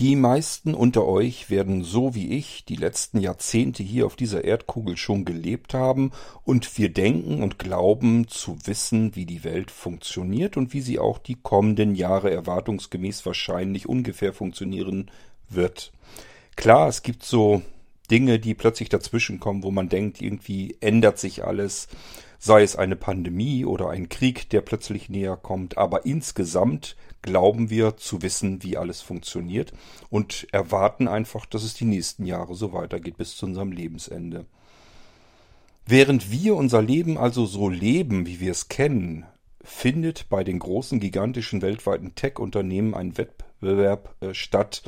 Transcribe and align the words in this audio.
Die 0.00 0.16
meisten 0.16 0.74
unter 0.74 1.06
euch 1.06 1.50
werden 1.50 1.84
so 1.84 2.16
wie 2.16 2.36
ich 2.36 2.64
die 2.64 2.74
letzten 2.74 3.20
Jahrzehnte 3.20 3.84
hier 3.84 4.06
auf 4.06 4.16
dieser 4.16 4.42
Erdkugel 4.42 4.96
schon 4.96 5.24
gelebt 5.24 5.72
haben 5.72 6.10
und 6.42 6.76
wir 6.78 6.88
denken 6.92 7.44
und 7.44 7.60
glauben 7.60 8.26
zu 8.26 8.58
wissen, 8.64 9.14
wie 9.14 9.24
die 9.24 9.44
Welt 9.44 9.70
funktioniert 9.70 10.56
und 10.56 10.72
wie 10.72 10.80
sie 10.80 10.98
auch 10.98 11.18
die 11.18 11.36
kommenden 11.36 11.94
Jahre 11.94 12.32
erwartungsgemäß 12.32 13.24
wahrscheinlich 13.24 13.88
ungefähr 13.88 14.32
funktionieren 14.32 15.12
wird. 15.48 15.92
Klar, 16.56 16.88
es 16.88 17.02
gibt 17.02 17.22
so 17.22 17.62
Dinge, 18.10 18.40
die 18.40 18.54
plötzlich 18.54 18.88
dazwischenkommen, 18.88 19.62
wo 19.62 19.70
man 19.70 19.88
denkt, 19.88 20.20
irgendwie 20.20 20.76
ändert 20.80 21.20
sich 21.20 21.44
alles, 21.44 21.86
sei 22.40 22.64
es 22.64 22.74
eine 22.74 22.96
Pandemie 22.96 23.64
oder 23.64 23.90
ein 23.90 24.08
Krieg, 24.08 24.50
der 24.50 24.60
plötzlich 24.60 25.08
näher 25.08 25.36
kommt, 25.36 25.78
aber 25.78 26.04
insgesamt 26.04 26.96
glauben 27.24 27.70
wir 27.70 27.96
zu 27.96 28.20
wissen, 28.20 28.62
wie 28.62 28.76
alles 28.76 29.00
funktioniert 29.00 29.72
und 30.10 30.46
erwarten 30.52 31.08
einfach, 31.08 31.46
dass 31.46 31.64
es 31.64 31.72
die 31.72 31.86
nächsten 31.86 32.26
Jahre 32.26 32.54
so 32.54 32.74
weitergeht 32.74 33.16
bis 33.16 33.34
zu 33.34 33.46
unserem 33.46 33.72
Lebensende. 33.72 34.44
Während 35.86 36.30
wir 36.30 36.54
unser 36.54 36.82
Leben 36.82 37.16
also 37.16 37.46
so 37.46 37.70
leben, 37.70 38.26
wie 38.26 38.40
wir 38.40 38.52
es 38.52 38.68
kennen, 38.68 39.24
findet 39.62 40.28
bei 40.28 40.44
den 40.44 40.58
großen, 40.58 41.00
gigantischen 41.00 41.62
weltweiten 41.62 42.14
Tech-Unternehmen 42.14 42.94
ein 42.94 43.16
Wettbewerb 43.16 44.14
äh, 44.20 44.34
statt, 44.34 44.82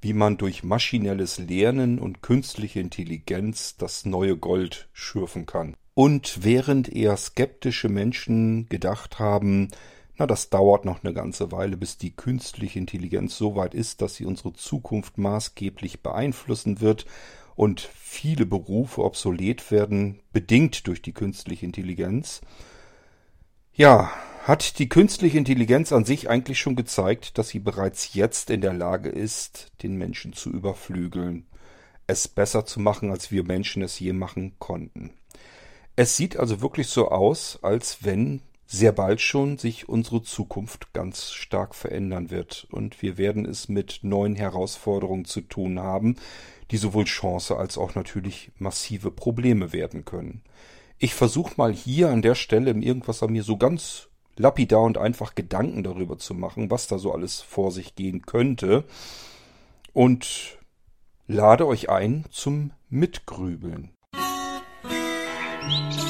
wie 0.00 0.12
man 0.12 0.36
durch 0.36 0.64
maschinelles 0.64 1.38
Lernen 1.38 2.00
und 2.00 2.22
künstliche 2.22 2.80
Intelligenz 2.80 3.76
das 3.76 4.04
neue 4.04 4.36
Gold 4.36 4.88
schürfen 4.92 5.46
kann. 5.46 5.76
Und 5.94 6.44
während 6.44 6.88
eher 6.88 7.16
skeptische 7.16 7.88
Menschen 7.88 8.68
gedacht 8.68 9.20
haben, 9.20 9.68
na, 10.18 10.26
das 10.26 10.50
dauert 10.50 10.84
noch 10.84 11.04
eine 11.04 11.14
ganze 11.14 11.52
Weile, 11.52 11.76
bis 11.76 11.96
die 11.96 12.14
künstliche 12.14 12.78
Intelligenz 12.78 13.38
so 13.38 13.54
weit 13.54 13.72
ist, 13.72 14.02
dass 14.02 14.16
sie 14.16 14.24
unsere 14.24 14.52
Zukunft 14.52 15.16
maßgeblich 15.16 16.02
beeinflussen 16.02 16.80
wird 16.80 17.06
und 17.54 17.80
viele 17.80 18.44
Berufe 18.44 19.04
obsolet 19.04 19.70
werden, 19.70 20.20
bedingt 20.32 20.88
durch 20.88 21.02
die 21.02 21.12
künstliche 21.12 21.64
Intelligenz. 21.64 22.40
Ja, 23.72 24.10
hat 24.42 24.80
die 24.80 24.88
künstliche 24.88 25.38
Intelligenz 25.38 25.92
an 25.92 26.04
sich 26.04 26.28
eigentlich 26.28 26.58
schon 26.58 26.74
gezeigt, 26.74 27.38
dass 27.38 27.50
sie 27.50 27.60
bereits 27.60 28.14
jetzt 28.14 28.50
in 28.50 28.60
der 28.60 28.72
Lage 28.72 29.10
ist, 29.10 29.70
den 29.82 29.96
Menschen 29.96 30.32
zu 30.32 30.50
überflügeln, 30.50 31.46
es 32.08 32.26
besser 32.26 32.64
zu 32.64 32.80
machen, 32.80 33.12
als 33.12 33.30
wir 33.30 33.44
Menschen 33.44 33.82
es 33.82 34.00
je 34.00 34.14
machen 34.14 34.56
konnten. 34.58 35.12
Es 35.94 36.16
sieht 36.16 36.36
also 36.36 36.60
wirklich 36.60 36.88
so 36.88 37.10
aus, 37.10 37.58
als 37.62 38.04
wenn 38.04 38.42
sehr 38.70 38.92
bald 38.92 39.22
schon 39.22 39.56
sich 39.56 39.88
unsere 39.88 40.22
Zukunft 40.22 40.92
ganz 40.92 41.32
stark 41.32 41.74
verändern 41.74 42.30
wird 42.30 42.68
und 42.70 43.00
wir 43.00 43.16
werden 43.16 43.46
es 43.46 43.70
mit 43.70 44.00
neuen 44.02 44.36
Herausforderungen 44.36 45.24
zu 45.24 45.40
tun 45.40 45.80
haben, 45.80 46.16
die 46.70 46.76
sowohl 46.76 47.04
Chance 47.04 47.56
als 47.56 47.78
auch 47.78 47.94
natürlich 47.94 48.52
massive 48.58 49.10
Probleme 49.10 49.72
werden 49.72 50.04
können. 50.04 50.42
Ich 50.98 51.14
versuche 51.14 51.54
mal 51.56 51.72
hier 51.72 52.10
an 52.10 52.20
der 52.20 52.34
Stelle 52.34 52.70
im 52.70 52.82
Irgendwas 52.82 53.22
an 53.22 53.32
mir 53.32 53.42
so 53.42 53.56
ganz 53.56 54.08
lapidar 54.36 54.82
und 54.82 54.98
einfach 54.98 55.34
Gedanken 55.34 55.82
darüber 55.82 56.18
zu 56.18 56.34
machen, 56.34 56.70
was 56.70 56.88
da 56.88 56.98
so 56.98 57.12
alles 57.12 57.40
vor 57.40 57.72
sich 57.72 57.94
gehen 57.94 58.26
könnte 58.26 58.84
und 59.94 60.58
lade 61.26 61.66
euch 61.66 61.88
ein 61.88 62.26
zum 62.30 62.72
Mitgrübeln. 62.90 63.94
Musik 65.64 66.07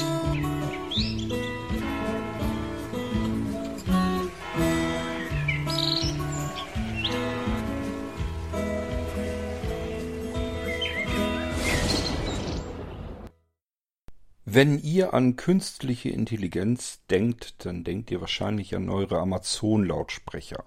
Wenn 14.59 14.81
ihr 14.81 15.15
an 15.15 15.37
künstliche 15.37 16.09
Intelligenz 16.09 16.99
denkt, 17.11 17.65
dann 17.65 17.85
denkt 17.85 18.11
ihr 18.11 18.21
wahrscheinlich 18.21 18.75
an 18.75 18.89
eure 18.89 19.21
Amazon-Lautsprecher. 19.21 20.65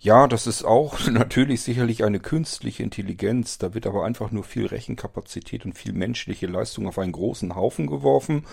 Ja, 0.00 0.26
das 0.26 0.48
ist 0.48 0.64
auch 0.64 1.06
natürlich 1.08 1.60
sicherlich 1.60 2.02
eine 2.02 2.18
künstliche 2.18 2.82
Intelligenz, 2.82 3.56
da 3.58 3.72
wird 3.72 3.86
aber 3.86 4.04
einfach 4.04 4.32
nur 4.32 4.42
viel 4.42 4.66
Rechenkapazität 4.66 5.64
und 5.64 5.74
viel 5.74 5.92
menschliche 5.92 6.48
Leistung 6.48 6.88
auf 6.88 6.98
einen 6.98 7.12
großen 7.12 7.54
Haufen 7.54 7.86
geworfen 7.86 8.44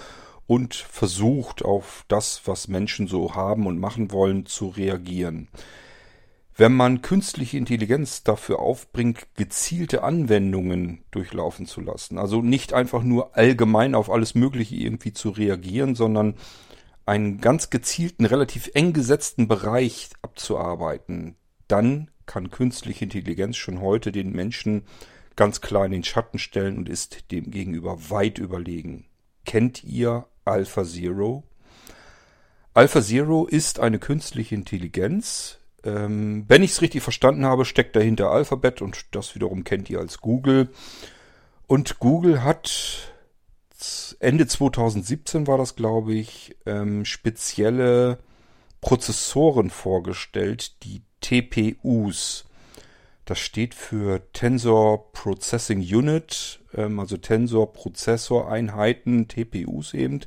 und 0.45 0.75
versucht 0.75 1.65
auf 1.65 2.05
das, 2.07 2.43
was 2.45 2.67
Menschen 2.67 3.07
so 3.07 3.33
haben 3.33 3.65
und 3.65 3.79
machen 3.79 4.11
wollen, 4.11 4.45
zu 4.45 4.67
reagieren. 4.67 5.47
Wenn 6.57 6.73
man 6.73 7.01
künstliche 7.01 7.57
Intelligenz 7.57 8.23
dafür 8.23 8.59
aufbringt, 8.59 9.27
gezielte 9.35 10.03
Anwendungen 10.03 11.03
durchlaufen 11.11 11.65
zu 11.65 11.81
lassen, 11.81 12.17
also 12.17 12.41
nicht 12.41 12.71
einfach 12.71 13.03
nur 13.03 13.35
allgemein 13.35 13.93
auf 13.93 14.09
alles 14.09 14.35
Mögliche 14.35 14.75
irgendwie 14.75 15.11
zu 15.11 15.31
reagieren, 15.31 15.95
sondern 15.95 16.35
einen 17.05 17.39
ganz 17.41 17.69
gezielten, 17.69 18.23
relativ 18.23 18.71
eng 18.73 18.93
gesetzten 18.93 19.49
Bereich 19.49 20.11
abzuarbeiten, 20.21 21.35
dann 21.67 22.09
kann 22.25 22.51
künstliche 22.51 23.03
Intelligenz 23.03 23.57
schon 23.57 23.81
heute 23.81 24.13
den 24.13 24.31
Menschen 24.31 24.83
ganz 25.35 25.59
klar 25.59 25.85
in 25.85 25.91
den 25.91 26.05
Schatten 26.05 26.39
stellen 26.39 26.77
und 26.77 26.87
ist 26.87 27.31
dem 27.31 27.51
gegenüber 27.51 28.09
weit 28.09 28.37
überlegen. 28.37 29.07
Kennt 29.45 29.83
ihr 29.83 30.25
Alpha 30.45 30.85
Zero? 30.85 31.43
Alpha 32.73 33.01
Zero 33.01 33.45
ist 33.45 33.81
eine 33.81 33.99
künstliche 33.99 34.55
Intelligenz, 34.55 35.59
ähm, 35.85 36.45
wenn 36.47 36.63
ich 36.63 36.71
es 36.71 36.81
richtig 36.81 37.03
verstanden 37.03 37.45
habe, 37.45 37.65
steckt 37.65 37.95
dahinter 37.95 38.31
Alphabet 38.31 38.81
und 38.81 39.05
das 39.11 39.35
wiederum 39.35 39.63
kennt 39.63 39.89
ihr 39.89 39.99
als 39.99 40.19
Google. 40.19 40.69
Und 41.67 41.99
Google 41.99 42.43
hat 42.43 43.13
Ende 44.19 44.47
2017 44.47 45.47
war 45.47 45.57
das, 45.57 45.75
glaube 45.75 46.13
ich, 46.13 46.55
ähm, 46.65 47.05
spezielle 47.05 48.19
Prozessoren 48.81 49.69
vorgestellt, 49.69 50.83
die 50.83 51.01
TPUs. 51.21 52.45
Das 53.25 53.39
steht 53.39 53.73
für 53.73 54.21
Tensor 54.33 55.11
Processing 55.11 55.79
Unit, 55.79 56.59
ähm, 56.75 56.99
also 56.99 57.17
Tensor 57.17 57.73
Prozessoreinheiten, 57.73 59.27
TPUs 59.27 59.93
eben. 59.93 60.21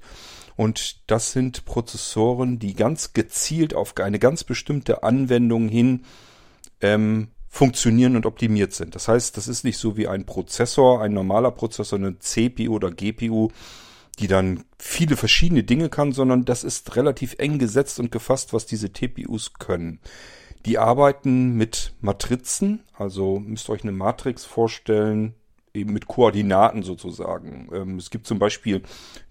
Und 0.59 1.09
das 1.09 1.31
sind 1.31 1.67
Prozessoren, 1.67 2.59
die 2.59 2.75
ganz 2.75 3.13
gezielt 3.13 3.75
auf 3.75 3.97
eine 3.97 4.19
ganz 4.19 4.43
bestimmte 4.43 5.05
Anwendung 5.05 5.69
hin 5.69 6.03
ähm, 6.81 7.29
funktionieren 7.47 8.17
und 8.17 8.27
optimiert 8.27 8.73
sind. 8.73 8.97
Das 8.97 9.07
heißt, 9.07 9.37
das 9.37 9.47
ist 9.47 9.63
nicht 9.63 9.79
so 9.79 9.97
wie 9.97 10.09
ein 10.09 10.27
Prozessor, 10.27 11.01
ein 11.01 11.13
normaler 11.13 11.53
Prozessor, 11.53 12.01
eine 12.01 12.19
CPU 12.19 12.75
oder 12.75 12.91
GPU, 12.91 13.53
die 14.19 14.27
dann 14.27 14.65
viele 14.81 15.17
verschiedene 15.17 15.63
Dinge 15.63 15.91
kann, 15.91 16.11
sondern 16.11 16.45
das 16.45 16.65
ist 16.65 16.97
relativ 16.97 17.37
eng 17.39 17.61
gesetzt 17.61 18.01
und 18.01 18.11
gefasst, 18.11 18.53
was 18.53 18.67
diese 18.67 18.93
TPUs 18.93 19.55
können. 19.61 20.01
Die 20.67 20.77
arbeiten 20.77 21.53
mit 21.53 21.95
Matrizen, 22.01 22.83
also 22.95 23.39
müsst 23.39 23.71
ihr 23.71 23.75
euch 23.75 23.85
eine 23.85 23.93
Matrix 23.93 24.45
vorstellen, 24.45 25.35
eben 25.75 25.93
mit 25.93 26.07
Koordinaten 26.07 26.83
sozusagen. 26.83 27.69
Ähm, 27.73 27.97
es 27.97 28.11
gibt 28.11 28.27
zum 28.27 28.39
Beispiel 28.39 28.83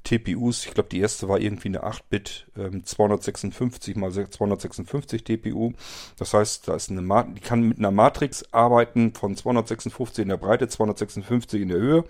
TPUs, 0.04 0.66
ich 0.66 0.74
glaube 0.74 0.90
die 0.90 1.00
erste 1.00 1.28
war 1.28 1.40
irgendwie 1.40 1.70
eine 1.70 1.84
8-Bit 1.84 2.48
ähm, 2.58 2.84
256 2.84 3.96
mal 3.96 4.12
256 4.12 5.24
TPU. 5.24 5.74
Das 6.18 6.34
heißt, 6.34 6.68
da 6.68 6.76
ist 6.76 6.90
eine 6.90 7.02
Ma 7.02 7.24
die 7.24 7.42
kann 7.42 7.62
mit 7.62 7.80
einer 7.80 7.92
Matrix 7.92 8.46
arbeiten 8.54 9.14
von 9.14 9.36
256 9.36 10.24
in 10.24 10.30
der 10.30 10.38
Breite, 10.38 10.68
256 10.68 11.62
in 11.62 11.70
der 11.70 11.80
Höhe 11.80 12.04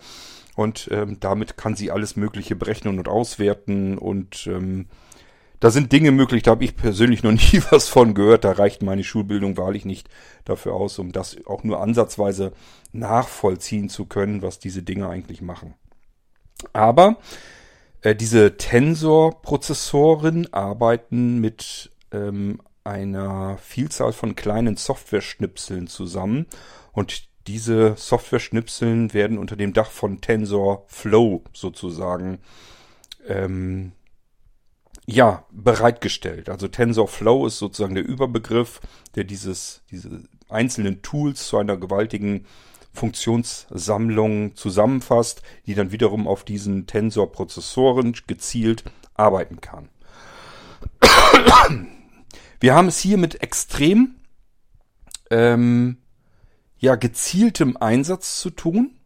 und 0.56 0.90
ähm, 0.92 1.20
damit 1.20 1.56
kann 1.56 1.76
sie 1.76 1.92
alles 1.92 2.16
Mögliche 2.16 2.56
berechnen 2.56 2.98
und 2.98 3.08
auswerten 3.08 3.98
und 3.98 4.48
ähm, 4.48 4.88
da 5.60 5.72
sind 5.72 5.92
Dinge 5.92 6.12
möglich, 6.12 6.44
da 6.44 6.52
habe 6.52 6.64
ich 6.64 6.76
persönlich 6.76 7.24
noch 7.24 7.32
nie 7.54 7.62
was 7.72 7.90
von 7.90 8.14
gehört. 8.14 8.44
Da 8.44 8.52
reicht 8.52 8.84
meine 8.84 9.04
Schulbildung 9.04 9.58
wahrlich 9.58 9.86
nicht 9.86 10.10
dafür 10.46 10.74
aus, 10.74 11.00
um 11.00 11.12
das 11.12 11.38
auch 11.46 11.64
nur 11.64 11.82
ansatzweise 11.82 12.52
nachvollziehen 12.92 13.90
zu 13.90 14.06
können, 14.06 14.42
was 14.42 14.60
diese 14.60 14.84
Dinge 14.84 15.10
eigentlich 15.10 15.42
machen. 15.42 15.74
Aber 16.74 17.18
äh, 18.02 18.16
diese 18.16 18.58
Tensor-Prozessoren 18.58 20.52
arbeiten 20.54 21.40
mit 21.40 21.92
ähm, 22.12 22.62
einer 22.84 23.58
Vielzahl 23.58 24.14
von 24.14 24.36
kleinen 24.36 24.78
Software-Schnipseln 24.78 25.88
zusammen 25.88 26.46
und 26.94 27.28
diese 27.48 27.96
Software-Schnipseln 27.96 29.14
werden 29.14 29.38
unter 29.38 29.56
dem 29.56 29.74
Dach 29.74 29.92
von 29.92 30.22
TensorFlow 30.22 31.44
sozusagen 31.54 32.40
ähm, 33.28 33.94
ja, 35.10 35.46
bereitgestellt. 35.52 36.50
Also 36.50 36.68
TensorFlow 36.68 37.48
ist 37.48 37.58
sozusagen 37.58 37.96
der 37.96 38.06
Überbegriff, 38.06 38.82
der 39.16 39.24
dieses, 39.24 39.82
diese 39.90 40.24
einzelnen 40.50 41.02
Tools 41.02 41.48
zu 41.48 41.58
einer 41.58 41.78
gewaltigen 41.78 42.46
Funktionssammlung 42.94 44.56
zusammenfasst, 44.56 45.44
die 45.66 45.76
dann 45.76 45.92
wiederum 45.92 46.28
auf 46.28 46.44
diesen 46.44 46.88
Tensor-Prozessoren 46.88 48.16
gezielt 48.28 48.84
arbeiten 49.14 49.62
kann. 49.62 49.90
Wir 52.60 52.76
haben 52.76 52.88
es 52.88 53.00
hier 53.00 53.18
mit 53.18 53.42
extrem 53.42 54.16
ähm, 55.30 55.98
ja 56.80 56.96
gezieltem 56.96 57.78
Einsatz 57.78 58.42
zu 58.42 58.50
tun. 58.50 58.97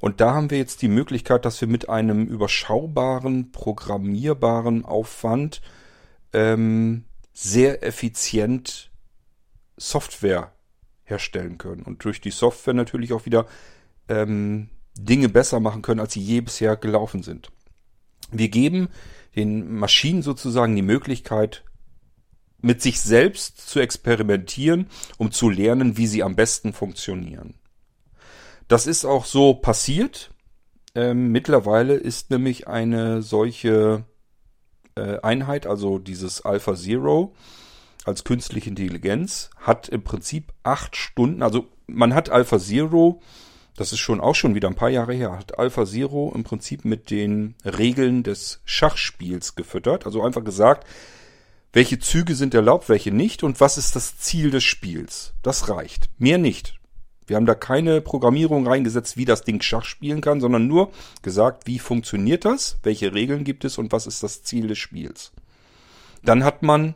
Und 0.00 0.20
da 0.20 0.34
haben 0.34 0.50
wir 0.50 0.58
jetzt 0.58 0.82
die 0.82 0.88
Möglichkeit, 0.88 1.44
dass 1.44 1.60
wir 1.60 1.68
mit 1.68 1.88
einem 1.88 2.26
überschaubaren, 2.26 3.52
programmierbaren 3.52 4.84
Aufwand 4.84 5.60
ähm, 6.32 7.04
sehr 7.32 7.82
effizient 7.84 8.90
Software 9.76 10.52
herstellen 11.04 11.58
können. 11.58 11.82
Und 11.82 12.04
durch 12.04 12.20
die 12.20 12.30
Software 12.30 12.74
natürlich 12.74 13.12
auch 13.12 13.26
wieder 13.26 13.46
ähm, 14.08 14.70
Dinge 14.98 15.28
besser 15.28 15.60
machen 15.60 15.82
können, 15.82 16.00
als 16.00 16.14
sie 16.14 16.20
je 16.20 16.40
bisher 16.40 16.76
gelaufen 16.76 17.22
sind. 17.22 17.50
Wir 18.30 18.48
geben 18.48 18.88
den 19.36 19.72
Maschinen 19.74 20.22
sozusagen 20.22 20.74
die 20.74 20.82
Möglichkeit, 20.82 21.64
mit 22.62 22.82
sich 22.82 23.00
selbst 23.00 23.68
zu 23.68 23.80
experimentieren, 23.80 24.86
um 25.18 25.30
zu 25.30 25.48
lernen, 25.48 25.96
wie 25.96 26.06
sie 26.06 26.22
am 26.22 26.36
besten 26.36 26.72
funktionieren. 26.72 27.54
Das 28.70 28.86
ist 28.86 29.04
auch 29.04 29.24
so 29.24 29.54
passiert. 29.54 30.30
Ähm, 30.94 31.32
mittlerweile 31.32 31.94
ist 31.94 32.30
nämlich 32.30 32.68
eine 32.68 33.20
solche 33.20 34.04
äh, 34.94 35.18
Einheit, 35.22 35.66
also 35.66 35.98
dieses 35.98 36.44
Alpha 36.44 36.76
Zero 36.76 37.34
als 38.04 38.22
künstliche 38.22 38.70
Intelligenz, 38.70 39.50
hat 39.56 39.88
im 39.88 40.04
Prinzip 40.04 40.52
acht 40.62 40.94
Stunden, 40.94 41.42
also 41.42 41.66
man 41.88 42.14
hat 42.14 42.30
Alpha 42.30 42.60
Zero, 42.60 43.20
das 43.74 43.92
ist 43.92 43.98
schon 43.98 44.20
auch 44.20 44.36
schon 44.36 44.54
wieder 44.54 44.68
ein 44.68 44.76
paar 44.76 44.88
Jahre 44.88 45.14
her, 45.14 45.36
hat 45.36 45.58
Alpha 45.58 45.84
Zero 45.84 46.30
im 46.32 46.44
Prinzip 46.44 46.84
mit 46.84 47.10
den 47.10 47.56
Regeln 47.64 48.22
des 48.22 48.60
Schachspiels 48.64 49.56
gefüttert, 49.56 50.06
also 50.06 50.22
einfach 50.22 50.44
gesagt, 50.44 50.86
welche 51.72 51.98
Züge 51.98 52.36
sind 52.36 52.54
erlaubt, 52.54 52.88
welche 52.88 53.10
nicht 53.10 53.42
und 53.42 53.60
was 53.60 53.78
ist 53.78 53.96
das 53.96 54.16
Ziel 54.18 54.52
des 54.52 54.62
Spiels. 54.62 55.34
Das 55.42 55.68
reicht. 55.68 56.08
Mehr 56.18 56.38
nicht. 56.38 56.79
Wir 57.26 57.36
haben 57.36 57.46
da 57.46 57.54
keine 57.54 58.00
Programmierung 58.00 58.66
reingesetzt, 58.66 59.16
wie 59.16 59.24
das 59.24 59.42
Ding 59.42 59.62
Schach 59.62 59.84
spielen 59.84 60.20
kann, 60.20 60.40
sondern 60.40 60.66
nur 60.66 60.90
gesagt, 61.22 61.66
wie 61.66 61.78
funktioniert 61.78 62.44
das, 62.44 62.78
welche 62.82 63.14
Regeln 63.14 63.44
gibt 63.44 63.64
es 63.64 63.78
und 63.78 63.92
was 63.92 64.06
ist 64.06 64.22
das 64.22 64.42
Ziel 64.42 64.66
des 64.66 64.78
Spiels. 64.78 65.32
Dann 66.24 66.44
hat 66.44 66.62
man 66.62 66.94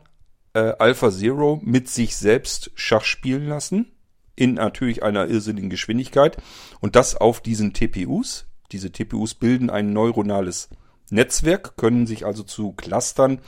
äh, 0.53 0.73
Alpha 0.79 1.11
Zero 1.11 1.59
mit 1.63 1.89
sich 1.89 2.15
selbst 2.15 2.71
Schach 2.75 3.03
spielen 3.03 3.47
lassen, 3.47 3.91
in 4.35 4.55
natürlich 4.55 5.03
einer 5.03 5.27
irrsinnigen 5.27 5.69
Geschwindigkeit 5.69 6.37
und 6.81 6.95
das 6.95 7.15
auf 7.15 7.41
diesen 7.41 7.73
TPUs. 7.73 8.45
Diese 8.71 8.91
TPUs 8.91 9.35
bilden 9.35 9.69
ein 9.69 9.93
neuronales 9.93 10.69
Netzwerk, 11.09 11.77
können 11.77 12.07
sich 12.07 12.25
also 12.25 12.43
zu 12.43 12.73
Clustern 12.73 13.39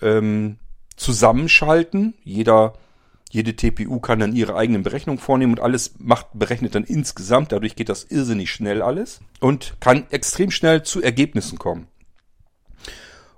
ähm, 0.00 0.58
zusammenschalten. 0.96 2.14
Jeder, 2.22 2.74
jede 3.32 3.56
TPU 3.56 3.98
kann 3.98 4.18
dann 4.18 4.36
ihre 4.36 4.56
eigenen 4.56 4.82
Berechnungen 4.82 5.18
vornehmen 5.18 5.54
und 5.54 5.60
alles 5.60 5.94
macht, 5.98 6.26
berechnet 6.34 6.74
dann 6.74 6.84
insgesamt. 6.84 7.50
Dadurch 7.50 7.76
geht 7.76 7.88
das 7.88 8.04
irrsinnig 8.04 8.50
schnell 8.50 8.82
alles 8.82 9.20
und 9.40 9.74
kann 9.80 10.06
extrem 10.10 10.50
schnell 10.50 10.82
zu 10.82 11.02
Ergebnissen 11.02 11.58
kommen. 11.58 11.88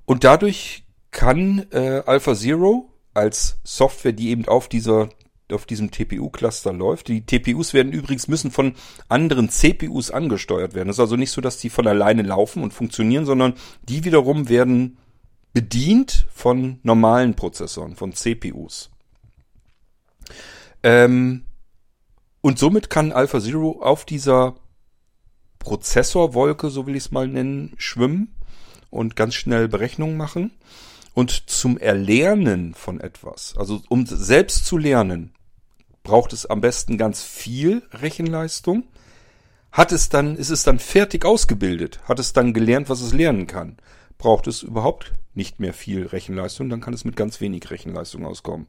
Und 0.05 0.25
dadurch 0.25 0.85
kann 1.13 1.67
äh, 1.71 2.03
Alpha 2.07 2.35
Zero 2.35 2.91
als 3.15 3.59
Software, 3.63 4.13
die 4.13 4.31
eben 4.31 4.49
auf 4.49 4.69
dieser 4.69 5.11
auf 5.53 5.67
diesem 5.67 5.93
TPU-Cluster 5.93 6.73
läuft. 6.73 7.07
Die 7.07 7.25
TPUs 7.25 7.75
werden 7.75 7.93
übrigens 7.93 8.27
müssen 8.27 8.51
von 8.51 8.75
anderen 9.09 9.51
CPUs 9.51 10.11
angesteuert 10.11 10.75
werden. 10.75 10.89
Es 10.89 10.97
ist 10.97 11.01
also 11.01 11.17
nicht 11.17 11.31
so, 11.31 11.41
dass 11.41 11.59
die 11.59 11.71
von 11.71 11.87
alleine 11.87 12.23
laufen 12.23 12.65
und 12.65 12.73
funktionieren, 12.73 13.27
sondern 13.27 13.53
die 13.83 14.05
wiederum 14.05 14.49
werden 14.49 14.97
bedient 15.53 16.27
von 16.33 16.81
normalen 16.83 17.35
Prozessoren, 17.35 17.95
von 17.95 18.15
CPUs. 18.15 18.91
Ähm, 20.83 21.45
und 22.41 22.59
somit 22.59 22.91
kann 22.91 23.13
AlphaZero 23.13 23.81
auf 23.81 24.05
dieser 24.05 24.57
Prozessorwolke, 25.59 26.69
so 26.69 26.87
will 26.87 26.97
ich 26.97 27.05
es 27.05 27.11
mal 27.11 27.27
nennen, 27.27 27.73
schwimmen 27.79 28.37
und 28.91 29.17
ganz 29.17 29.35
schnell 29.35 29.69
Berechnungen 29.69 30.17
machen. 30.17 30.53
Und 31.15 31.49
zum 31.49 31.79
Erlernen 31.79 32.75
von 32.75 33.01
etwas, 33.01 33.55
also 33.57 33.81
um 33.89 34.05
selbst 34.05 34.67
zu 34.67 34.77
lernen, 34.77 35.33
braucht 36.03 36.33
es 36.33 36.45
am 36.45 36.61
besten 36.61 36.99
ganz 36.99 37.23
viel 37.23 37.83
Rechenleistung. 37.93 38.85
Hat 39.73 39.91
es 39.91 40.09
dann, 40.09 40.37
ist 40.37 40.51
es 40.51 40.65
dann 40.65 40.79
fertig 40.79 41.25
ausgebildet, 41.25 42.01
hat 42.05 42.19
es 42.19 42.33
dann 42.33 42.53
gelernt, 42.53 42.89
was 42.89 43.01
es 43.01 43.13
lernen 43.13 43.47
kann, 43.47 43.77
braucht 44.19 44.47
es 44.47 44.63
überhaupt 44.63 45.13
nicht 45.35 45.61
mehr 45.61 45.73
viel 45.73 46.07
Rechenleistung, 46.07 46.69
dann 46.69 46.81
kann 46.81 46.95
es 46.95 47.05
mit 47.05 47.17
ganz 47.17 47.41
wenig 47.41 47.71
Rechenleistung 47.71 48.25
auskommen. 48.27 48.67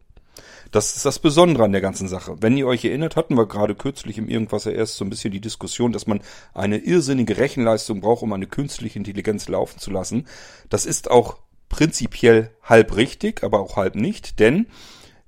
Das 0.71 0.95
ist 0.95 1.05
das 1.05 1.19
Besondere 1.19 1.63
an 1.63 1.71
der 1.71 1.81
ganzen 1.81 2.07
Sache. 2.07 2.35
Wenn 2.41 2.57
ihr 2.57 2.67
euch 2.67 2.83
erinnert, 2.83 3.15
hatten 3.15 3.37
wir 3.37 3.47
gerade 3.47 3.75
kürzlich 3.75 4.17
im 4.17 4.27
Irgendwas 4.27 4.65
erst 4.65 4.97
so 4.97 5.05
ein 5.05 5.09
bisschen 5.09 5.31
die 5.31 5.39
Diskussion, 5.39 5.91
dass 5.93 6.07
man 6.07 6.21
eine 6.53 6.77
irrsinnige 6.77 7.37
Rechenleistung 7.37 8.01
braucht, 8.01 8.23
um 8.23 8.33
eine 8.33 8.47
künstliche 8.47 8.99
Intelligenz 8.99 9.47
laufen 9.47 9.79
zu 9.79 9.91
lassen. 9.91 10.27
Das 10.69 10.85
ist 10.85 11.09
auch 11.09 11.37
prinzipiell 11.69 12.51
halb 12.63 12.95
richtig, 12.95 13.43
aber 13.43 13.59
auch 13.59 13.77
halb 13.77 13.95
nicht, 13.95 14.39
denn 14.39 14.67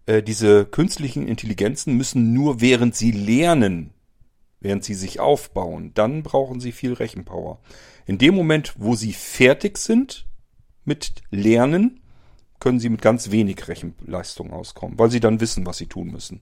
äh, 0.05 0.23
diese 0.23 0.65
künstlichen 0.65 1.27
Intelligenzen 1.27 1.95
müssen 1.95 2.33
nur 2.33 2.61
während 2.61 2.95
sie 2.95 3.11
lernen, 3.11 3.91
während 4.59 4.83
sie 4.83 4.95
sich 4.95 5.19
aufbauen, 5.19 5.91
dann 5.93 6.23
brauchen 6.23 6.59
sie 6.59 6.71
viel 6.71 6.93
Rechenpower. 6.93 7.59
In 8.05 8.17
dem 8.17 8.35
Moment, 8.35 8.73
wo 8.77 8.95
sie 8.95 9.13
fertig 9.13 9.77
sind 9.77 10.25
mit 10.85 11.21
Lernen, 11.29 11.99
können 12.59 12.79
sie 12.79 12.89
mit 12.89 13.01
ganz 13.01 13.31
wenig 13.31 13.67
Rechenleistung 13.67 14.51
auskommen, 14.51 14.97
weil 14.97 15.11
sie 15.11 15.19
dann 15.19 15.39
wissen, 15.39 15.65
was 15.65 15.77
sie 15.77 15.87
tun 15.87 16.11
müssen. 16.11 16.41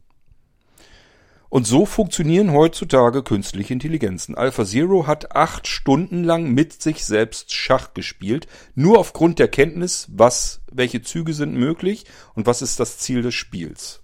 Und 1.49 1.65
so 1.65 1.85
funktionieren 1.85 2.51
heutzutage 2.51 3.23
künstliche 3.23 3.71
Intelligenzen. 3.71 4.35
AlphaZero 4.35 5.07
hat 5.07 5.35
acht 5.35 5.67
Stunden 5.67 6.23
lang 6.23 6.49
mit 6.51 6.81
sich 6.81 7.05
selbst 7.05 7.53
Schach 7.53 7.93
gespielt, 7.93 8.47
nur 8.73 8.99
aufgrund 8.99 9.39
der 9.39 9.47
Kenntnis, 9.47 10.07
was, 10.11 10.61
welche 10.71 11.01
Züge 11.01 11.33
sind 11.33 11.53
möglich 11.53 12.05
und 12.33 12.45
was 12.45 12.61
ist 12.61 12.79
das 12.79 12.97
Ziel 12.97 13.21
des 13.21 13.35
Spiels. 13.35 14.01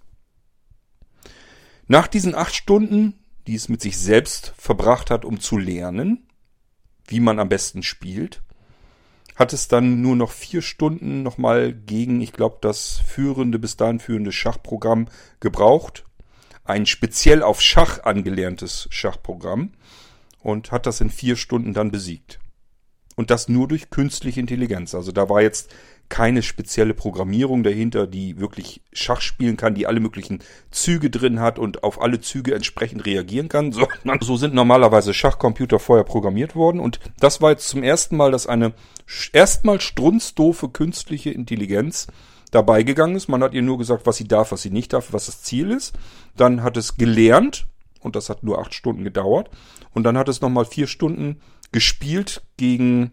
Nach 1.88 2.06
diesen 2.06 2.34
acht 2.34 2.54
Stunden, 2.54 3.18
die 3.46 3.54
es 3.54 3.68
mit 3.68 3.82
sich 3.82 3.98
selbst 3.98 4.54
verbracht 4.56 5.10
hat, 5.10 5.24
um 5.24 5.40
zu 5.40 5.58
lernen, 5.58 6.28
wie 7.06 7.20
man 7.20 7.38
am 7.38 7.48
besten 7.48 7.82
spielt, 7.82 8.42
hat 9.36 9.52
es 9.52 9.68
dann 9.68 10.02
nur 10.02 10.16
noch 10.16 10.30
vier 10.30 10.62
Stunden 10.62 11.22
nochmal 11.22 11.72
gegen, 11.72 12.20
ich 12.20 12.32
glaube, 12.32 12.58
das 12.60 13.00
führende, 13.06 13.58
bis 13.58 13.76
dahin 13.76 14.00
führende 14.00 14.32
Schachprogramm 14.32 15.08
gebraucht, 15.40 16.04
ein 16.64 16.86
speziell 16.86 17.42
auf 17.42 17.60
Schach 17.60 18.04
angelerntes 18.04 18.88
Schachprogramm 18.90 19.72
und 20.40 20.70
hat 20.70 20.86
das 20.86 21.00
in 21.00 21.10
vier 21.10 21.36
Stunden 21.36 21.72
dann 21.72 21.90
besiegt. 21.90 22.38
Und 23.16 23.30
das 23.30 23.48
nur 23.48 23.68
durch 23.68 23.90
künstliche 23.90 24.40
Intelligenz. 24.40 24.94
Also 24.94 25.12
da 25.12 25.28
war 25.28 25.42
jetzt 25.42 25.74
keine 26.08 26.42
spezielle 26.42 26.92
Programmierung 26.92 27.62
dahinter, 27.62 28.06
die 28.06 28.38
wirklich 28.38 28.82
Schach 28.92 29.22
spielen 29.22 29.56
kann, 29.56 29.74
die 29.74 29.86
alle 29.86 30.00
möglichen 30.00 30.40
Züge 30.70 31.08
drin 31.08 31.40
hat 31.40 31.58
und 31.58 31.84
auf 31.84 32.02
alle 32.02 32.20
Züge 32.20 32.54
entsprechend 32.54 33.06
reagieren 33.06 33.48
kann. 33.48 33.72
So, 33.82 33.86
so 34.20 34.36
sind 34.36 34.52
normalerweise 34.54 35.14
Schachcomputer 35.14 35.78
vorher 35.78 36.04
programmiert 36.04 36.54
worden. 36.54 36.80
Und 36.80 37.00
das 37.18 37.40
war 37.40 37.50
jetzt 37.50 37.68
zum 37.68 37.82
ersten 37.82 38.16
Mal, 38.16 38.30
dass 38.30 38.46
eine 38.46 38.74
erstmal 39.32 39.80
strunzdoofe 39.80 40.68
künstliche 40.68 41.30
Intelligenz 41.30 42.08
dabei 42.50 42.82
gegangen 42.82 43.16
ist. 43.16 43.28
Man 43.28 43.42
hat 43.42 43.54
ihr 43.54 43.62
nur 43.62 43.78
gesagt, 43.78 44.06
was 44.06 44.18
sie 44.18 44.28
darf, 44.28 44.52
was 44.52 44.62
sie 44.62 44.70
nicht 44.70 44.92
darf, 44.92 45.12
was 45.12 45.26
das 45.26 45.42
Ziel 45.42 45.70
ist. 45.70 45.94
Dann 46.36 46.62
hat 46.62 46.76
es 46.76 46.96
gelernt 46.96 47.66
und 48.00 48.16
das 48.16 48.28
hat 48.28 48.42
nur 48.42 48.60
acht 48.60 48.74
Stunden 48.74 49.04
gedauert. 49.04 49.50
Und 49.94 50.04
dann 50.04 50.16
hat 50.16 50.28
es 50.28 50.40
nochmal 50.40 50.64
vier 50.64 50.86
Stunden 50.86 51.40
gespielt 51.72 52.42
gegen 52.56 53.12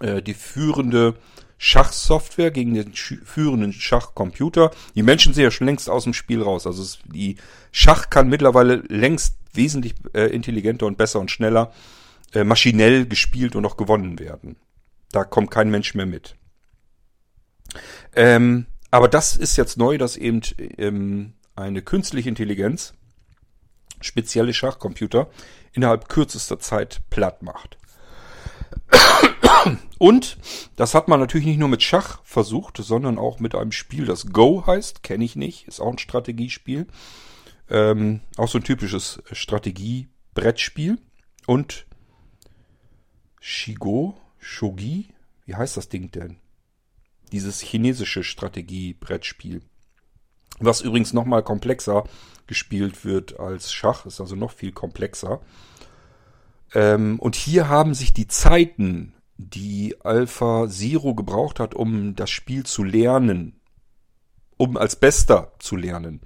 äh, 0.00 0.20
die 0.22 0.34
führende 0.34 1.14
Schachsoftware, 1.58 2.50
gegen 2.50 2.74
den 2.74 2.92
führenden 2.92 3.72
Schachcomputer. 3.72 4.70
Die 4.94 5.02
Menschen 5.02 5.32
sind 5.32 5.42
ja 5.42 5.50
schon 5.50 5.66
längst 5.66 5.88
aus 5.88 6.04
dem 6.04 6.14
Spiel 6.14 6.42
raus. 6.42 6.66
Also 6.66 6.82
es, 6.82 6.98
die 7.04 7.36
Schach 7.72 8.10
kann 8.10 8.28
mittlerweile 8.28 8.76
längst 8.88 9.36
wesentlich 9.54 9.94
äh, 10.12 10.26
intelligenter 10.26 10.86
und 10.86 10.98
besser 10.98 11.18
und 11.18 11.30
schneller 11.30 11.72
äh, 12.34 12.44
maschinell 12.44 13.06
gespielt 13.06 13.56
und 13.56 13.64
auch 13.64 13.76
gewonnen 13.76 14.18
werden. 14.18 14.56
Da 15.12 15.24
kommt 15.24 15.50
kein 15.50 15.70
Mensch 15.70 15.94
mehr 15.94 16.06
mit. 16.06 16.36
Ähm, 18.14 18.66
aber 18.90 19.08
das 19.08 19.36
ist 19.36 19.56
jetzt 19.56 19.78
neu, 19.78 19.98
dass 19.98 20.16
eben 20.16 20.42
ähm, 20.76 21.32
eine 21.54 21.82
künstliche 21.82 22.28
Intelligenz 22.28 22.94
spezielle 24.00 24.52
Schachcomputer 24.52 25.28
innerhalb 25.72 26.08
kürzester 26.08 26.58
Zeit 26.58 27.00
platt 27.08 27.42
macht. 27.42 27.78
Und 29.98 30.36
das 30.76 30.94
hat 30.94 31.08
man 31.08 31.20
natürlich 31.20 31.46
nicht 31.46 31.58
nur 31.58 31.68
mit 31.68 31.82
Schach 31.82 32.20
versucht, 32.24 32.76
sondern 32.78 33.18
auch 33.18 33.40
mit 33.40 33.54
einem 33.54 33.72
Spiel, 33.72 34.04
das 34.04 34.26
Go 34.26 34.64
heißt, 34.66 35.02
kenne 35.02 35.24
ich 35.24 35.36
nicht, 35.36 35.66
ist 35.68 35.80
auch 35.80 35.92
ein 35.92 35.98
Strategiespiel. 35.98 36.86
Ähm, 37.68 38.20
auch 38.36 38.48
so 38.48 38.58
ein 38.58 38.64
typisches 38.64 39.22
Strategie-Brettspiel. 39.32 40.98
Und 41.46 41.86
Shigo, 43.40 44.18
Shogi, 44.38 45.08
wie 45.44 45.54
heißt 45.54 45.76
das 45.76 45.88
Ding 45.88 46.10
denn? 46.10 46.36
Dieses 47.32 47.60
chinesische 47.60 48.22
Strategie-Brettspiel. 48.22 49.62
was 50.58 50.80
übrigens 50.80 51.12
nochmal 51.12 51.42
komplexer 51.42 52.04
gespielt 52.46 53.04
wird 53.04 53.38
als 53.38 53.72
Schach, 53.72 54.06
ist 54.06 54.20
also 54.20 54.36
noch 54.36 54.52
viel 54.52 54.72
komplexer. 54.72 55.40
Ähm, 56.74 57.18
und 57.20 57.34
hier 57.36 57.68
haben 57.68 57.94
sich 57.94 58.12
die 58.12 58.26
Zeiten, 58.26 59.12
die 59.38 59.96
Alpha 60.00 60.68
Zero 60.68 61.14
gebraucht 61.14 61.60
hat, 61.60 61.74
um 61.74 62.14
das 62.14 62.30
Spiel 62.30 62.64
zu 62.64 62.84
lernen, 62.84 63.60
um 64.56 64.76
als 64.76 64.96
Bester 64.96 65.52
zu 65.58 65.76
lernen, 65.76 66.20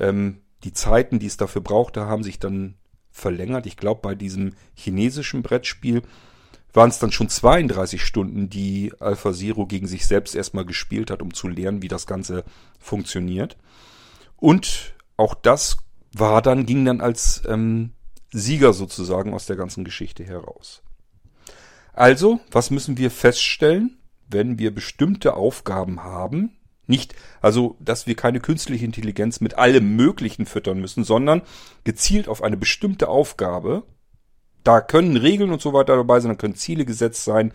ähm, 0.00 0.42
die 0.64 0.72
Zeiten, 0.72 1.18
die 1.18 1.26
es 1.26 1.36
dafür 1.36 1.62
brauchte, 1.62 2.06
haben 2.06 2.24
sich 2.24 2.38
dann 2.38 2.74
verlängert. 3.10 3.66
Ich 3.66 3.76
glaube, 3.76 4.00
bei 4.02 4.14
diesem 4.14 4.54
chinesischen 4.74 5.42
Brettspiel 5.42 6.02
waren 6.72 6.90
es 6.90 6.98
dann 6.98 7.12
schon 7.12 7.28
32 7.28 8.04
Stunden, 8.04 8.50
die 8.50 8.92
Alpha 8.98 9.32
Zero 9.32 9.66
gegen 9.66 9.86
sich 9.86 10.06
selbst 10.06 10.34
erstmal 10.34 10.66
gespielt 10.66 11.10
hat, 11.10 11.22
um 11.22 11.32
zu 11.32 11.48
lernen, 11.48 11.82
wie 11.82 11.88
das 11.88 12.06
Ganze 12.06 12.44
funktioniert. 12.78 13.56
Und 14.36 14.94
auch 15.16 15.34
das 15.34 15.78
war 16.12 16.42
dann, 16.42 16.66
ging 16.66 16.84
dann 16.84 17.00
als 17.00 17.42
ähm, 17.46 17.92
Sieger 18.32 18.72
sozusagen 18.72 19.32
aus 19.32 19.46
der 19.46 19.56
ganzen 19.56 19.84
Geschichte 19.84 20.24
heraus. 20.24 20.82
Also, 21.96 22.40
was 22.50 22.70
müssen 22.70 22.98
wir 22.98 23.10
feststellen, 23.10 23.96
wenn 24.28 24.58
wir 24.58 24.72
bestimmte 24.72 25.34
Aufgaben 25.34 26.04
haben? 26.04 26.52
Nicht, 26.86 27.14
also, 27.40 27.76
dass 27.80 28.06
wir 28.06 28.14
keine 28.14 28.38
künstliche 28.38 28.84
Intelligenz 28.84 29.40
mit 29.40 29.54
allem 29.54 29.96
Möglichen 29.96 30.44
füttern 30.46 30.78
müssen, 30.78 31.04
sondern 31.04 31.42
gezielt 31.84 32.28
auf 32.28 32.42
eine 32.42 32.58
bestimmte 32.58 33.08
Aufgabe. 33.08 33.82
Da 34.62 34.82
können 34.82 35.16
Regeln 35.16 35.50
und 35.50 35.62
so 35.62 35.72
weiter 35.72 35.96
dabei 35.96 36.20
sein, 36.20 36.32
da 36.32 36.36
können 36.36 36.54
Ziele 36.54 36.84
gesetzt 36.84 37.24
sein, 37.24 37.52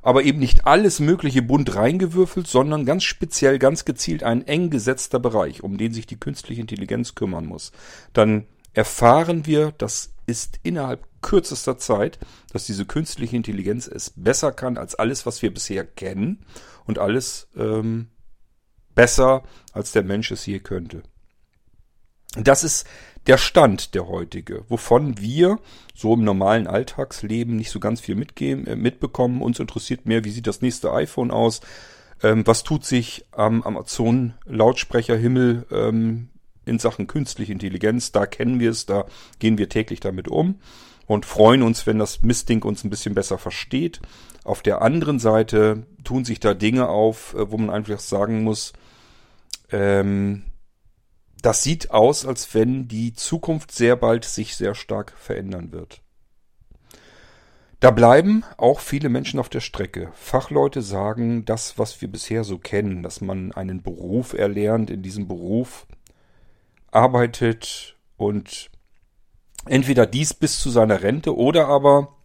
aber 0.00 0.24
eben 0.24 0.38
nicht 0.38 0.66
alles 0.66 0.98
Mögliche 0.98 1.42
bunt 1.42 1.76
reingewürfelt, 1.76 2.46
sondern 2.46 2.86
ganz 2.86 3.04
speziell, 3.04 3.58
ganz 3.58 3.84
gezielt 3.84 4.24
ein 4.24 4.46
eng 4.46 4.70
gesetzter 4.70 5.20
Bereich, 5.20 5.62
um 5.62 5.76
den 5.76 5.92
sich 5.92 6.06
die 6.06 6.18
künstliche 6.18 6.62
Intelligenz 6.62 7.14
kümmern 7.14 7.44
muss. 7.44 7.72
Dann 8.14 8.46
erfahren 8.72 9.44
wir, 9.44 9.72
das 9.76 10.14
ist 10.26 10.58
innerhalb 10.62 11.06
kürzester 11.22 11.78
Zeit, 11.78 12.18
dass 12.52 12.66
diese 12.66 12.84
künstliche 12.84 13.36
Intelligenz 13.36 13.86
es 13.86 14.10
besser 14.10 14.52
kann 14.52 14.76
als 14.76 14.94
alles, 14.94 15.24
was 15.24 15.40
wir 15.40 15.54
bisher 15.54 15.84
kennen 15.84 16.44
und 16.84 16.98
alles 16.98 17.48
ähm, 17.56 18.08
besser, 18.94 19.44
als 19.72 19.92
der 19.92 20.02
Mensch 20.02 20.30
es 20.30 20.44
je 20.44 20.58
könnte. 20.58 21.02
Das 22.34 22.64
ist 22.64 22.86
der 23.26 23.38
Stand 23.38 23.94
der 23.94 24.08
heutige, 24.08 24.64
wovon 24.68 25.20
wir 25.20 25.58
so 25.94 26.14
im 26.14 26.24
normalen 26.24 26.66
Alltagsleben 26.66 27.56
nicht 27.56 27.70
so 27.70 27.78
ganz 27.78 28.00
viel 28.00 28.16
mitgehen, 28.16 28.66
äh, 28.66 28.76
mitbekommen. 28.76 29.42
Uns 29.42 29.60
interessiert 29.60 30.06
mehr, 30.06 30.24
wie 30.24 30.30
sieht 30.30 30.46
das 30.46 30.62
nächste 30.62 30.92
iPhone 30.92 31.30
aus, 31.30 31.60
ähm, 32.22 32.46
was 32.46 32.64
tut 32.64 32.84
sich 32.84 33.26
am 33.32 33.62
Amazon-Lautsprecherhimmel 33.62 35.66
ähm, 35.70 36.28
in 36.64 36.78
Sachen 36.78 37.06
künstliche 37.06 37.52
Intelligenz. 37.52 38.12
Da 38.12 38.26
kennen 38.26 38.60
wir 38.60 38.70
es, 38.70 38.86
da 38.86 39.04
gehen 39.38 39.58
wir 39.58 39.68
täglich 39.68 40.00
damit 40.00 40.28
um 40.28 40.58
und 41.06 41.26
freuen 41.26 41.62
uns, 41.62 41.86
wenn 41.86 41.98
das 41.98 42.22
Mistding 42.22 42.62
uns 42.62 42.84
ein 42.84 42.90
bisschen 42.90 43.14
besser 43.14 43.38
versteht. 43.38 44.00
Auf 44.44 44.62
der 44.62 44.82
anderen 44.82 45.18
Seite 45.18 45.86
tun 46.04 46.24
sich 46.24 46.40
da 46.40 46.54
Dinge 46.54 46.88
auf, 46.88 47.34
äh, 47.34 47.50
wo 47.50 47.58
man 47.58 47.70
einfach 47.70 48.00
sagen 48.00 48.42
muss, 48.42 48.72
ähm, 49.70 50.44
das 51.42 51.62
sieht 51.62 51.90
aus, 51.90 52.24
als 52.24 52.54
wenn 52.54 52.86
die 52.86 53.14
Zukunft 53.14 53.72
sehr 53.72 53.96
bald 53.96 54.24
sich 54.24 54.56
sehr 54.56 54.74
stark 54.74 55.12
verändern 55.18 55.72
wird. 55.72 56.00
Da 57.80 57.90
bleiben 57.90 58.44
auch 58.58 58.78
viele 58.78 59.08
Menschen 59.08 59.40
auf 59.40 59.48
der 59.48 59.58
Strecke. 59.58 60.12
Fachleute 60.14 60.82
sagen, 60.82 61.44
das, 61.44 61.78
was 61.78 62.00
wir 62.00 62.06
bisher 62.06 62.44
so 62.44 62.58
kennen, 62.58 63.02
dass 63.02 63.20
man 63.20 63.50
einen 63.50 63.82
Beruf 63.82 64.34
erlernt, 64.34 64.88
in 64.88 65.02
diesem 65.02 65.26
Beruf 65.26 65.88
arbeitet 66.92 67.96
und 68.16 68.70
entweder 69.66 70.06
dies 70.06 70.34
bis 70.34 70.60
zu 70.60 70.70
seiner 70.70 71.02
Rente 71.02 71.36
oder 71.36 71.68
aber 71.68 72.16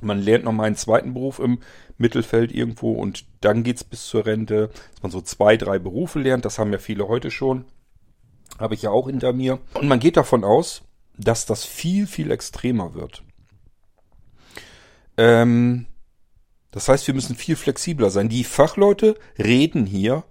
man 0.00 0.20
lernt 0.20 0.44
noch 0.44 0.52
mal 0.52 0.64
einen 0.64 0.76
zweiten 0.76 1.14
Beruf 1.14 1.38
im 1.38 1.60
Mittelfeld 1.96 2.52
irgendwo 2.52 2.92
und 2.92 3.24
dann 3.40 3.62
geht's 3.62 3.84
bis 3.84 4.06
zur 4.06 4.26
Rente, 4.26 4.68
dass 4.92 5.02
man 5.02 5.12
so 5.12 5.20
zwei, 5.20 5.56
drei 5.56 5.78
Berufe 5.78 6.18
lernt. 6.18 6.44
Das 6.44 6.58
haben 6.58 6.72
ja 6.72 6.78
viele 6.78 7.08
heute 7.08 7.30
schon. 7.30 7.64
Habe 8.58 8.74
ich 8.74 8.82
ja 8.82 8.90
auch 8.90 9.06
hinter 9.06 9.32
mir. 9.32 9.58
Und 9.74 9.88
man 9.88 10.00
geht 10.00 10.16
davon 10.16 10.44
aus, 10.44 10.82
dass 11.16 11.46
das 11.46 11.64
viel, 11.64 12.06
viel 12.06 12.30
extremer 12.30 12.94
wird. 12.94 13.22
Ähm, 15.16 15.86
das 16.70 16.88
heißt, 16.88 17.06
wir 17.06 17.14
müssen 17.14 17.36
viel 17.36 17.56
flexibler 17.56 18.10
sein. 18.10 18.28
Die 18.28 18.44
Fachleute 18.44 19.16
reden 19.38 19.86
hier 19.86 20.24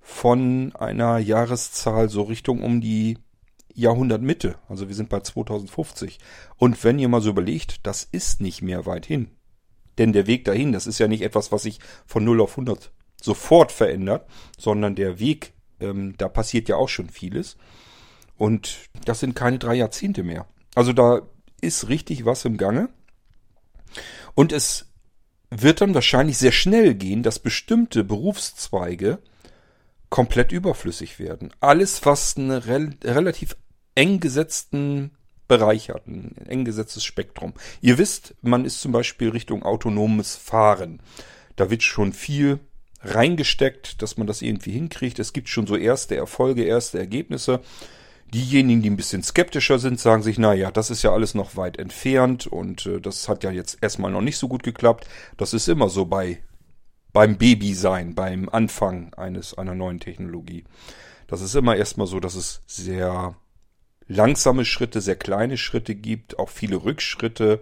von 0.00 0.74
einer 0.74 1.18
Jahreszahl 1.18 2.08
so 2.08 2.22
Richtung 2.22 2.62
um 2.62 2.80
die 2.80 3.18
Jahrhundertmitte. 3.76 4.56
Also 4.68 4.88
wir 4.88 4.94
sind 4.94 5.08
bei 5.08 5.20
2050. 5.20 6.18
Und 6.56 6.82
wenn 6.82 6.98
ihr 6.98 7.08
mal 7.08 7.20
so 7.20 7.30
überlegt, 7.30 7.86
das 7.86 8.04
ist 8.04 8.40
nicht 8.40 8.62
mehr 8.62 8.86
weit 8.86 9.06
hin. 9.06 9.28
Denn 9.98 10.12
der 10.12 10.26
Weg 10.26 10.44
dahin, 10.44 10.72
das 10.72 10.86
ist 10.86 10.98
ja 10.98 11.08
nicht 11.08 11.22
etwas, 11.22 11.52
was 11.52 11.62
sich 11.62 11.78
von 12.06 12.24
0 12.24 12.40
auf 12.40 12.52
100 12.52 12.90
sofort 13.20 13.72
verändert, 13.72 14.28
sondern 14.58 14.94
der 14.94 15.18
Weg, 15.18 15.52
ähm, 15.80 16.14
da 16.18 16.28
passiert 16.28 16.68
ja 16.68 16.76
auch 16.76 16.88
schon 16.88 17.08
vieles. 17.08 17.56
Und 18.36 18.78
das 19.04 19.20
sind 19.20 19.34
keine 19.34 19.58
drei 19.58 19.74
Jahrzehnte 19.74 20.22
mehr. 20.22 20.46
Also 20.74 20.92
da 20.92 21.22
ist 21.60 21.88
richtig 21.88 22.24
was 22.24 22.44
im 22.44 22.56
Gange. 22.56 22.90
Und 24.34 24.52
es 24.52 24.86
wird 25.50 25.80
dann 25.80 25.94
wahrscheinlich 25.94 26.38
sehr 26.38 26.52
schnell 26.52 26.94
gehen, 26.94 27.22
dass 27.22 27.38
bestimmte 27.38 28.04
Berufszweige 28.04 29.18
komplett 30.10 30.52
überflüssig 30.52 31.18
werden. 31.18 31.50
Alles, 31.60 32.04
was 32.04 32.36
einen 32.36 32.50
rel 32.50 32.96
relativ 33.02 33.56
eng 33.96 34.20
gesetzten 34.20 35.10
Bereich 35.48 35.90
hat, 35.90 36.06
ein 36.06 36.36
eng 36.46 36.64
gesetztes 36.64 37.04
Spektrum. 37.04 37.54
Ihr 37.80 37.98
wisst, 37.98 38.34
man 38.42 38.64
ist 38.64 38.80
zum 38.80 38.92
Beispiel 38.92 39.30
Richtung 39.30 39.62
autonomes 39.62 40.36
Fahren. 40.36 41.00
Da 41.56 41.70
wird 41.70 41.82
schon 41.82 42.12
viel 42.12 42.60
reingesteckt, 43.00 44.02
dass 44.02 44.16
man 44.16 44.26
das 44.26 44.42
irgendwie 44.42 44.72
hinkriegt. 44.72 45.18
Es 45.18 45.32
gibt 45.32 45.48
schon 45.48 45.66
so 45.66 45.76
erste 45.76 46.16
Erfolge, 46.16 46.64
erste 46.64 46.98
Ergebnisse. 46.98 47.60
Diejenigen, 48.34 48.82
die 48.82 48.90
ein 48.90 48.96
bisschen 48.96 49.22
skeptischer 49.22 49.78
sind, 49.78 50.00
sagen 50.00 50.22
sich, 50.22 50.36
na 50.36 50.52
ja, 50.52 50.72
das 50.72 50.90
ist 50.90 51.02
ja 51.02 51.12
alles 51.12 51.34
noch 51.34 51.56
weit 51.56 51.78
entfernt 51.78 52.46
und 52.48 52.86
äh, 52.86 53.00
das 53.00 53.28
hat 53.28 53.44
ja 53.44 53.52
jetzt 53.52 53.78
erstmal 53.80 54.10
noch 54.10 54.20
nicht 54.20 54.36
so 54.36 54.48
gut 54.48 54.64
geklappt. 54.64 55.06
Das 55.36 55.54
ist 55.54 55.68
immer 55.68 55.88
so 55.88 56.06
bei 56.06 56.42
beim 57.12 57.38
Baby 57.38 57.72
sein, 57.72 58.14
beim 58.14 58.50
Anfang 58.50 59.14
eines 59.14 59.56
einer 59.56 59.74
neuen 59.74 60.00
Technologie. 60.00 60.64
Das 61.28 61.40
ist 61.40 61.54
immer 61.54 61.74
erstmal 61.74 62.06
so, 62.06 62.20
dass 62.20 62.34
es 62.34 62.60
sehr 62.66 63.34
langsame 64.08 64.64
Schritte, 64.64 65.00
sehr 65.00 65.16
kleine 65.16 65.56
Schritte 65.56 65.94
gibt, 65.94 66.38
auch 66.38 66.48
viele 66.48 66.84
Rückschritte, 66.84 67.60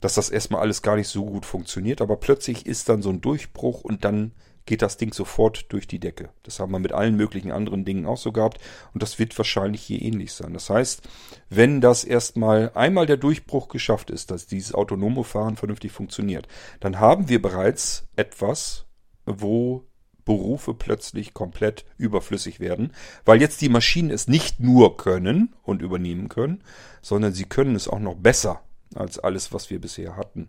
dass 0.00 0.14
das 0.14 0.30
erstmal 0.30 0.60
alles 0.60 0.82
gar 0.82 0.96
nicht 0.96 1.08
so 1.08 1.24
gut 1.24 1.46
funktioniert, 1.46 2.00
aber 2.00 2.16
plötzlich 2.16 2.66
ist 2.66 2.88
dann 2.88 3.02
so 3.02 3.10
ein 3.10 3.20
Durchbruch 3.20 3.82
und 3.82 4.04
dann 4.04 4.32
geht 4.66 4.82
das 4.82 4.96
Ding 4.96 5.12
sofort 5.12 5.72
durch 5.72 5.86
die 5.86 6.00
Decke. 6.00 6.28
Das 6.42 6.58
haben 6.58 6.72
wir 6.72 6.80
mit 6.80 6.92
allen 6.92 7.16
möglichen 7.16 7.52
anderen 7.52 7.84
Dingen 7.84 8.04
auch 8.04 8.16
so 8.18 8.32
gehabt 8.32 8.60
und 8.92 9.02
das 9.02 9.18
wird 9.18 9.36
wahrscheinlich 9.38 9.82
hier 9.82 10.02
ähnlich 10.02 10.32
sein. 10.32 10.52
Das 10.52 10.68
heißt, 10.68 11.02
wenn 11.48 11.80
das 11.80 12.04
erstmal 12.04 12.72
einmal 12.74 13.06
der 13.06 13.16
Durchbruch 13.16 13.68
geschafft 13.68 14.10
ist, 14.10 14.30
dass 14.30 14.46
dieses 14.46 14.74
autonome 14.74 15.24
Fahren 15.24 15.56
vernünftig 15.56 15.92
funktioniert, 15.92 16.48
dann 16.80 16.98
haben 16.98 17.28
wir 17.28 17.40
bereits 17.40 18.08
etwas, 18.16 18.86
wo 19.24 19.84
Berufe 20.26 20.74
plötzlich 20.74 21.32
komplett 21.32 21.86
überflüssig 21.96 22.60
werden, 22.60 22.92
weil 23.24 23.40
jetzt 23.40 23.62
die 23.62 23.70
Maschinen 23.70 24.10
es 24.10 24.28
nicht 24.28 24.60
nur 24.60 24.98
können 24.98 25.54
und 25.62 25.80
übernehmen 25.80 26.28
können, 26.28 26.62
sondern 27.00 27.32
sie 27.32 27.44
können 27.44 27.74
es 27.74 27.88
auch 27.88 28.00
noch 28.00 28.16
besser 28.16 28.60
als 28.94 29.18
alles, 29.18 29.54
was 29.54 29.70
wir 29.70 29.80
bisher 29.80 30.16
hatten. 30.16 30.48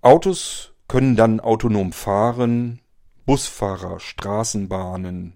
Autos 0.00 0.72
können 0.88 1.14
dann 1.14 1.40
autonom 1.40 1.92
fahren, 1.92 2.80
Busfahrer, 3.26 4.00
Straßenbahnen, 4.00 5.34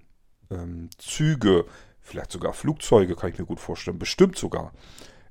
ähm, 0.50 0.90
Züge, 0.96 1.66
vielleicht 2.00 2.32
sogar 2.32 2.52
Flugzeuge, 2.54 3.14
kann 3.14 3.30
ich 3.30 3.38
mir 3.38 3.46
gut 3.46 3.60
vorstellen, 3.60 3.98
bestimmt 3.98 4.38
sogar. 4.38 4.72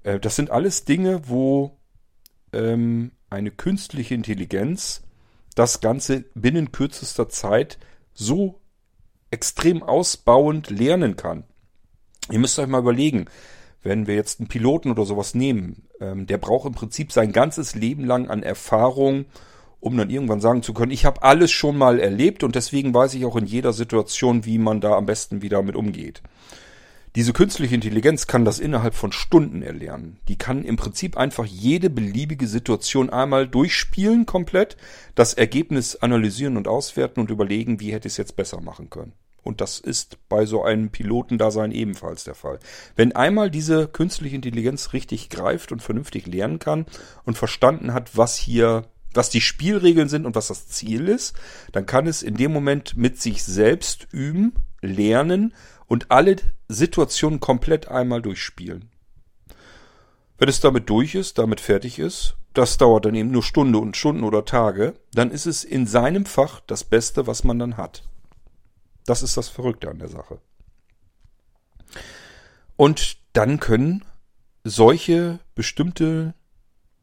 Äh, 0.03 0.19
das 0.19 0.35
sind 0.35 0.51
alles 0.51 0.85
Dinge, 0.85 1.27
wo 1.27 1.77
ähm, 2.53 3.11
eine 3.29 3.51
künstliche 3.51 4.13
Intelligenz 4.13 5.01
das 5.55 5.81
Ganze 5.81 6.25
binnen 6.35 6.71
kürzester 6.71 7.29
Zeit 7.29 7.77
so 8.13 8.59
extrem 9.31 9.83
ausbauend 9.83 10.69
lernen 10.69 11.15
kann. 11.15 11.43
Ihr 12.31 12.39
müsst 12.39 12.59
euch 12.59 12.67
mal 12.67 12.79
überlegen, 12.79 13.25
wenn 13.81 14.07
wir 14.07 14.15
jetzt 14.15 14.39
einen 14.39 14.49
Piloten 14.49 14.91
oder 14.91 15.05
sowas 15.05 15.35
nehmen, 15.35 15.87
ähm, 15.99 16.27
der 16.27 16.37
braucht 16.37 16.67
im 16.67 16.73
Prinzip 16.73 17.11
sein 17.11 17.31
ganzes 17.31 17.75
Leben 17.75 18.05
lang 18.05 18.29
an 18.29 18.43
Erfahrung, 18.43 19.25
um 19.79 19.95
dann 19.95 20.09
irgendwann 20.09 20.41
sagen 20.41 20.61
zu 20.61 20.73
können, 20.73 20.91
ich 20.91 21.05
habe 21.05 21.23
alles 21.23 21.51
schon 21.51 21.77
mal 21.77 21.99
erlebt 21.99 22.43
und 22.43 22.55
deswegen 22.55 22.93
weiß 22.93 23.13
ich 23.13 23.25
auch 23.25 23.37
in 23.37 23.45
jeder 23.45 23.71
Situation, 23.71 24.45
wie 24.45 24.57
man 24.57 24.81
da 24.81 24.93
am 24.95 25.05
besten 25.05 25.41
wieder 25.41 25.61
mit 25.61 25.75
umgeht. 25.75 26.21
Diese 27.19 27.33
künstliche 27.33 27.75
Intelligenz 27.75 28.27
kann 28.27 28.45
das 28.45 28.59
innerhalb 28.59 28.95
von 28.95 29.11
Stunden 29.11 29.61
erlernen. 29.61 30.19
Die 30.29 30.37
kann 30.37 30.63
im 30.63 30.77
Prinzip 30.77 31.17
einfach 31.17 31.43
jede 31.43 31.89
beliebige 31.89 32.47
Situation 32.47 33.09
einmal 33.09 33.45
durchspielen 33.45 34.25
komplett, 34.25 34.77
das 35.15 35.33
Ergebnis 35.33 35.97
analysieren 35.97 36.55
und 36.55 36.69
auswerten 36.69 37.19
und 37.19 37.29
überlegen, 37.29 37.81
wie 37.81 37.91
hätte 37.91 38.07
ich 38.07 38.13
es 38.13 38.17
jetzt 38.17 38.37
besser 38.37 38.61
machen 38.61 38.89
können. 38.89 39.11
Und 39.43 39.59
das 39.59 39.81
ist 39.81 40.17
bei 40.29 40.45
so 40.45 40.63
einem 40.63 40.91
Pilotendasein 40.91 41.73
ebenfalls 41.73 42.23
der 42.23 42.35
Fall. 42.35 42.57
Wenn 42.95 43.11
einmal 43.11 43.51
diese 43.51 43.89
künstliche 43.89 44.37
Intelligenz 44.37 44.93
richtig 44.93 45.27
greift 45.27 45.73
und 45.73 45.81
vernünftig 45.81 46.25
lernen 46.25 46.59
kann 46.59 46.85
und 47.25 47.37
verstanden 47.37 47.93
hat, 47.93 48.15
was 48.15 48.37
hier, 48.37 48.85
was 49.13 49.29
die 49.29 49.41
Spielregeln 49.41 50.07
sind 50.07 50.25
und 50.25 50.37
was 50.37 50.47
das 50.47 50.69
Ziel 50.69 51.09
ist, 51.09 51.35
dann 51.73 51.85
kann 51.85 52.07
es 52.07 52.23
in 52.23 52.35
dem 52.35 52.53
Moment 52.53 52.95
mit 52.95 53.21
sich 53.21 53.43
selbst 53.43 54.07
üben, 54.13 54.53
lernen 54.81 55.53
und 55.89 56.09
alle 56.09 56.37
Situationen 56.69 57.41
komplett 57.41 57.89
einmal 57.89 58.21
durchspielen. 58.21 58.89
Wenn 60.37 60.47
es 60.47 60.61
damit 60.61 60.89
durch 60.89 61.15
ist, 61.15 61.37
damit 61.37 61.59
fertig 61.59 61.99
ist, 61.99 62.37
das 62.53 62.77
dauert 62.77 63.05
dann 63.05 63.15
eben 63.15 63.31
nur 63.31 63.43
Stunde 63.43 63.79
und 63.79 63.97
Stunden 63.97 64.23
oder 64.23 64.45
Tage, 64.45 64.93
dann 65.13 65.31
ist 65.31 65.45
es 65.45 65.65
in 65.65 65.85
seinem 65.85 66.25
Fach 66.25 66.61
das 66.65 66.85
Beste, 66.85 67.27
was 67.27 67.43
man 67.43 67.59
dann 67.59 67.75
hat. 67.75 68.03
Das 69.05 69.21
ist 69.21 69.35
das 69.35 69.49
Verrückte 69.49 69.89
an 69.89 69.99
der 69.99 70.07
Sache. 70.07 70.39
Und 72.77 73.17
dann 73.33 73.59
können 73.59 74.05
solche 74.63 75.39
bestimmte 75.55 76.33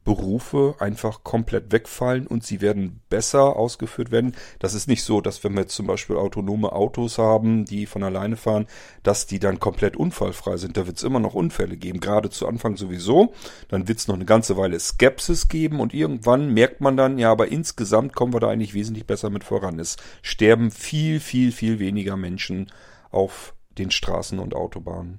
Berufe 0.07 0.77
einfach 0.79 1.25
komplett 1.25 1.73
wegfallen 1.73 2.29
und 2.29 2.45
sie 2.45 2.61
werden 2.61 3.01
besser 3.11 3.57
ausgeführt 3.57 4.13
werden. 4.13 4.37
Das 4.61 4.73
ist 4.73 4.87
nicht 4.87 5.03
so, 5.03 5.21
dass 5.21 5.43
wenn 5.43 5.55
wir 5.55 5.63
jetzt 5.63 5.75
zum 5.75 5.89
Beispiel 5.89 6.17
autonome 6.17 6.73
Autos 6.73 7.19
haben, 7.19 7.65
die 7.65 7.87
von 7.87 8.05
alleine 8.05 8.37
fahren, 8.37 8.69
dass 9.03 9.27
die 9.27 9.41
dann 9.41 9.59
komplett 9.59 9.97
unfallfrei 9.97 10.59
sind. 10.59 10.77
Da 10.77 10.87
wird 10.87 10.97
es 10.97 11.03
immer 11.03 11.19
noch 11.19 11.35
Unfälle 11.35 11.77
geben, 11.77 11.99
gerade 11.99 12.31
zu 12.31 12.47
Anfang 12.47 12.77
sowieso. 12.77 13.35
Dann 13.69 13.89
wird 13.89 13.99
es 13.99 14.07
noch 14.07 14.15
eine 14.15 14.25
ganze 14.25 14.57
Weile 14.57 14.79
Skepsis 14.79 15.49
geben 15.49 15.81
und 15.81 15.93
irgendwann 15.93 16.55
merkt 16.55 16.81
man 16.81 16.97
dann, 16.97 17.19
ja, 17.19 17.33
aber 17.33 17.49
insgesamt 17.49 18.15
kommen 18.15 18.33
wir 18.33 18.41
da 18.41 18.49
eigentlich 18.49 18.75
wesentlich 18.75 19.07
besser 19.07 19.29
mit 19.29 19.43
voran. 19.43 19.81
Es 19.81 19.97
sterben 20.23 20.71
viel, 20.71 21.19
viel, 21.19 21.51
viel 21.51 21.81
weniger 21.81 22.17
Menschen 22.17 22.71
auf 23.11 23.55
den 23.77 23.91
Straßen 23.91 24.39
und 24.39 24.55
Autobahnen. 24.55 25.19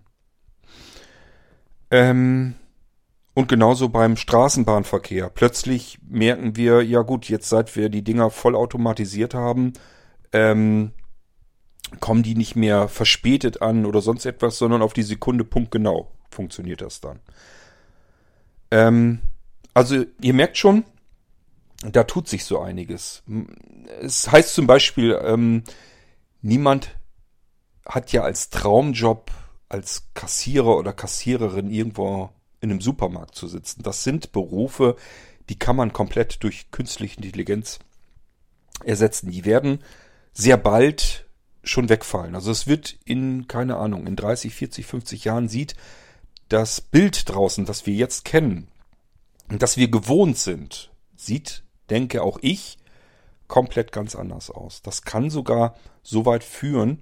Ähm, 1.91 2.55
und 3.37 3.47
genauso 3.47 3.89
beim 3.89 4.17
Straßenbahnverkehr. 4.17 5.29
Plötzlich 5.29 5.99
merken 6.09 6.55
wir, 6.55 6.81
ja 6.81 7.03
gut, 7.03 7.29
jetzt 7.29 7.49
seit 7.49 7.75
wir 7.75 7.89
die 7.89 8.03
Dinger 8.03 8.31
vollautomatisiert 8.31 9.35
haben, 9.35 9.73
ähm, 10.33 10.91
kommen 11.99 12.23
die 12.23 12.33
nicht 12.33 12.55
mehr 12.55 12.87
verspätet 12.87 13.61
an 13.61 13.85
oder 13.85 14.01
sonst 14.01 14.25
etwas, 14.25 14.57
sondern 14.57 14.81
auf 14.81 14.93
die 14.93 15.03
Sekunde 15.03 15.43
punktgenau 15.43 16.11
funktioniert 16.31 16.81
das 16.81 16.99
dann. 16.99 17.19
Ähm, 18.71 19.19
also 19.75 20.03
ihr 20.19 20.33
merkt 20.33 20.57
schon, 20.57 20.83
da 21.83 22.05
tut 22.05 22.27
sich 22.27 22.43
so 22.43 22.59
einiges. 22.59 23.21
Es 24.01 24.31
heißt 24.31 24.55
zum 24.55 24.65
Beispiel, 24.65 25.15
ähm, 25.23 25.61
niemand 26.41 26.89
hat 27.85 28.11
ja 28.13 28.23
als 28.23 28.49
Traumjob 28.49 29.29
als 29.69 30.07
Kassierer 30.15 30.75
oder 30.75 30.91
Kassiererin 30.91 31.69
irgendwo 31.69 32.31
in 32.61 32.71
einem 32.71 32.81
Supermarkt 32.81 33.35
zu 33.35 33.47
sitzen. 33.47 33.83
Das 33.83 34.03
sind 34.03 34.31
Berufe, 34.31 34.95
die 35.49 35.59
kann 35.59 35.75
man 35.75 35.93
komplett 35.93 36.43
durch 36.43 36.71
künstliche 36.71 37.17
Intelligenz 37.17 37.79
ersetzen. 38.83 39.31
Die 39.31 39.45
werden 39.45 39.83
sehr 40.33 40.57
bald 40.57 41.25
schon 41.63 41.89
wegfallen. 41.89 42.35
Also 42.35 42.51
es 42.51 42.67
wird 42.67 42.97
in, 43.05 43.47
keine 43.47 43.77
Ahnung, 43.77 44.07
in 44.07 44.15
30, 44.15 44.53
40, 44.53 44.85
50 44.85 45.23
Jahren 45.25 45.49
sieht 45.49 45.75
das 46.49 46.81
Bild 46.81 47.29
draußen, 47.29 47.65
das 47.65 47.85
wir 47.85 47.93
jetzt 47.93 48.23
kennen 48.23 48.67
und 49.49 49.61
das 49.61 49.77
wir 49.77 49.89
gewohnt 49.89 50.37
sind, 50.37 50.91
sieht, 51.15 51.63
denke 51.89 52.23
auch 52.23 52.39
ich, 52.41 52.77
komplett 53.47 53.91
ganz 53.91 54.15
anders 54.15 54.49
aus. 54.51 54.81
Das 54.81 55.03
kann 55.03 55.29
sogar 55.29 55.75
so 56.03 56.25
weit 56.25 56.43
führen, 56.43 57.01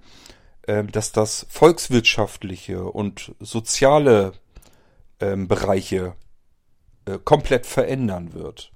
äh, 0.62 0.84
dass 0.84 1.12
das 1.12 1.46
volkswirtschaftliche 1.48 2.84
und 2.84 3.34
soziale 3.40 4.32
ähm, 5.20 5.48
Bereiche 5.48 6.14
äh, 7.06 7.18
komplett 7.24 7.66
verändern 7.66 8.34
wird. 8.34 8.72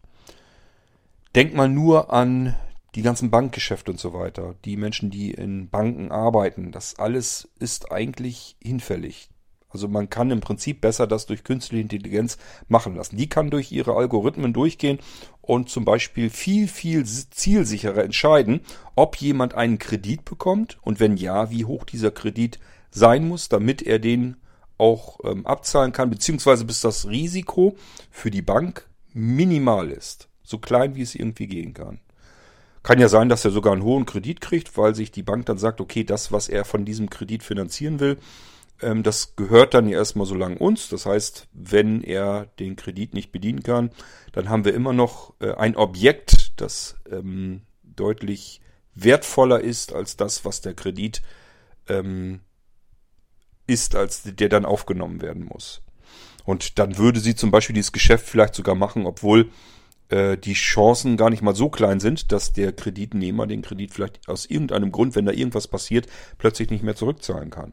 Denk 1.35 1.55
mal 1.55 1.69
nur 1.69 2.13
an 2.13 2.55
die 2.95 3.03
ganzen 3.03 3.31
Bankgeschäfte 3.31 3.93
und 3.93 4.01
so 4.01 4.13
weiter, 4.13 4.55
die 4.65 4.77
Menschen, 4.77 5.11
die 5.11 5.31
in 5.31 5.71
Banken 5.71 6.11
arbeiten, 6.11 6.73
das 6.73 6.99
alles 6.99 7.49
ist 7.59 7.93
eigentlich 7.93 8.57
hinfällig. 8.61 9.31
Also 9.69 9.87
man 9.87 10.11
kann 10.11 10.33
im 10.33 10.41
Prinzip 10.41 10.81
besser 10.81 11.07
das 11.07 11.27
durch 11.27 11.45
künstliche 11.45 11.83
Intelligenz 11.83 12.39
machen 12.67 12.97
lassen. 12.97 13.17
Die 13.17 13.29
kann 13.29 13.51
durch 13.51 13.71
ihre 13.71 13.95
Algorithmen 13.95 14.53
durchgehen 14.53 14.99
und 15.41 15.69
zum 15.69 15.85
Beispiel 15.85 16.29
viel, 16.29 16.67
viel 16.67 17.05
zielsicherer 17.05 18.03
entscheiden, 18.03 18.63
ob 18.97 19.17
jemand 19.17 19.55
einen 19.55 19.79
Kredit 19.79 20.25
bekommt 20.25 20.79
und 20.83 20.99
wenn 20.99 21.17
ja, 21.17 21.51
wie 21.51 21.65
hoch 21.65 21.85
dieser 21.85 22.11
Kredit 22.11 22.59
sein 22.91 23.29
muss, 23.29 23.49
damit 23.49 23.83
er 23.83 24.01
den 24.01 24.37
auch 24.81 25.21
ähm, 25.25 25.47
abzahlen 25.47 25.93
kann, 25.93 26.11
beziehungsweise 26.11 26.65
bis 26.65 26.81
das 26.81 27.07
Risiko 27.07 27.77
für 28.11 28.31
die 28.31 28.43
Bank 28.43 28.89
minimal 29.13 29.91
ist. 29.91 30.29
So 30.43 30.59
klein 30.59 30.95
wie 30.97 31.03
es 31.03 31.15
irgendwie 31.15 31.47
gehen 31.47 31.75
kann. 31.75 32.01
Kann 32.83 32.99
ja 32.99 33.09
sein, 33.09 33.29
dass 33.29 33.45
er 33.45 33.51
sogar 33.51 33.75
einen 33.75 33.85
hohen 33.85 34.07
Kredit 34.07 34.41
kriegt, 34.41 34.77
weil 34.79 34.95
sich 34.95 35.13
die 35.13 35.23
Bank 35.23 35.47
dann 35.47 35.59
sagt, 35.59 35.81
okay, 35.81 36.03
das, 36.03 36.33
was 36.33 36.49
er 36.49 36.65
von 36.65 36.85
diesem 36.85 37.11
Kredit 37.11 37.43
finanzieren 37.43 38.01
will, 38.01 38.17
ähm, 38.81 39.03
das 39.03 39.37
gehört 39.37 39.75
dann 39.75 39.89
ja 39.89 39.99
erstmal 39.99 40.27
so 40.27 40.35
lange 40.35 40.59
uns. 40.59 40.89
Das 40.89 41.07
heißt, 41.07 41.49
wenn 41.53 42.03
er 42.03 42.47
den 42.59 42.77
Kredit 42.77 43.15
nicht 43.15 43.33
bedienen 43.33 43.63
kann, 43.63 43.91
dann 44.33 44.49
haben 44.49 44.65
wir 44.65 44.75
immer 44.75 44.93
noch 44.93 45.35
äh, 45.41 45.53
ein 45.53 45.77
Objekt, 45.77 46.53
das 46.57 46.97
ähm, 47.11 47.63
deutlich 47.83 48.61
wertvoller 48.95 49.61
ist 49.61 49.93
als 49.93 50.17
das, 50.17 50.45
was 50.45 50.63
der 50.63 50.75
Kredit 50.75 51.23
ähm, 51.89 52.41
ist, 53.71 53.95
als 53.95 54.23
der 54.25 54.49
dann 54.49 54.65
aufgenommen 54.65 55.23
werden 55.23 55.45
muss. 55.45 55.83
Und 56.45 56.79
dann 56.79 56.99
würde 56.99 57.21
sie 57.21 57.35
zum 57.35 57.51
Beispiel 57.51 57.75
dieses 57.75 57.93
Geschäft 57.93 58.27
vielleicht 58.27 58.55
sogar 58.55 58.75
machen, 58.75 59.07
obwohl 59.07 59.51
äh, 60.09 60.37
die 60.37 60.55
Chancen 60.55 61.17
gar 61.17 61.31
nicht 61.31 61.43
mal 61.43 61.55
so 61.55 61.69
klein 61.69 62.01
sind, 62.01 62.33
dass 62.33 62.53
der 62.53 62.73
Kreditnehmer 62.73 63.47
den 63.47 63.63
Kredit 63.63 63.95
vielleicht 63.95 64.29
aus 64.29 64.47
irgendeinem 64.47 64.93
Grund, 64.93 65.15
wenn 65.15 65.27
da 65.27 65.33
irgendwas 65.33 65.69
passiert, 65.69 66.07
plötzlich 66.39 66.71
nicht 66.71 66.83
mehr 66.83 66.97
zurückzahlen 66.97 67.51
kann. 67.51 67.73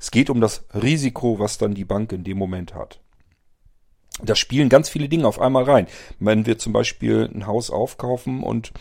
Es 0.00 0.10
geht 0.10 0.30
um 0.30 0.40
das 0.40 0.64
Risiko, 0.74 1.38
was 1.38 1.58
dann 1.58 1.74
die 1.74 1.84
Bank 1.84 2.12
in 2.12 2.24
dem 2.24 2.38
Moment 2.38 2.74
hat. 2.74 3.00
Da 4.22 4.34
spielen 4.34 4.68
ganz 4.68 4.88
viele 4.88 5.08
Dinge 5.08 5.26
auf 5.26 5.40
einmal 5.40 5.64
rein. 5.64 5.86
Wenn 6.18 6.46
wir 6.46 6.58
zum 6.58 6.72
Beispiel 6.72 7.30
ein 7.32 7.46
Haus 7.46 7.70
aufkaufen 7.70 8.42
und 8.42 8.72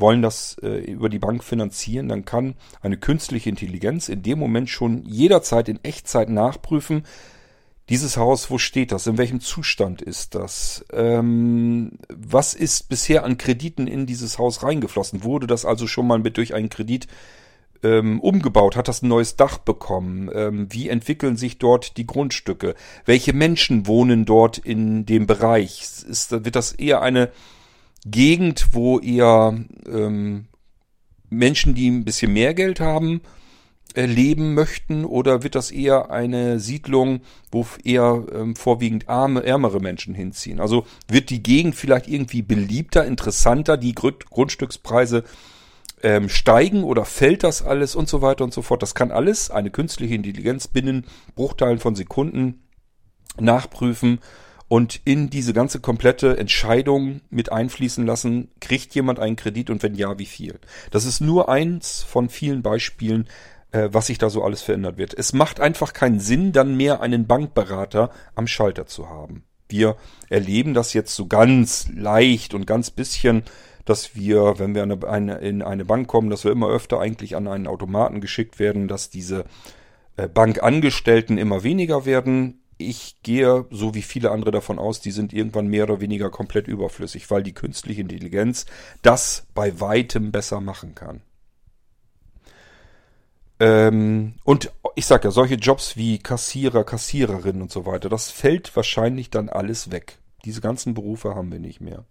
wollen 0.00 0.22
das 0.22 0.56
äh, 0.62 0.78
über 0.78 1.08
die 1.08 1.18
Bank 1.18 1.44
finanzieren, 1.44 2.08
dann 2.08 2.24
kann 2.24 2.54
eine 2.80 2.96
künstliche 2.96 3.50
Intelligenz 3.50 4.08
in 4.08 4.22
dem 4.22 4.38
Moment 4.38 4.70
schon 4.70 5.04
jederzeit 5.04 5.68
in 5.68 5.78
Echtzeit 5.82 6.28
nachprüfen, 6.28 7.04
dieses 7.90 8.16
Haus, 8.16 8.50
wo 8.50 8.58
steht 8.58 8.92
das? 8.92 9.08
In 9.08 9.18
welchem 9.18 9.40
Zustand 9.40 10.00
ist 10.00 10.36
das? 10.36 10.84
Ähm, 10.92 11.98
was 12.08 12.54
ist 12.54 12.88
bisher 12.88 13.24
an 13.24 13.36
Krediten 13.36 13.88
in 13.88 14.06
dieses 14.06 14.38
Haus 14.38 14.62
reingeflossen? 14.62 15.24
Wurde 15.24 15.48
das 15.48 15.64
also 15.64 15.88
schon 15.88 16.06
mal 16.06 16.20
mit 16.20 16.36
durch 16.36 16.54
einen 16.54 16.68
Kredit 16.68 17.08
ähm, 17.82 18.20
umgebaut? 18.20 18.76
Hat 18.76 18.86
das 18.86 19.02
ein 19.02 19.08
neues 19.08 19.34
Dach 19.34 19.58
bekommen? 19.58 20.30
Ähm, 20.32 20.68
wie 20.70 20.88
entwickeln 20.88 21.36
sich 21.36 21.58
dort 21.58 21.96
die 21.96 22.06
Grundstücke? 22.06 22.76
Welche 23.06 23.32
Menschen 23.32 23.88
wohnen 23.88 24.24
dort 24.24 24.58
in 24.58 25.04
dem 25.04 25.26
Bereich? 25.26 25.80
Ist, 26.08 26.30
wird 26.30 26.54
das 26.54 26.70
eher 26.70 27.02
eine 27.02 27.32
Gegend, 28.06 28.68
wo 28.72 28.98
eher 28.98 29.58
ähm, 29.86 30.46
Menschen, 31.28 31.74
die 31.74 31.90
ein 31.90 32.04
bisschen 32.04 32.32
mehr 32.32 32.54
Geld 32.54 32.80
haben, 32.80 33.20
äh, 33.94 34.06
leben 34.06 34.54
möchten 34.54 35.04
oder 35.04 35.42
wird 35.42 35.54
das 35.54 35.70
eher 35.70 36.10
eine 36.10 36.60
Siedlung, 36.60 37.20
wo 37.50 37.66
eher 37.82 38.24
ähm, 38.32 38.56
vorwiegend 38.56 39.08
arme, 39.08 39.42
ärmere 39.44 39.80
Menschen 39.80 40.14
hinziehen? 40.14 40.60
Also 40.60 40.86
wird 41.08 41.30
die 41.30 41.42
Gegend 41.42 41.74
vielleicht 41.74 42.08
irgendwie 42.08 42.42
beliebter, 42.42 43.04
interessanter, 43.04 43.76
die 43.76 43.94
Grund 43.94 44.30
Grundstückspreise 44.30 45.24
ähm, 46.02 46.28
steigen 46.28 46.84
oder 46.84 47.04
fällt 47.04 47.42
das 47.42 47.62
alles 47.62 47.94
und 47.94 48.08
so 48.08 48.22
weiter 48.22 48.44
und 48.44 48.54
so 48.54 48.62
fort. 48.62 48.82
Das 48.82 48.94
kann 48.94 49.10
alles 49.10 49.50
eine 49.50 49.70
künstliche 49.70 50.14
Intelligenz 50.14 50.68
binnen 50.68 51.04
Bruchteilen 51.34 51.78
von 51.78 51.94
Sekunden 51.94 52.62
nachprüfen 53.38 54.20
und 54.70 55.00
in 55.04 55.30
diese 55.30 55.52
ganze 55.52 55.80
komplette 55.80 56.38
Entscheidung 56.38 57.22
mit 57.28 57.50
einfließen 57.50 58.06
lassen, 58.06 58.52
kriegt 58.60 58.94
jemand 58.94 59.18
einen 59.18 59.34
Kredit 59.34 59.68
und 59.68 59.82
wenn 59.82 59.96
ja, 59.96 60.16
wie 60.20 60.26
viel. 60.26 60.60
Das 60.92 61.06
ist 61.06 61.20
nur 61.20 61.48
eins 61.48 62.04
von 62.04 62.28
vielen 62.28 62.62
Beispielen, 62.62 63.26
äh, 63.72 63.88
was 63.90 64.06
sich 64.06 64.18
da 64.18 64.30
so 64.30 64.44
alles 64.44 64.62
verändert 64.62 64.96
wird. 64.96 65.12
Es 65.12 65.32
macht 65.32 65.58
einfach 65.58 65.92
keinen 65.92 66.20
Sinn, 66.20 66.52
dann 66.52 66.76
mehr 66.76 67.00
einen 67.00 67.26
Bankberater 67.26 68.10
am 68.36 68.46
Schalter 68.46 68.86
zu 68.86 69.10
haben. 69.10 69.42
Wir 69.68 69.96
erleben 70.28 70.72
das 70.72 70.92
jetzt 70.92 71.16
so 71.16 71.26
ganz 71.26 71.88
leicht 71.92 72.54
und 72.54 72.64
ganz 72.64 72.92
bisschen, 72.92 73.42
dass 73.84 74.14
wir, 74.14 74.60
wenn 74.60 74.76
wir 74.76 74.84
eine, 74.84 75.04
eine, 75.04 75.38
in 75.38 75.62
eine 75.62 75.84
Bank 75.84 76.06
kommen, 76.06 76.30
dass 76.30 76.44
wir 76.44 76.52
immer 76.52 76.68
öfter 76.68 77.00
eigentlich 77.00 77.34
an 77.34 77.48
einen 77.48 77.66
Automaten 77.66 78.20
geschickt 78.20 78.60
werden, 78.60 78.86
dass 78.86 79.10
diese 79.10 79.46
äh, 80.16 80.28
Bankangestellten 80.28 81.38
immer 81.38 81.64
weniger 81.64 82.06
werden 82.06 82.59
ich 82.80 83.22
gehe, 83.22 83.66
so 83.70 83.94
wie 83.94 84.02
viele 84.02 84.30
andere 84.30 84.50
davon 84.50 84.78
aus, 84.78 85.00
die 85.00 85.10
sind 85.10 85.32
irgendwann 85.32 85.68
mehr 85.68 85.84
oder 85.84 86.00
weniger 86.00 86.30
komplett 86.30 86.68
überflüssig, 86.68 87.30
weil 87.30 87.42
die 87.42 87.54
künstliche 87.54 88.00
Intelligenz 88.00 88.66
das 89.02 89.46
bei 89.54 89.80
weitem 89.80 90.32
besser 90.32 90.60
machen 90.60 90.94
kann. 90.94 91.22
Ähm, 93.60 94.34
und 94.44 94.72
ich 94.96 95.06
sag 95.06 95.24
ja, 95.24 95.30
solche 95.30 95.56
Jobs 95.56 95.96
wie 95.96 96.18
Kassierer, 96.18 96.82
Kassiererin 96.82 97.60
und 97.60 97.70
so 97.70 97.84
weiter, 97.86 98.08
das 98.08 98.30
fällt 98.30 98.74
wahrscheinlich 98.74 99.30
dann 99.30 99.48
alles 99.48 99.90
weg. 99.90 100.18
Diese 100.44 100.62
ganzen 100.62 100.94
Berufe 100.94 101.34
haben 101.34 101.52
wir 101.52 101.60
nicht 101.60 101.80
mehr. 101.80 102.04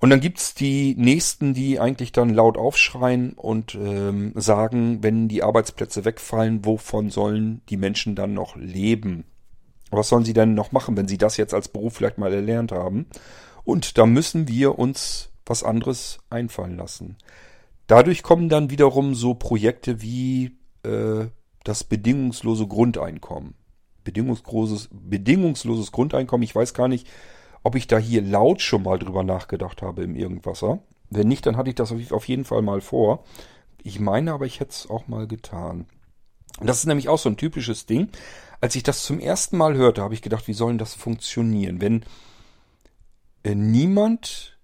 Und 0.00 0.10
dann 0.10 0.20
gibt's 0.20 0.54
die 0.54 0.94
nächsten, 0.96 1.54
die 1.54 1.80
eigentlich 1.80 2.12
dann 2.12 2.30
laut 2.30 2.56
aufschreien 2.56 3.32
und 3.32 3.74
ähm, 3.74 4.32
sagen, 4.36 5.02
wenn 5.02 5.26
die 5.26 5.42
Arbeitsplätze 5.42 6.04
wegfallen, 6.04 6.64
wovon 6.64 7.10
sollen 7.10 7.62
die 7.68 7.76
Menschen 7.76 8.14
dann 8.14 8.32
noch 8.32 8.54
leben? 8.54 9.24
Was 9.90 10.08
sollen 10.08 10.24
sie 10.24 10.32
denn 10.32 10.54
noch 10.54 10.72
machen, 10.72 10.96
wenn 10.96 11.08
sie 11.08 11.18
das 11.18 11.36
jetzt 11.36 11.54
als 11.54 11.68
Beruf 11.68 11.94
vielleicht 11.94 12.18
mal 12.18 12.32
erlernt 12.32 12.72
haben? 12.72 13.06
Und 13.64 13.98
da 13.98 14.06
müssen 14.06 14.48
wir 14.48 14.78
uns 14.78 15.30
was 15.46 15.62
anderes 15.62 16.18
einfallen 16.30 16.76
lassen. 16.76 17.16
Dadurch 17.86 18.22
kommen 18.22 18.48
dann 18.48 18.70
wiederum 18.70 19.14
so 19.14 19.34
Projekte 19.34 20.02
wie 20.02 20.56
äh, 20.84 21.26
das 21.64 21.84
bedingungslose 21.84 22.66
Grundeinkommen. 22.66 23.54
Bedingungsloses, 24.04 24.88
bedingungsloses 24.92 25.92
Grundeinkommen, 25.92 26.44
ich 26.44 26.54
weiß 26.54 26.74
gar 26.74 26.88
nicht, 26.88 27.06
ob 27.62 27.74
ich 27.74 27.86
da 27.86 27.98
hier 27.98 28.22
laut 28.22 28.62
schon 28.62 28.82
mal 28.82 28.98
drüber 28.98 29.24
nachgedacht 29.24 29.82
habe 29.82 30.02
im 30.02 30.14
Irgendwasser. 30.14 30.80
Wenn 31.10 31.28
nicht, 31.28 31.46
dann 31.46 31.56
hatte 31.56 31.70
ich 31.70 31.76
das 31.76 31.92
auf 32.10 32.28
jeden 32.28 32.44
Fall 32.44 32.62
mal 32.62 32.80
vor. 32.80 33.24
Ich 33.82 34.00
meine 34.00 34.32
aber, 34.32 34.46
ich 34.46 34.60
hätte 34.60 34.70
es 34.70 34.90
auch 34.90 35.08
mal 35.08 35.26
getan. 35.26 35.86
Das 36.60 36.78
ist 36.78 36.86
nämlich 36.86 37.08
auch 37.08 37.18
so 37.18 37.28
ein 37.28 37.36
typisches 37.36 37.86
Ding. 37.86 38.08
Als 38.60 38.74
ich 38.74 38.82
das 38.82 39.04
zum 39.04 39.20
ersten 39.20 39.56
Mal 39.56 39.76
hörte, 39.76 40.02
habe 40.02 40.14
ich 40.14 40.22
gedacht, 40.22 40.48
wie 40.48 40.52
soll 40.52 40.76
das 40.78 40.94
funktionieren, 40.94 41.80
wenn 41.80 42.04
äh, 43.44 43.54
niemand 43.54 44.58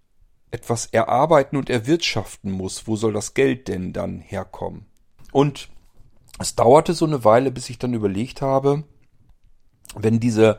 etwas 0.50 0.86
erarbeiten 0.86 1.56
und 1.56 1.70
erwirtschaften 1.70 2.50
muss, 2.50 2.86
wo 2.86 2.96
soll 2.96 3.12
das 3.12 3.34
Geld 3.34 3.68
denn 3.68 3.92
dann 3.92 4.20
herkommen? 4.20 4.86
Und 5.32 5.68
es 6.38 6.54
dauerte 6.54 6.94
so 6.94 7.04
eine 7.04 7.24
Weile, 7.24 7.50
bis 7.50 7.70
ich 7.70 7.78
dann 7.78 7.94
überlegt 7.94 8.42
habe, 8.42 8.84
wenn 9.94 10.20
diese 10.20 10.58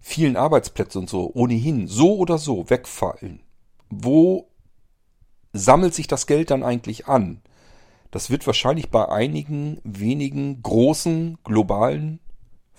vielen 0.00 0.36
Arbeitsplätze 0.36 0.98
und 0.98 1.08
so 1.08 1.30
ohnehin 1.34 1.86
so 1.86 2.16
oder 2.16 2.38
so 2.38 2.68
wegfallen, 2.68 3.40
wo 3.90 4.48
sammelt 5.52 5.94
sich 5.94 6.08
das 6.08 6.26
Geld 6.26 6.50
dann 6.50 6.64
eigentlich 6.64 7.06
an? 7.06 7.42
Das 8.10 8.30
wird 8.30 8.46
wahrscheinlich 8.46 8.90
bei 8.90 9.08
einigen 9.08 9.80
wenigen 9.84 10.62
großen 10.62 11.38
globalen 11.44 12.20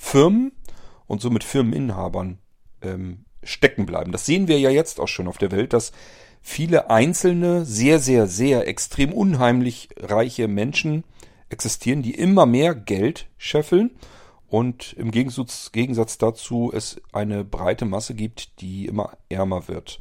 Firmen 0.04 0.52
und 1.08 1.22
somit 1.22 1.44
Firmeninhabern 1.44 2.38
ähm, 2.82 3.26
stecken 3.42 3.86
bleiben. 3.86 4.12
Das 4.12 4.26
sehen 4.26 4.48
wir 4.48 4.60
ja 4.60 4.70
jetzt 4.70 5.00
auch 5.00 5.08
schon 5.08 5.28
auf 5.28 5.38
der 5.38 5.52
Welt, 5.52 5.74
dass 5.74 5.94
viele 6.42 6.90
einzelne, 6.90 7.66
sehr, 7.66 8.00
sehr, 8.00 8.28
sehr 8.28 8.68
extrem 8.68 9.14
unheimlich 9.14 9.90
reiche 9.98 10.48
Menschen 10.48 11.04
existieren, 11.50 12.04
die 12.04 12.14
immer 12.14 12.46
mehr 12.46 12.76
Geld 12.76 13.28
scheffeln 13.38 13.92
und 14.50 14.94
im 14.94 15.10
Gegensatz, 15.10 15.72
Gegensatz 15.72 16.18
dazu 16.18 16.72
es 16.72 17.02
eine 17.12 17.44
breite 17.44 17.86
Masse 17.86 18.14
gibt, 18.14 18.62
die 18.62 18.86
immer 18.86 19.18
ärmer 19.30 19.68
wird. 19.68 20.00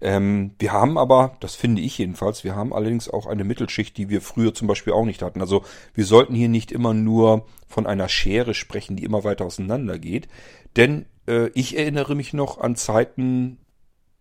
Ähm, 0.00 0.52
wir 0.58 0.72
haben 0.72 0.98
aber, 0.98 1.36
das 1.40 1.54
finde 1.54 1.82
ich 1.82 1.98
jedenfalls, 1.98 2.44
wir 2.44 2.54
haben 2.54 2.72
allerdings 2.72 3.08
auch 3.08 3.26
eine 3.26 3.44
Mittelschicht, 3.44 3.96
die 3.96 4.08
wir 4.08 4.20
früher 4.20 4.54
zum 4.54 4.68
Beispiel 4.68 4.92
auch 4.92 5.04
nicht 5.04 5.22
hatten. 5.22 5.40
Also 5.40 5.64
wir 5.94 6.04
sollten 6.04 6.34
hier 6.34 6.48
nicht 6.48 6.72
immer 6.72 6.94
nur 6.94 7.46
von 7.66 7.86
einer 7.86 8.08
Schere 8.08 8.54
sprechen, 8.54 8.96
die 8.96 9.04
immer 9.04 9.24
weiter 9.24 9.44
auseinander 9.44 9.98
geht. 9.98 10.28
Denn 10.76 11.06
äh, 11.26 11.48
ich 11.54 11.76
erinnere 11.76 12.14
mich 12.14 12.32
noch 12.32 12.58
an 12.58 12.76
Zeiten 12.76 13.58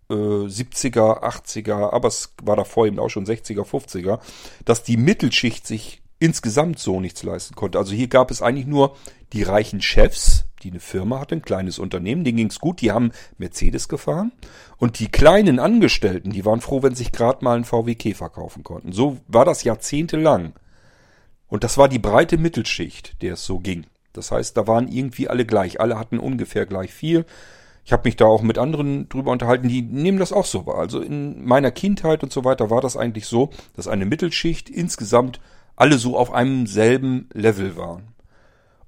äh, 0.09 0.13
70er, 0.13 1.23
80er, 1.23 1.91
aber 1.91 2.07
es 2.07 2.33
war 2.41 2.55
davor 2.55 2.87
eben 2.87 2.99
auch 2.99 3.09
schon 3.09 3.25
60er, 3.25 3.63
50er, 3.63 4.19
dass 4.63 4.83
die 4.83 4.97
Mittelschicht 4.97 5.67
sich 5.67 6.01
insgesamt 6.19 6.79
so 6.79 6.99
nichts 6.99 7.23
leisten 7.23 7.55
konnte. 7.55 7.77
Also 7.77 7.93
hier 7.93 8.07
gab 8.07 8.31
es 8.31 8.41
eigentlich 8.41 8.67
nur 8.67 8.95
die 9.33 9.43
reichen 9.43 9.81
Chefs, 9.81 10.44
die 10.65 10.71
eine 10.71 10.79
Firma 10.79 11.19
hatten, 11.19 11.35
ein 11.35 11.41
kleines 11.43 11.77
Unternehmen, 11.77 12.23
denen 12.23 12.37
ging's 12.37 12.59
gut, 12.59 12.81
die 12.81 12.91
haben 12.91 13.11
Mercedes 13.37 13.87
gefahren. 13.87 14.31
Und 14.77 14.99
die 14.99 15.07
kleinen 15.07 15.59
Angestellten, 15.59 16.31
die 16.31 16.43
waren 16.43 16.59
froh, 16.59 16.81
wenn 16.81 16.95
sich 16.95 17.11
gerade 17.11 17.45
mal 17.45 17.55
ein 17.55 17.65
VW 17.65 17.93
Käfer 17.95 18.29
kaufen 18.29 18.63
konnten. 18.63 18.91
So 18.91 19.19
war 19.27 19.45
das 19.45 19.63
jahrzehntelang. 19.63 20.53
Und 21.47 21.63
das 21.63 21.77
war 21.77 21.87
die 21.87 21.99
breite 21.99 22.37
Mittelschicht, 22.37 23.21
der 23.21 23.33
es 23.33 23.45
so 23.45 23.59
ging. 23.59 23.85
Das 24.11 24.31
heißt, 24.31 24.57
da 24.57 24.65
waren 24.65 24.87
irgendwie 24.87 25.27
alle 25.27 25.45
gleich. 25.45 25.79
Alle 25.79 25.99
hatten 25.99 26.19
ungefähr 26.19 26.65
gleich 26.65 26.91
viel. 26.91 27.25
Ich 27.83 27.93
habe 27.93 28.07
mich 28.07 28.15
da 28.15 28.25
auch 28.25 28.41
mit 28.41 28.57
anderen 28.57 29.07
drüber 29.09 29.31
unterhalten, 29.31 29.67
die 29.67 29.83
nehmen 29.83 30.17
das 30.17 30.33
auch 30.33 30.45
so 30.45 30.65
wahr. 30.65 30.79
Also 30.79 31.01
in 31.01 31.45
meiner 31.45 31.69
Kindheit 31.69 32.23
und 32.23 32.33
so 32.33 32.43
weiter 32.43 32.71
war 32.71 32.81
das 32.81 32.97
eigentlich 32.97 33.27
so, 33.27 33.51
dass 33.75 33.87
eine 33.87 34.07
Mittelschicht 34.07 34.71
insgesamt 34.71 35.39
alle 35.75 35.99
so 35.99 36.17
auf 36.17 36.33
einem 36.33 36.65
selben 36.65 37.29
Level 37.31 37.77
waren. 37.77 38.15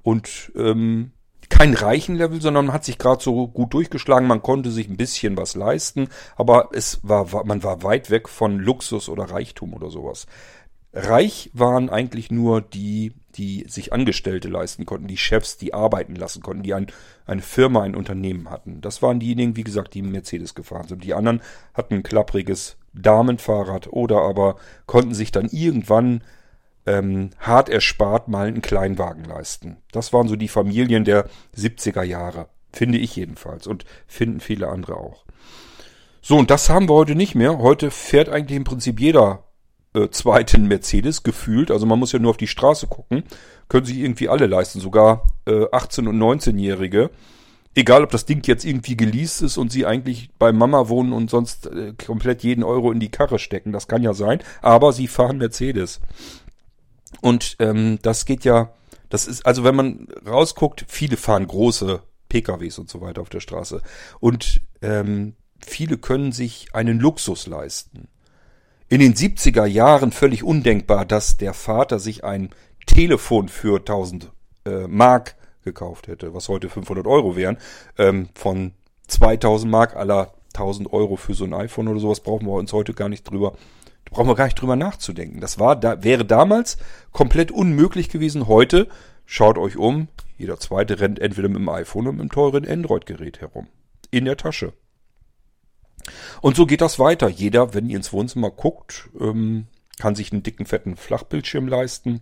Und 0.01 0.51
ähm, 0.55 1.11
kein 1.49 1.73
reichen 1.73 2.15
Level, 2.15 2.41
sondern 2.41 2.67
man 2.67 2.73
hat 2.73 2.85
sich 2.85 2.97
gerade 2.97 3.23
so 3.23 3.47
gut 3.47 3.73
durchgeschlagen, 3.73 4.27
man 4.27 4.41
konnte 4.41 4.71
sich 4.71 4.87
ein 4.89 4.97
bisschen 4.97 5.37
was 5.37 5.55
leisten, 5.55 6.09
aber 6.35 6.69
es 6.73 6.99
war, 7.03 7.31
war, 7.31 7.45
man 7.45 7.63
war 7.63 7.83
weit 7.83 8.09
weg 8.09 8.29
von 8.29 8.59
Luxus 8.59 9.09
oder 9.09 9.25
Reichtum 9.25 9.73
oder 9.73 9.89
sowas. 9.89 10.27
Reich 10.93 11.51
waren 11.53 11.89
eigentlich 11.89 12.31
nur 12.31 12.61
die, 12.61 13.13
die 13.35 13.65
sich 13.67 13.93
Angestellte 13.93 14.47
leisten 14.47 14.85
konnten, 14.85 15.07
die 15.07 15.17
Chefs, 15.17 15.57
die 15.57 15.73
arbeiten 15.73 16.15
lassen 16.15 16.41
konnten, 16.41 16.63
die 16.63 16.73
ein, 16.73 16.87
eine 17.25 17.41
Firma, 17.41 17.83
ein 17.83 17.95
Unternehmen 17.95 18.49
hatten. 18.49 18.81
Das 18.81 19.01
waren 19.01 19.19
diejenigen, 19.19 19.55
wie 19.55 19.63
gesagt, 19.63 19.93
die 19.93 20.01
Mercedes 20.01 20.55
gefahren 20.55 20.87
sind. 20.87 21.03
Die 21.03 21.13
anderen 21.13 21.41
hatten 21.73 21.95
ein 21.95 22.03
klappriges 22.03 22.77
Damenfahrrad 22.93 23.87
oder 23.87 24.21
aber 24.21 24.55
konnten 24.87 25.13
sich 25.13 25.31
dann 25.31 25.49
irgendwann 25.49 26.21
ähm, 26.87 27.29
hart 27.39 27.69
erspart 27.69 28.29
mal 28.29 28.47
einen 28.47 28.61
Kleinwagen 28.61 29.25
leisten. 29.25 29.77
Das 29.91 30.13
waren 30.13 30.27
so 30.27 30.35
die 30.35 30.47
Familien 30.47 31.03
der 31.03 31.29
70er 31.55 32.03
Jahre. 32.03 32.47
Finde 32.73 32.97
ich 32.97 33.15
jedenfalls 33.15 33.67
und 33.67 33.85
finden 34.07 34.39
viele 34.39 34.69
andere 34.69 34.97
auch. 34.97 35.25
So, 36.21 36.37
und 36.37 36.49
das 36.49 36.69
haben 36.69 36.89
wir 36.89 36.95
heute 36.95 37.15
nicht 37.15 37.35
mehr. 37.35 37.59
Heute 37.59 37.91
fährt 37.91 38.29
eigentlich 38.29 38.57
im 38.57 38.63
Prinzip 38.63 38.99
jeder 38.99 39.43
äh, 39.93 40.09
zweiten 40.09 40.67
Mercedes 40.67 41.23
gefühlt. 41.23 41.71
Also 41.71 41.85
man 41.85 41.99
muss 41.99 42.11
ja 42.11 42.19
nur 42.19 42.31
auf 42.31 42.37
die 42.37 42.47
Straße 42.47 42.87
gucken. 42.87 43.23
Können 43.69 43.85
sich 43.85 43.97
irgendwie 43.97 44.29
alle 44.29 44.47
leisten, 44.47 44.79
sogar 44.79 45.25
äh, 45.45 45.65
18- 45.65 46.07
und 46.07 46.19
19-Jährige. 46.19 47.09
Egal, 47.75 48.03
ob 48.03 48.11
das 48.11 48.25
Ding 48.25 48.45
jetzt 48.45 48.65
irgendwie 48.65 48.97
geleast 48.97 49.41
ist 49.41 49.57
und 49.57 49.71
sie 49.71 49.85
eigentlich 49.85 50.31
bei 50.39 50.51
Mama 50.51 50.89
wohnen 50.89 51.13
und 51.13 51.29
sonst 51.29 51.67
äh, 51.67 51.93
komplett 51.93 52.43
jeden 52.43 52.63
Euro 52.63 52.91
in 52.91 52.99
die 52.99 53.11
Karre 53.11 53.39
stecken. 53.39 53.71
Das 53.71 53.87
kann 53.87 54.03
ja 54.03 54.13
sein. 54.13 54.39
Aber 54.61 54.93
sie 54.93 55.07
fahren 55.07 55.37
Mercedes. 55.37 56.01
Und 57.21 57.55
ähm, 57.59 57.99
das 58.01 58.25
geht 58.25 58.43
ja, 58.43 58.73
das 59.09 59.27
ist, 59.27 59.45
also 59.45 59.63
wenn 59.63 59.75
man 59.75 60.07
rausguckt, 60.27 60.85
viele 60.87 61.17
fahren 61.17 61.47
große 61.47 62.01
PKWs 62.29 62.79
und 62.79 62.89
so 62.89 63.01
weiter 63.01 63.21
auf 63.21 63.29
der 63.29 63.39
Straße. 63.39 63.81
Und 64.19 64.61
ähm, 64.81 65.35
viele 65.65 65.97
können 65.97 66.31
sich 66.31 66.73
einen 66.73 66.99
Luxus 66.99 67.47
leisten. 67.47 68.07
In 68.89 68.99
den 68.99 69.15
70er 69.15 69.65
Jahren 69.65 70.11
völlig 70.11 70.43
undenkbar, 70.43 71.05
dass 71.05 71.37
der 71.37 71.53
Vater 71.53 71.99
sich 71.99 72.23
ein 72.23 72.49
Telefon 72.85 73.49
für 73.49 73.79
1000 73.79 74.31
äh, 74.65 74.87
Mark 74.87 75.35
gekauft 75.63 76.07
hätte, 76.07 76.33
was 76.33 76.47
heute 76.47 76.69
500 76.69 77.05
Euro 77.05 77.35
wären. 77.35 77.57
Ähm, 77.97 78.29
von 78.33 78.71
2000 79.07 79.69
Mark 79.69 79.95
aller 79.95 80.33
1000 80.53 80.91
Euro 80.93 81.17
für 81.17 81.33
so 81.33 81.43
ein 81.43 81.53
iPhone 81.53 81.87
oder 81.87 81.99
sowas 81.99 82.21
brauchen 82.21 82.47
wir 82.47 82.53
uns 82.53 82.73
heute 82.73 82.93
gar 82.93 83.09
nicht 83.09 83.29
drüber 83.29 83.53
da 84.09 84.15
brauchen 84.15 84.27
wir 84.27 84.35
gar 84.35 84.45
nicht 84.45 84.59
drüber 84.59 84.75
nachzudenken. 84.75 85.41
Das 85.41 85.59
war, 85.59 85.75
da, 85.75 86.03
wäre 86.03 86.25
damals 86.25 86.77
komplett 87.11 87.51
unmöglich 87.51 88.09
gewesen. 88.09 88.47
Heute, 88.47 88.87
schaut 89.25 89.57
euch 89.57 89.77
um, 89.77 90.07
jeder 90.37 90.59
zweite 90.59 90.99
rennt 90.99 91.19
entweder 91.19 91.49
mit 91.49 91.57
dem 91.57 91.69
iPhone 91.69 92.07
oder 92.07 92.13
mit 92.13 92.21
dem 92.21 92.31
teuren 92.31 92.67
Android-Gerät 92.67 93.41
herum. 93.41 93.67
In 94.11 94.25
der 94.25 94.37
Tasche. 94.37 94.73
Und 96.41 96.55
so 96.55 96.65
geht 96.65 96.81
das 96.81 96.99
weiter. 96.99 97.27
Jeder, 97.27 97.73
wenn 97.73 97.89
ihr 97.89 97.97
ins 97.97 98.13
Wohnzimmer 98.13 98.51
guckt, 98.51 99.09
ähm, 99.19 99.67
kann 99.99 100.15
sich 100.15 100.31
einen 100.31 100.43
dicken, 100.43 100.65
fetten 100.65 100.95
Flachbildschirm 100.95 101.67
leisten. 101.67 102.21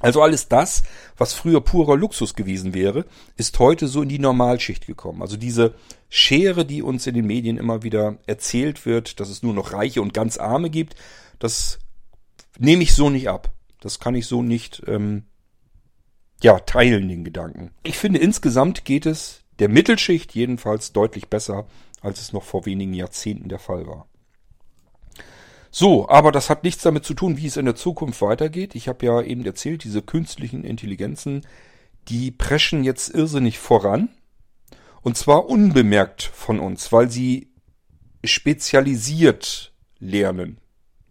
Also 0.00 0.22
alles 0.22 0.48
das, 0.48 0.82
was 1.16 1.34
früher 1.34 1.60
purer 1.60 1.96
Luxus 1.96 2.34
gewesen 2.34 2.74
wäre, 2.74 3.06
ist 3.36 3.58
heute 3.58 3.86
so 3.86 4.02
in 4.02 4.08
die 4.08 4.18
Normalschicht 4.18 4.86
gekommen. 4.86 5.22
Also 5.22 5.36
diese 5.36 5.74
Schere, 6.08 6.64
die 6.64 6.82
uns 6.82 7.06
in 7.06 7.14
den 7.14 7.26
Medien 7.26 7.56
immer 7.56 7.82
wieder 7.82 8.18
erzählt 8.26 8.86
wird, 8.86 9.20
dass 9.20 9.28
es 9.28 9.42
nur 9.42 9.54
noch 9.54 9.72
Reiche 9.72 10.02
und 10.02 10.12
ganz 10.12 10.36
Arme 10.36 10.68
gibt, 10.68 10.96
das 11.38 11.78
nehme 12.58 12.82
ich 12.82 12.94
so 12.94 13.08
nicht 13.08 13.28
ab. 13.28 13.52
Das 13.80 14.00
kann 14.00 14.14
ich 14.14 14.26
so 14.26 14.42
nicht 14.42 14.82
ähm, 14.86 15.24
ja 16.42 16.58
teilen, 16.58 17.08
den 17.08 17.24
Gedanken. 17.24 17.70
Ich 17.82 17.96
finde 17.96 18.18
insgesamt 18.18 18.84
geht 18.84 19.06
es 19.06 19.42
der 19.58 19.68
Mittelschicht 19.68 20.34
jedenfalls 20.34 20.92
deutlich 20.92 21.28
besser, 21.28 21.66
als 22.00 22.20
es 22.20 22.32
noch 22.32 22.42
vor 22.42 22.66
wenigen 22.66 22.94
Jahrzehnten 22.94 23.48
der 23.48 23.58
Fall 23.60 23.86
war. 23.86 24.08
So, 25.76 26.08
aber 26.08 26.30
das 26.30 26.50
hat 26.50 26.62
nichts 26.62 26.84
damit 26.84 27.04
zu 27.04 27.14
tun, 27.14 27.36
wie 27.36 27.48
es 27.48 27.56
in 27.56 27.64
der 27.64 27.74
Zukunft 27.74 28.22
weitergeht. 28.22 28.76
Ich 28.76 28.86
habe 28.86 29.06
ja 29.06 29.20
eben 29.22 29.44
erzählt, 29.44 29.82
diese 29.82 30.02
künstlichen 30.02 30.62
Intelligenzen, 30.62 31.44
die 32.06 32.30
preschen 32.30 32.84
jetzt 32.84 33.12
irrsinnig 33.12 33.58
voran. 33.58 34.08
Und 35.02 35.16
zwar 35.16 35.46
unbemerkt 35.46 36.22
von 36.22 36.60
uns, 36.60 36.92
weil 36.92 37.10
sie 37.10 37.48
spezialisiert 38.22 39.74
lernen. 39.98 40.58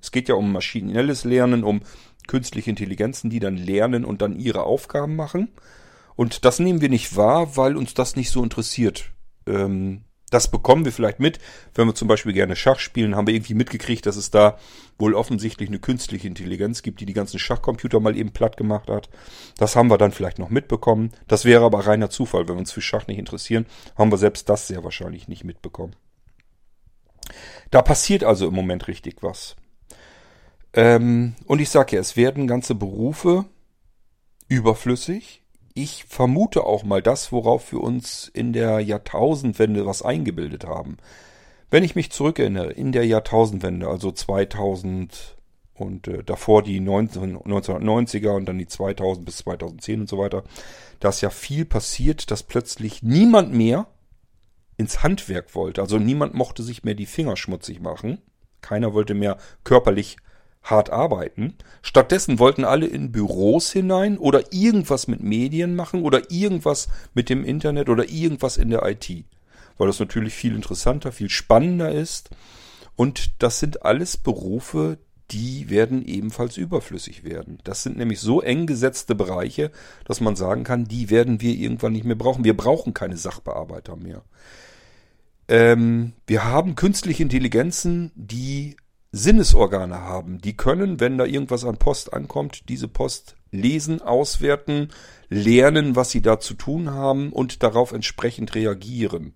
Es 0.01 0.13
geht 0.13 0.29
ja 0.29 0.35
um 0.35 0.53
maschinelles 0.53 1.25
Lernen, 1.25 1.65
um 1.65 1.81
künstliche 2.27 2.69
Intelligenzen, 2.69 3.29
die 3.29 3.41
dann 3.41 3.57
lernen 3.57 4.05
und 4.05 4.21
dann 4.21 4.39
ihre 4.39 4.63
Aufgaben 4.63 5.17
machen. 5.17 5.49
Und 6.15 6.45
das 6.45 6.59
nehmen 6.59 6.79
wir 6.79 6.87
nicht 6.87 7.17
wahr, 7.17 7.57
weil 7.57 7.75
uns 7.75 7.95
das 7.95 8.15
nicht 8.15 8.29
so 8.29 8.41
interessiert. 8.41 9.11
Ähm, 9.45 10.05
das 10.33 10.49
bekommen 10.49 10.85
wir 10.85 10.91
vielleicht 10.91 11.19
mit, 11.19 11.39
wenn 11.75 11.87
wir 11.87 11.95
zum 11.95 12.07
Beispiel 12.07 12.33
gerne 12.33 12.55
Schach 12.55 12.79
spielen, 12.79 13.15
haben 13.15 13.27
wir 13.27 13.35
irgendwie 13.35 13.53
mitgekriegt, 13.53 14.05
dass 14.05 14.15
es 14.15 14.31
da 14.31 14.57
wohl 14.97 15.13
offensichtlich 15.13 15.69
eine 15.69 15.79
künstliche 15.79 16.27
Intelligenz 16.27 16.81
gibt, 16.81 16.99
die 17.01 17.05
die 17.05 17.13
ganzen 17.13 17.39
Schachcomputer 17.39 17.99
mal 17.99 18.17
eben 18.17 18.31
platt 18.31 18.57
gemacht 18.57 18.89
hat. 18.89 19.09
Das 19.57 19.75
haben 19.75 19.89
wir 19.89 19.97
dann 19.97 20.11
vielleicht 20.11 20.39
noch 20.39 20.49
mitbekommen. 20.49 21.11
Das 21.27 21.45
wäre 21.45 21.63
aber 21.65 21.85
reiner 21.85 22.09
Zufall, 22.09 22.47
wenn 22.47 22.55
wir 22.55 22.59
uns 22.59 22.71
für 22.71 22.81
Schach 22.81 23.07
nicht 23.07 23.19
interessieren, 23.19 23.65
haben 23.95 24.11
wir 24.11 24.17
selbst 24.17 24.49
das 24.49 24.67
sehr 24.67 24.83
wahrscheinlich 24.83 25.27
nicht 25.27 25.43
mitbekommen. 25.43 25.95
Da 27.69 27.81
passiert 27.81 28.23
also 28.23 28.47
im 28.47 28.55
Moment 28.55 28.87
richtig 28.87 29.21
was. 29.21 29.55
Ähm, 30.73 31.35
und 31.45 31.61
ich 31.61 31.69
sage 31.69 31.95
ja, 31.95 32.01
es 32.01 32.17
werden 32.17 32.47
ganze 32.47 32.73
Berufe 32.73 33.45
überflüssig 34.47 35.42
ich 35.73 36.05
vermute 36.05 36.63
auch 36.65 36.83
mal 36.83 37.01
das, 37.01 37.31
worauf 37.31 37.71
wir 37.71 37.81
uns 37.81 38.27
in 38.27 38.53
der 38.53 38.79
Jahrtausendwende 38.79 39.85
was 39.85 40.01
eingebildet 40.01 40.65
haben. 40.65 40.97
Wenn 41.69 41.83
ich 41.83 41.95
mich 41.95 42.11
zurückerinnere, 42.11 42.71
in 42.71 42.91
der 42.91 43.05
Jahrtausendwende, 43.05 43.87
also 43.87 44.11
2000 44.11 45.37
und 45.73 46.07
äh, 46.07 46.23
davor 46.23 46.61
die 46.61 46.79
19, 46.79 47.37
1990er 47.37 48.29
und 48.29 48.45
dann 48.45 48.59
die 48.59 48.67
2000 48.67 49.25
bis 49.25 49.37
2010 49.37 50.01
und 50.01 50.09
so 50.09 50.19
weiter, 50.19 50.43
da 50.99 51.09
ist 51.09 51.21
ja 51.21 51.31
viel 51.31 51.65
passiert, 51.65 52.29
dass 52.29 52.43
plötzlich 52.43 53.01
niemand 53.01 53.53
mehr 53.53 53.87
ins 54.77 55.01
Handwerk 55.01 55.55
wollte. 55.55 55.81
Also 55.81 55.97
niemand 55.97 56.35
mochte 56.35 56.61
sich 56.61 56.83
mehr 56.83 56.95
die 56.95 57.05
Finger 57.05 57.35
schmutzig 57.35 57.81
machen. 57.81 58.19
Keiner 58.61 58.93
wollte 58.93 59.13
mehr 59.13 59.37
körperlich 59.63 60.17
hart 60.63 60.89
arbeiten. 60.89 61.55
Stattdessen 61.81 62.39
wollten 62.39 62.63
alle 62.63 62.87
in 62.87 63.11
Büros 63.11 63.71
hinein 63.71 64.17
oder 64.17 64.51
irgendwas 64.51 65.07
mit 65.07 65.21
Medien 65.21 65.75
machen 65.75 66.03
oder 66.03 66.31
irgendwas 66.31 66.87
mit 67.13 67.29
dem 67.29 67.43
Internet 67.43 67.89
oder 67.89 68.09
irgendwas 68.09 68.57
in 68.57 68.69
der 68.69 68.83
IT. 68.85 69.09
Weil 69.77 69.87
das 69.87 69.99
natürlich 69.99 70.33
viel 70.33 70.55
interessanter, 70.55 71.11
viel 71.11 71.29
spannender 71.29 71.91
ist. 71.91 72.29
Und 72.95 73.41
das 73.43 73.59
sind 73.59 73.83
alles 73.83 74.17
Berufe, 74.17 74.99
die 75.31 75.69
werden 75.69 76.05
ebenfalls 76.05 76.57
überflüssig 76.57 77.23
werden. 77.23 77.57
Das 77.63 77.83
sind 77.83 77.97
nämlich 77.97 78.19
so 78.19 78.41
eng 78.41 78.67
gesetzte 78.67 79.15
Bereiche, 79.15 79.71
dass 80.05 80.21
man 80.21 80.35
sagen 80.35 80.63
kann, 80.63 80.85
die 80.85 81.09
werden 81.09 81.41
wir 81.41 81.55
irgendwann 81.55 81.93
nicht 81.93 82.05
mehr 82.05 82.15
brauchen. 82.15 82.43
Wir 82.43 82.55
brauchen 82.55 82.93
keine 82.93 83.17
Sachbearbeiter 83.17 83.95
mehr. 83.95 84.23
Ähm, 85.47 86.13
wir 86.27 86.45
haben 86.45 86.75
künstliche 86.75 87.23
Intelligenzen, 87.23 88.11
die 88.15 88.77
Sinnesorgane 89.13 90.01
haben. 90.01 90.39
Die 90.39 90.57
können, 90.57 90.99
wenn 90.99 91.19
da 91.19 91.25
irgendwas 91.25 91.63
an 91.63 91.77
Post 91.77 92.13
ankommt, 92.13 92.67
diese 92.67 92.87
Post 92.87 93.35
lesen, 93.51 94.01
auswerten, 94.01 94.89
lernen, 95.29 95.95
was 95.95 96.09
sie 96.09 96.23
da 96.23 96.39
zu 96.39 96.55
tun 96.55 96.89
haben 96.91 97.31
und 97.31 97.61
darauf 97.61 97.91
entsprechend 97.91 98.55
reagieren. 98.55 99.33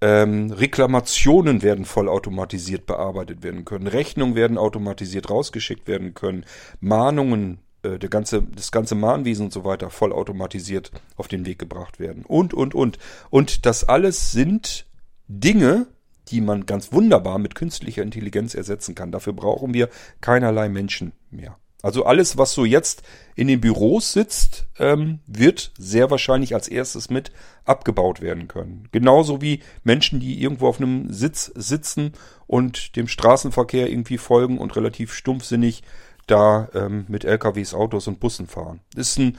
Ähm, 0.00 0.52
Reklamationen 0.52 1.62
werden 1.62 1.84
vollautomatisiert 1.84 2.86
bearbeitet 2.86 3.42
werden 3.42 3.64
können. 3.64 3.88
Rechnungen 3.88 4.36
werden 4.36 4.56
automatisiert 4.56 5.28
rausgeschickt 5.28 5.88
werden 5.88 6.14
können. 6.14 6.46
Mahnungen, 6.80 7.58
äh, 7.82 7.98
der 7.98 8.08
ganze, 8.08 8.44
das 8.44 8.70
ganze 8.70 8.94
Mahnwesen 8.94 9.46
und 9.46 9.52
so 9.52 9.64
weiter 9.64 9.90
vollautomatisiert 9.90 10.92
auf 11.16 11.26
den 11.26 11.46
Weg 11.46 11.58
gebracht 11.58 11.98
werden. 11.98 12.24
Und, 12.24 12.54
und, 12.54 12.76
und. 12.76 12.98
Und 13.30 13.66
das 13.66 13.82
alles 13.82 14.30
sind 14.30 14.86
Dinge, 15.26 15.88
die 16.30 16.40
man 16.40 16.66
ganz 16.66 16.92
wunderbar 16.92 17.38
mit 17.38 17.54
künstlicher 17.54 18.02
Intelligenz 18.02 18.54
ersetzen 18.54 18.94
kann. 18.94 19.12
Dafür 19.12 19.32
brauchen 19.32 19.74
wir 19.74 19.88
keinerlei 20.20 20.68
Menschen 20.68 21.12
mehr. 21.30 21.56
Also 21.80 22.04
alles, 22.04 22.36
was 22.36 22.54
so 22.54 22.64
jetzt 22.64 23.02
in 23.36 23.46
den 23.46 23.60
Büros 23.60 24.12
sitzt, 24.12 24.66
ähm, 24.78 25.20
wird 25.26 25.70
sehr 25.78 26.10
wahrscheinlich 26.10 26.54
als 26.54 26.66
erstes 26.66 27.08
mit 27.08 27.30
abgebaut 27.64 28.20
werden 28.20 28.48
können. 28.48 28.88
Genauso 28.90 29.40
wie 29.40 29.60
Menschen, 29.84 30.18
die 30.18 30.42
irgendwo 30.42 30.66
auf 30.66 30.80
einem 30.80 31.12
Sitz 31.12 31.52
sitzen 31.54 32.14
und 32.48 32.96
dem 32.96 33.06
Straßenverkehr 33.06 33.88
irgendwie 33.88 34.18
folgen 34.18 34.58
und 34.58 34.74
relativ 34.74 35.14
stumpfsinnig 35.14 35.84
da 36.26 36.68
ähm, 36.74 37.04
mit 37.08 37.24
LKWs, 37.24 37.74
Autos 37.74 38.08
und 38.08 38.18
Bussen 38.18 38.48
fahren. 38.48 38.80
Ist 38.96 39.18
ein 39.18 39.38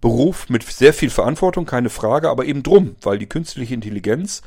Beruf 0.00 0.48
mit 0.48 0.62
sehr 0.62 0.94
viel 0.94 1.10
Verantwortung, 1.10 1.66
keine 1.66 1.90
Frage, 1.90 2.30
aber 2.30 2.44
eben 2.44 2.62
drum, 2.62 2.94
weil 3.02 3.18
die 3.18 3.26
künstliche 3.26 3.74
Intelligenz 3.74 4.42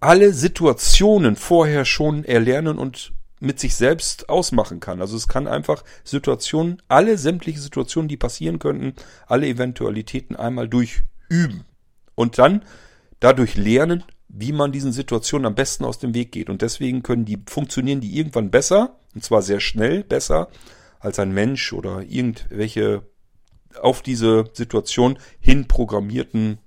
alle 0.00 0.32
Situationen 0.32 1.36
vorher 1.36 1.84
schon 1.84 2.24
erlernen 2.24 2.78
und 2.78 3.12
mit 3.40 3.58
sich 3.58 3.74
selbst 3.74 4.28
ausmachen 4.28 4.80
kann. 4.80 5.00
Also 5.00 5.16
es 5.16 5.28
kann 5.28 5.48
einfach 5.48 5.82
Situationen, 6.04 6.82
alle 6.88 7.16
sämtliche 7.16 7.60
Situationen, 7.60 8.08
die 8.08 8.18
passieren 8.18 8.58
könnten, 8.58 8.94
alle 9.26 9.46
Eventualitäten 9.46 10.36
einmal 10.36 10.68
durchüben 10.68 11.64
und 12.14 12.38
dann 12.38 12.62
dadurch 13.18 13.56
lernen, 13.56 14.04
wie 14.28 14.52
man 14.52 14.72
diesen 14.72 14.92
Situationen 14.92 15.46
am 15.46 15.54
besten 15.54 15.84
aus 15.84 15.98
dem 15.98 16.14
Weg 16.14 16.32
geht. 16.32 16.50
Und 16.50 16.62
deswegen 16.62 17.02
können 17.02 17.24
die, 17.24 17.42
funktionieren 17.46 18.00
die 18.00 18.16
irgendwann 18.16 18.50
besser, 18.50 18.98
und 19.14 19.24
zwar 19.24 19.42
sehr 19.42 19.60
schnell 19.60 20.04
besser, 20.04 20.48
als 21.00 21.18
ein 21.18 21.32
Mensch 21.32 21.72
oder 21.72 22.02
irgendwelche 22.02 23.02
auf 23.80 24.02
diese 24.02 24.44
Situation 24.52 25.18
hin 25.40 25.66
programmierten 25.66 26.58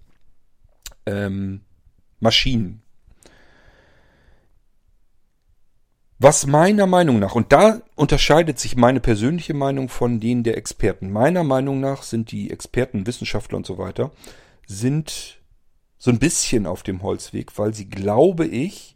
ähm, 1.06 1.62
Maschinen. 2.20 2.83
Was 6.24 6.48
meiner 6.48 6.88
Meinung 6.88 7.20
nach, 7.20 7.36
und 7.36 7.52
da 7.52 7.82
unterscheidet 7.96 8.58
sich 8.58 8.78
meine 8.78 9.02
persönliche 9.02 9.54
Meinung 9.54 9.90
von 9.90 10.22
denen 10.22 10.44
der 10.44 10.56
Experten. 10.56 11.12
Meiner 11.12 11.44
Meinung 11.44 11.82
nach 11.82 12.04
sind 12.04 12.32
die 12.32 12.50
Experten, 12.50 13.06
Wissenschaftler 13.06 13.58
und 13.58 13.66
so 13.66 13.78
weiter, 13.78 14.10
sind 14.66 15.42
so 15.98 16.12
ein 16.12 16.20
bisschen 16.20 16.66
auf 16.66 16.82
dem 16.82 17.04
Holzweg, 17.04 17.60
weil 17.60 17.74
sie, 17.74 17.90
glaube 17.90 18.46
ich, 18.46 18.96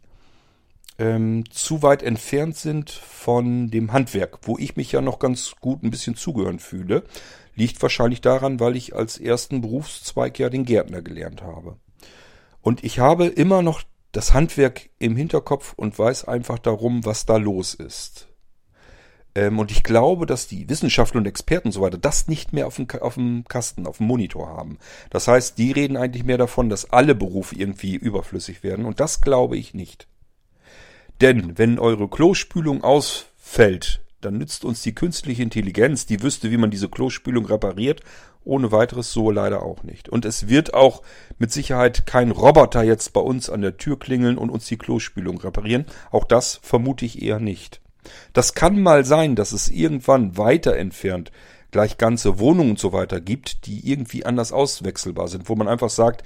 ähm, 0.98 1.44
zu 1.50 1.82
weit 1.82 2.02
entfernt 2.02 2.56
sind 2.56 2.88
von 2.88 3.70
dem 3.70 3.92
Handwerk, 3.92 4.38
wo 4.44 4.56
ich 4.56 4.76
mich 4.76 4.92
ja 4.92 5.02
noch 5.02 5.18
ganz 5.18 5.54
gut 5.60 5.82
ein 5.82 5.90
bisschen 5.90 6.16
zugehören 6.16 6.60
fühle. 6.60 7.04
Liegt 7.54 7.82
wahrscheinlich 7.82 8.22
daran, 8.22 8.58
weil 8.58 8.74
ich 8.74 8.96
als 8.96 9.18
ersten 9.18 9.60
Berufszweig 9.60 10.38
ja 10.38 10.48
den 10.48 10.64
Gärtner 10.64 11.02
gelernt 11.02 11.42
habe. 11.42 11.76
Und 12.62 12.84
ich 12.84 13.00
habe 13.00 13.26
immer 13.26 13.60
noch 13.60 13.82
das 14.12 14.34
Handwerk 14.34 14.90
im 14.98 15.16
Hinterkopf 15.16 15.74
und 15.76 15.98
weiß 15.98 16.26
einfach 16.26 16.58
darum, 16.58 17.04
was 17.04 17.26
da 17.26 17.36
los 17.36 17.74
ist. 17.74 18.28
Ähm, 19.34 19.58
und 19.58 19.70
ich 19.70 19.84
glaube, 19.84 20.26
dass 20.26 20.48
die 20.48 20.68
Wissenschaftler 20.68 21.20
und 21.20 21.26
Experten 21.26 21.68
und 21.68 21.72
so 21.72 21.80
weiter 21.80 21.98
das 21.98 22.28
nicht 22.28 22.52
mehr 22.52 22.66
auf 22.66 22.76
dem, 22.76 22.88
auf 23.00 23.14
dem 23.14 23.44
Kasten, 23.44 23.86
auf 23.86 23.98
dem 23.98 24.06
Monitor 24.06 24.48
haben. 24.48 24.78
Das 25.10 25.28
heißt, 25.28 25.58
die 25.58 25.72
reden 25.72 25.96
eigentlich 25.96 26.24
mehr 26.24 26.38
davon, 26.38 26.68
dass 26.68 26.90
alle 26.90 27.14
Berufe 27.14 27.54
irgendwie 27.54 27.94
überflüssig 27.94 28.62
werden. 28.62 28.84
Und 28.84 29.00
das 29.00 29.20
glaube 29.20 29.56
ich 29.56 29.74
nicht. 29.74 30.08
Denn 31.20 31.58
wenn 31.58 31.78
eure 31.78 32.08
Klospülung 32.08 32.82
ausfällt, 32.82 34.00
dann 34.20 34.38
nützt 34.38 34.64
uns 34.64 34.82
die 34.82 34.94
künstliche 34.94 35.42
Intelligenz, 35.42 36.06
die 36.06 36.22
wüsste, 36.22 36.50
wie 36.50 36.56
man 36.56 36.70
diese 36.70 36.88
Klospülung 36.88 37.46
repariert, 37.46 38.00
ohne 38.48 38.72
weiteres 38.72 39.12
so 39.12 39.30
leider 39.30 39.62
auch 39.62 39.82
nicht. 39.82 40.08
Und 40.08 40.24
es 40.24 40.48
wird 40.48 40.74
auch 40.74 41.02
mit 41.38 41.52
Sicherheit 41.52 42.06
kein 42.06 42.30
Roboter 42.30 42.82
jetzt 42.82 43.12
bei 43.12 43.20
uns 43.20 43.50
an 43.50 43.62
der 43.62 43.76
Tür 43.76 43.98
klingeln 43.98 44.38
und 44.38 44.50
uns 44.50 44.66
die 44.66 44.78
Klospülung 44.78 45.38
reparieren. 45.38 45.86
Auch 46.10 46.24
das 46.24 46.58
vermute 46.62 47.04
ich 47.04 47.22
eher 47.22 47.40
nicht. 47.40 47.80
Das 48.32 48.54
kann 48.54 48.80
mal 48.80 49.04
sein, 49.04 49.36
dass 49.36 49.52
es 49.52 49.68
irgendwann 49.68 50.36
weiter 50.36 50.76
entfernt 50.76 51.30
gleich 51.70 51.98
ganze 51.98 52.38
Wohnungen 52.38 52.70
und 52.70 52.78
so 52.78 52.92
weiter 52.92 53.20
gibt, 53.20 53.66
die 53.66 53.90
irgendwie 53.90 54.24
anders 54.24 54.52
auswechselbar 54.52 55.28
sind, 55.28 55.48
wo 55.48 55.54
man 55.54 55.68
einfach 55.68 55.90
sagt, 55.90 56.24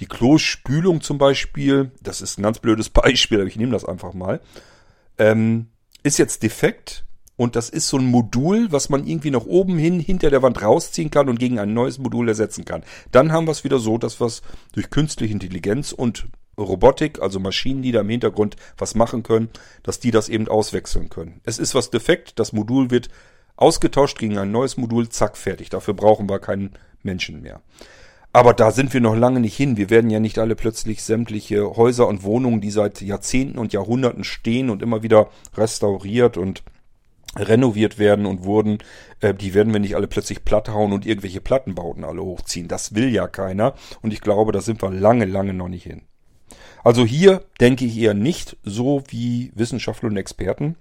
die 0.00 0.06
Klospülung 0.06 1.00
zum 1.00 1.18
Beispiel, 1.18 1.92
das 2.02 2.20
ist 2.20 2.38
ein 2.38 2.42
ganz 2.42 2.58
blödes 2.58 2.88
Beispiel, 2.90 3.40
aber 3.40 3.48
ich 3.48 3.56
nehme 3.56 3.72
das 3.72 3.84
einfach 3.84 4.14
mal, 4.14 4.40
ähm, 5.18 5.68
ist 6.02 6.18
jetzt 6.18 6.42
defekt, 6.42 7.04
und 7.40 7.56
das 7.56 7.70
ist 7.70 7.88
so 7.88 7.96
ein 7.96 8.04
Modul, 8.04 8.70
was 8.70 8.90
man 8.90 9.06
irgendwie 9.06 9.30
nach 9.30 9.46
oben 9.46 9.78
hin 9.78 9.98
hinter 9.98 10.28
der 10.28 10.42
Wand 10.42 10.60
rausziehen 10.60 11.10
kann 11.10 11.30
und 11.30 11.38
gegen 11.38 11.58
ein 11.58 11.72
neues 11.72 11.98
Modul 11.98 12.28
ersetzen 12.28 12.66
kann. 12.66 12.82
Dann 13.12 13.32
haben 13.32 13.46
wir 13.46 13.52
es 13.52 13.64
wieder 13.64 13.78
so, 13.78 13.96
dass 13.96 14.20
wir 14.20 14.26
es 14.26 14.42
durch 14.72 14.90
künstliche 14.90 15.32
Intelligenz 15.32 15.92
und 15.92 16.26
Robotik, 16.58 17.22
also 17.22 17.40
Maschinen, 17.40 17.80
die 17.80 17.92
da 17.92 18.02
im 18.02 18.10
Hintergrund 18.10 18.56
was 18.76 18.94
machen 18.94 19.22
können, 19.22 19.48
dass 19.82 20.00
die 20.00 20.10
das 20.10 20.28
eben 20.28 20.48
auswechseln 20.48 21.08
können. 21.08 21.40
Es 21.44 21.58
ist 21.58 21.74
was 21.74 21.88
defekt, 21.88 22.38
das 22.38 22.52
Modul 22.52 22.90
wird 22.90 23.08
ausgetauscht 23.56 24.18
gegen 24.18 24.36
ein 24.36 24.52
neues 24.52 24.76
Modul, 24.76 25.08
zack, 25.08 25.38
fertig. 25.38 25.70
Dafür 25.70 25.94
brauchen 25.94 26.28
wir 26.28 26.40
keinen 26.40 26.72
Menschen 27.02 27.40
mehr. 27.40 27.62
Aber 28.34 28.52
da 28.52 28.70
sind 28.70 28.92
wir 28.92 29.00
noch 29.00 29.16
lange 29.16 29.40
nicht 29.40 29.56
hin. 29.56 29.78
Wir 29.78 29.88
werden 29.88 30.10
ja 30.10 30.20
nicht 30.20 30.38
alle 30.38 30.56
plötzlich 30.56 31.02
sämtliche 31.02 31.74
Häuser 31.74 32.06
und 32.06 32.22
Wohnungen, 32.22 32.60
die 32.60 32.70
seit 32.70 33.00
Jahrzehnten 33.00 33.58
und 33.58 33.72
Jahrhunderten 33.72 34.24
stehen 34.24 34.68
und 34.68 34.82
immer 34.82 35.02
wieder 35.02 35.30
restauriert 35.56 36.36
und 36.36 36.62
renoviert 37.36 37.98
werden 37.98 38.26
und 38.26 38.44
wurden, 38.44 38.78
äh, 39.20 39.34
die 39.34 39.54
werden 39.54 39.72
wir 39.72 39.80
nicht 39.80 39.94
alle 39.96 40.08
plötzlich 40.08 40.44
platt 40.44 40.68
hauen 40.68 40.92
und 40.92 41.06
irgendwelche 41.06 41.40
Plattenbauten 41.40 42.04
alle 42.04 42.22
hochziehen. 42.22 42.68
Das 42.68 42.94
will 42.94 43.08
ja 43.08 43.28
keiner 43.28 43.74
und 44.02 44.12
ich 44.12 44.20
glaube, 44.20 44.52
da 44.52 44.60
sind 44.60 44.82
wir 44.82 44.90
lange, 44.90 45.26
lange 45.26 45.54
noch 45.54 45.68
nicht 45.68 45.84
hin. 45.84 46.02
Also 46.82 47.04
hier 47.04 47.44
denke 47.60 47.84
ich 47.84 47.96
eher 47.98 48.14
nicht 48.14 48.56
so 48.62 49.02
wie 49.08 49.52
Wissenschaftler 49.54 50.08
und 50.08 50.16
Experten. 50.16 50.76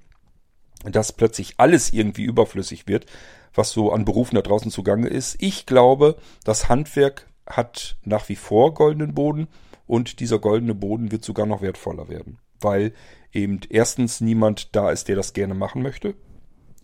dass 0.85 1.11
plötzlich 1.11 1.55
alles 1.57 1.91
irgendwie 1.91 2.23
überflüssig 2.23 2.87
wird, 2.87 3.05
was 3.53 3.71
so 3.71 3.91
an 3.91 4.05
Berufen 4.05 4.35
da 4.35 4.41
draußen 4.41 4.71
zugange 4.71 5.07
ist. 5.07 5.35
Ich 5.39 5.65
glaube, 5.65 6.15
das 6.45 6.69
Handwerk 6.69 7.27
hat 7.45 7.97
nach 8.05 8.29
wie 8.29 8.37
vor 8.37 8.73
goldenen 8.73 9.13
Boden 9.13 9.49
und 9.87 10.21
dieser 10.21 10.39
goldene 10.39 10.75
Boden 10.75 11.11
wird 11.11 11.25
sogar 11.25 11.45
noch 11.45 11.61
wertvoller 11.61 12.07
werden, 12.07 12.37
weil 12.61 12.93
eben 13.33 13.59
erstens 13.69 14.21
niemand 14.21 14.73
da 14.73 14.89
ist, 14.89 15.09
der 15.09 15.17
das 15.17 15.33
gerne 15.33 15.53
machen 15.53 15.81
möchte. 15.81 16.15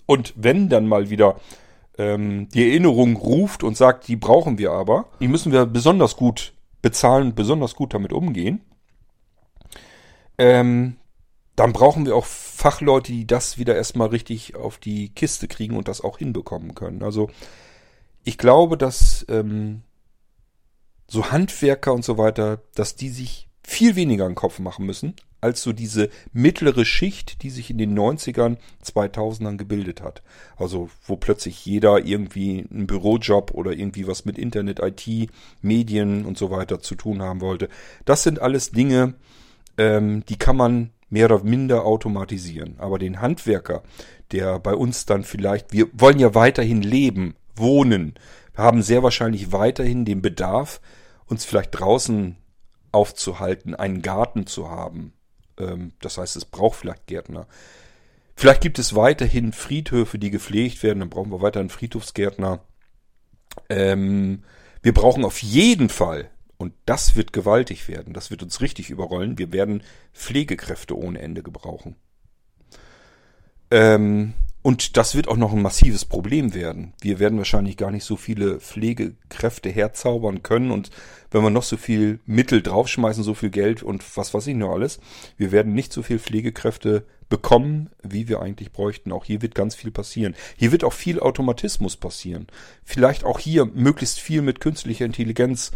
Und 0.05 0.33
wenn 0.35 0.69
dann 0.69 0.87
mal 0.87 1.09
wieder 1.09 1.39
ähm, 1.97 2.49
die 2.49 2.69
Erinnerung 2.69 3.15
ruft 3.15 3.63
und 3.63 3.77
sagt, 3.77 4.07
die 4.07 4.15
brauchen 4.15 4.57
wir 4.57 4.71
aber, 4.71 5.05
die 5.19 5.27
müssen 5.27 5.51
wir 5.51 5.65
besonders 5.65 6.15
gut 6.15 6.53
bezahlen, 6.81 7.33
besonders 7.35 7.75
gut 7.75 7.93
damit 7.93 8.13
umgehen, 8.13 8.61
ähm, 10.37 10.97
dann 11.55 11.71
brauchen 11.71 12.05
wir 12.05 12.15
auch 12.15 12.25
Fachleute, 12.25 13.11
die 13.11 13.25
das 13.25 13.57
wieder 13.57 13.75
erstmal 13.75 14.09
richtig 14.09 14.55
auf 14.55 14.77
die 14.77 15.09
Kiste 15.09 15.47
kriegen 15.47 15.77
und 15.77 15.87
das 15.87 16.01
auch 16.01 16.17
hinbekommen 16.17 16.75
können. 16.75 17.01
Also 17.01 17.29
ich 18.23 18.37
glaube, 18.37 18.77
dass 18.77 19.25
ähm, 19.29 19.83
so 21.07 21.31
Handwerker 21.31 21.93
und 21.93 22.03
so 22.03 22.17
weiter, 22.17 22.61
dass 22.73 22.95
die 22.95 23.09
sich 23.09 23.47
viel 23.63 23.95
weniger 23.95 24.25
einen 24.25 24.35
Kopf 24.35 24.59
machen 24.59 24.85
müssen, 24.85 25.15
als 25.45 25.61
so 25.61 25.73
diese 25.73 26.09
mittlere 26.33 26.85
Schicht, 26.85 27.43
die 27.43 27.51
sich 27.51 27.69
in 27.69 27.77
den 27.77 27.97
90ern, 27.97 28.57
2000ern 28.83 29.57
gebildet 29.57 30.01
hat. 30.01 30.23
Also 30.57 30.89
wo 31.05 31.15
plötzlich 31.15 31.63
jeder 31.65 32.03
irgendwie 32.03 32.65
einen 32.69 32.87
Bürojob 32.87 33.51
oder 33.51 33.71
irgendwie 33.71 34.07
was 34.07 34.25
mit 34.25 34.39
Internet, 34.39 34.79
IT, 34.79 35.29
Medien 35.61 36.25
und 36.25 36.37
so 36.37 36.49
weiter 36.49 36.79
zu 36.79 36.95
tun 36.95 37.21
haben 37.21 37.41
wollte. 37.41 37.69
Das 38.05 38.23
sind 38.23 38.41
alles 38.41 38.71
Dinge, 38.71 39.13
ähm, 39.77 40.25
die 40.25 40.37
kann 40.37 40.57
man 40.57 40.89
mehr 41.09 41.25
oder 41.25 41.43
minder 41.43 41.85
automatisieren. 41.85 42.75
Aber 42.79 42.97
den 42.97 43.21
Handwerker, 43.21 43.83
der 44.31 44.57
bei 44.59 44.73
uns 44.73 45.05
dann 45.05 45.23
vielleicht, 45.23 45.71
wir 45.71 45.87
wollen 45.93 46.19
ja 46.19 46.33
weiterhin 46.33 46.81
leben, 46.81 47.35
wohnen, 47.55 48.15
haben 48.57 48.81
sehr 48.81 49.03
wahrscheinlich 49.03 49.51
weiterhin 49.51 50.05
den 50.05 50.23
Bedarf, 50.23 50.81
uns 51.27 51.45
vielleicht 51.45 51.79
draußen 51.79 52.37
aufzuhalten, 52.91 53.75
einen 53.75 54.01
Garten 54.01 54.47
zu 54.47 54.71
haben. 54.71 55.11
Ähm, 55.59 55.93
das 56.01 56.17
heißt, 56.17 56.35
es 56.35 56.45
braucht 56.45 56.79
vielleicht 56.79 57.07
Gärtner. 57.07 57.47
Vielleicht 58.35 58.61
gibt 58.61 58.79
es 58.79 58.95
weiterhin 58.95 59.53
Friedhöfe, 59.53 60.19
die 60.19 60.31
gepflegt 60.31 60.83
werden, 60.83 60.99
dann 60.99 61.09
brauchen 61.09 61.31
wir 61.31 61.41
weiterhin 61.41 61.69
Friedhofsgärtner. 61.69 62.59
Ähm, 63.69 64.43
wir 64.81 64.93
brauchen 64.93 65.23
auf 65.23 65.41
jeden 65.41 65.89
Fall 65.89 66.29
und 66.57 66.73
das 66.85 67.15
wird 67.15 67.33
gewaltig 67.33 67.87
werden. 67.87 68.13
Das 68.13 68.31
wird 68.31 68.43
uns 68.43 68.61
richtig 68.61 68.89
überrollen. 68.89 69.37
Wir 69.37 69.51
werden 69.53 69.83
Pflegekräfte 70.13 70.97
ohne 70.97 71.19
Ende 71.19 71.43
gebrauchen. 71.43 71.95
Ähm, 73.71 74.33
und 74.65 74.97
das 74.97 75.13
wird 75.13 75.27
auch 75.27 75.37
noch 75.37 75.53
ein 75.53 75.61
massives 75.61 76.05
Problem 76.05 76.55
werden. 76.55 76.93
Wir 76.99 77.19
werden 77.19 77.37
wahrscheinlich 77.37 77.77
gar 77.77 77.91
nicht 77.91 78.03
so 78.03 78.15
viele 78.15 78.59
Pflegekräfte 78.59 79.69
herzaubern 79.69 80.41
können. 80.41 80.71
Und 80.71 80.89
wenn 81.29 81.43
wir 81.43 81.51
noch 81.51 81.61
so 81.61 81.77
viel 81.77 82.19
Mittel 82.25 82.63
draufschmeißen, 82.63 83.23
so 83.23 83.35
viel 83.35 83.51
Geld 83.51 83.83
und 83.83 84.03
was 84.17 84.33
weiß 84.33 84.47
ich 84.47 84.55
nur 84.55 84.73
alles, 84.73 84.99
wir 85.37 85.51
werden 85.51 85.75
nicht 85.75 85.93
so 85.93 86.01
viel 86.01 86.17
Pflegekräfte 86.17 87.05
bekommen, 87.29 87.91
wie 88.01 88.27
wir 88.27 88.41
eigentlich 88.41 88.71
bräuchten. 88.71 89.11
Auch 89.11 89.25
hier 89.25 89.43
wird 89.43 89.53
ganz 89.53 89.75
viel 89.75 89.91
passieren. 89.91 90.33
Hier 90.57 90.71
wird 90.71 90.83
auch 90.83 90.93
viel 90.93 91.19
Automatismus 91.19 91.95
passieren. 91.95 92.47
Vielleicht 92.83 93.23
auch 93.23 93.37
hier 93.37 93.65
möglichst 93.65 94.19
viel 94.19 94.41
mit 94.41 94.61
künstlicher 94.61 95.05
Intelligenz 95.05 95.73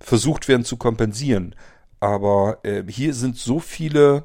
versucht 0.00 0.48
werden 0.48 0.64
zu 0.64 0.76
kompensieren. 0.76 1.54
Aber 2.00 2.58
äh, 2.64 2.82
hier 2.88 3.14
sind 3.14 3.36
so 3.36 3.60
viele 3.60 4.24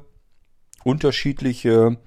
unterschiedliche 0.82 1.98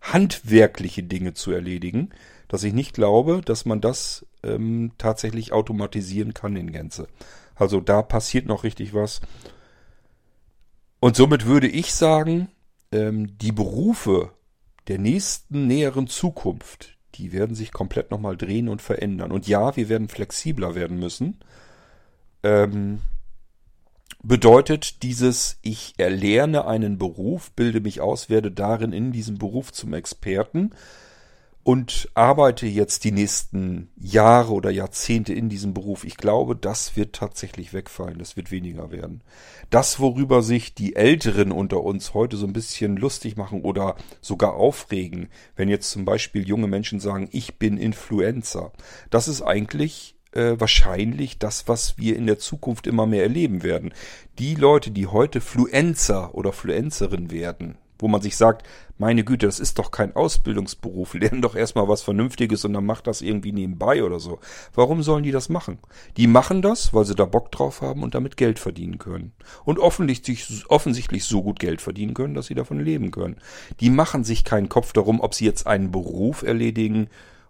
handwerkliche 0.00 1.02
Dinge 1.02 1.34
zu 1.34 1.52
erledigen, 1.52 2.10
dass 2.48 2.64
ich 2.64 2.72
nicht 2.72 2.94
glaube, 2.94 3.42
dass 3.44 3.64
man 3.64 3.80
das 3.80 4.26
ähm, 4.42 4.92
tatsächlich 4.98 5.52
automatisieren 5.52 6.34
kann 6.34 6.56
in 6.56 6.72
Gänze. 6.72 7.08
Also 7.54 7.80
da 7.80 8.02
passiert 8.02 8.46
noch 8.46 8.64
richtig 8.64 8.94
was. 8.94 9.20
Und 11.00 11.16
somit 11.16 11.46
würde 11.46 11.68
ich 11.68 11.92
sagen, 11.92 12.48
ähm, 12.92 13.36
die 13.38 13.52
Berufe 13.52 14.32
der 14.88 14.98
nächsten 14.98 15.66
näheren 15.66 16.06
Zukunft, 16.06 16.96
die 17.14 17.32
werden 17.32 17.54
sich 17.54 17.72
komplett 17.72 18.10
nochmal 18.10 18.36
drehen 18.36 18.68
und 18.68 18.80
verändern. 18.80 19.32
Und 19.32 19.46
ja, 19.46 19.76
wir 19.76 19.88
werden 19.88 20.08
flexibler 20.08 20.74
werden 20.74 20.98
müssen. 20.98 21.38
Ähm, 22.42 23.00
bedeutet 24.22 25.02
dieses, 25.02 25.58
ich 25.62 25.94
erlerne 25.96 26.66
einen 26.66 26.98
Beruf, 26.98 27.50
bilde 27.52 27.80
mich 27.80 28.00
aus, 28.00 28.28
werde 28.28 28.50
darin 28.50 28.92
in 28.92 29.12
diesem 29.12 29.38
Beruf 29.38 29.72
zum 29.72 29.94
Experten 29.94 30.72
und 31.68 32.08
arbeite 32.14 32.66
jetzt 32.66 33.04
die 33.04 33.12
nächsten 33.12 33.90
Jahre 33.94 34.54
oder 34.54 34.70
Jahrzehnte 34.70 35.34
in 35.34 35.50
diesem 35.50 35.74
Beruf. 35.74 36.04
Ich 36.04 36.16
glaube, 36.16 36.56
das 36.56 36.96
wird 36.96 37.14
tatsächlich 37.14 37.74
wegfallen, 37.74 38.18
das 38.18 38.38
wird 38.38 38.50
weniger 38.50 38.90
werden. 38.90 39.20
Das, 39.68 40.00
worüber 40.00 40.42
sich 40.42 40.74
die 40.74 40.96
Älteren 40.96 41.52
unter 41.52 41.82
uns 41.82 42.14
heute 42.14 42.38
so 42.38 42.46
ein 42.46 42.54
bisschen 42.54 42.96
lustig 42.96 43.36
machen 43.36 43.60
oder 43.60 43.96
sogar 44.22 44.54
aufregen, 44.54 45.28
wenn 45.56 45.68
jetzt 45.68 45.90
zum 45.90 46.06
Beispiel 46.06 46.48
junge 46.48 46.68
Menschen 46.68 47.00
sagen, 47.00 47.28
ich 47.32 47.58
bin 47.58 47.76
Influencer, 47.76 48.72
das 49.10 49.28
ist 49.28 49.42
eigentlich 49.42 50.16
äh, 50.38 50.60
wahrscheinlich 50.60 51.38
das, 51.38 51.66
was 51.66 51.98
wir 51.98 52.16
in 52.16 52.26
der 52.26 52.38
Zukunft 52.38 52.86
immer 52.86 53.06
mehr 53.06 53.24
erleben 53.24 53.62
werden. 53.64 53.92
Die 54.38 54.54
Leute, 54.54 54.92
die 54.92 55.08
heute 55.08 55.40
Fluencer 55.40 56.34
oder 56.34 56.52
Fluencerin 56.52 57.32
werden, 57.32 57.76
wo 57.98 58.06
man 58.06 58.22
sich 58.22 58.36
sagt, 58.36 58.64
meine 58.96 59.24
Güte, 59.24 59.46
das 59.46 59.58
ist 59.58 59.80
doch 59.80 59.90
kein 59.90 60.14
Ausbildungsberuf, 60.14 61.14
lernen 61.14 61.42
doch 61.42 61.56
erstmal 61.56 61.88
was 61.88 62.02
Vernünftiges 62.02 62.64
und 62.64 62.72
dann 62.72 62.86
macht 62.86 63.08
das 63.08 63.20
irgendwie 63.20 63.50
nebenbei 63.50 64.04
oder 64.04 64.20
so. 64.20 64.38
Warum 64.74 65.02
sollen 65.02 65.24
die 65.24 65.32
das 65.32 65.48
machen? 65.48 65.78
Die 66.16 66.28
machen 66.28 66.62
das, 66.62 66.94
weil 66.94 67.04
sie 67.04 67.16
da 67.16 67.24
Bock 67.24 67.50
drauf 67.50 67.80
haben 67.80 68.04
und 68.04 68.14
damit 68.14 68.36
Geld 68.36 68.60
verdienen 68.60 68.98
können. 68.98 69.32
Und 69.64 69.80
offensichtlich, 69.80 70.64
offensichtlich 70.68 71.24
so 71.24 71.42
gut 71.42 71.58
Geld 71.58 71.80
verdienen 71.80 72.14
können, 72.14 72.34
dass 72.34 72.46
sie 72.46 72.54
davon 72.54 72.78
leben 72.78 73.10
können. 73.10 73.38
Die 73.80 73.90
machen 73.90 74.22
sich 74.22 74.44
keinen 74.44 74.68
Kopf 74.68 74.92
darum, 74.92 75.20
ob 75.20 75.34
sie 75.34 75.46
jetzt 75.46 75.66
einen 75.66 75.90
Beruf 75.90 76.42
erledigen, 76.42 77.08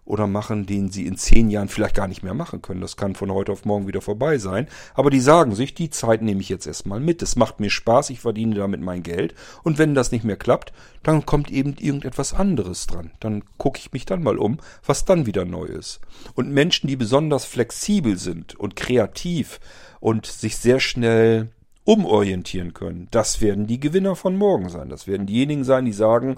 oder 0.09 0.25
machen, 0.25 0.65
den 0.65 0.89
sie 0.89 1.05
in 1.05 1.17
zehn 1.17 1.51
Jahren 1.51 1.69
vielleicht 1.69 1.93
gar 1.93 2.07
nicht 2.07 2.23
mehr 2.23 2.33
machen 2.33 2.63
können. 2.63 2.81
Das 2.81 2.97
kann 2.97 3.13
von 3.13 3.31
heute 3.31 3.51
auf 3.51 3.63
morgen 3.63 3.87
wieder 3.87 4.01
vorbei 4.01 4.39
sein. 4.39 4.67
Aber 4.95 5.11
die 5.11 5.19
sagen 5.19 5.53
sich, 5.53 5.75
die 5.75 5.91
Zeit 5.91 6.23
nehme 6.23 6.41
ich 6.41 6.49
jetzt 6.49 6.65
erstmal 6.65 6.99
mit. 6.99 7.21
Es 7.21 7.35
macht 7.35 7.59
mir 7.59 7.69
Spaß, 7.69 8.09
ich 8.09 8.19
verdiene 8.19 8.55
damit 8.55 8.81
mein 8.81 9.03
Geld. 9.03 9.35
Und 9.61 9.77
wenn 9.77 9.93
das 9.93 10.11
nicht 10.11 10.23
mehr 10.23 10.35
klappt, 10.35 10.73
dann 11.03 11.27
kommt 11.27 11.51
eben 11.51 11.75
irgendetwas 11.79 12.33
anderes 12.33 12.87
dran. 12.87 13.11
Dann 13.19 13.43
gucke 13.59 13.77
ich 13.77 13.91
mich 13.91 14.07
dann 14.07 14.23
mal 14.23 14.39
um, 14.39 14.57
was 14.83 15.05
dann 15.05 15.27
wieder 15.27 15.45
neu 15.45 15.65
ist. 15.65 15.99
Und 16.33 16.51
Menschen, 16.51 16.87
die 16.87 16.95
besonders 16.95 17.45
flexibel 17.45 18.17
sind 18.17 18.55
und 18.55 18.75
kreativ 18.75 19.59
und 19.99 20.25
sich 20.25 20.57
sehr 20.57 20.79
schnell 20.79 21.51
umorientieren 21.83 22.73
können, 22.73 23.09
das 23.11 23.41
werden 23.41 23.67
die 23.67 23.79
Gewinner 23.79 24.15
von 24.15 24.35
morgen 24.35 24.69
sein. 24.69 24.89
Das 24.89 25.05
werden 25.05 25.27
diejenigen 25.27 25.63
sein, 25.63 25.85
die 25.85 25.93
sagen, 25.93 26.37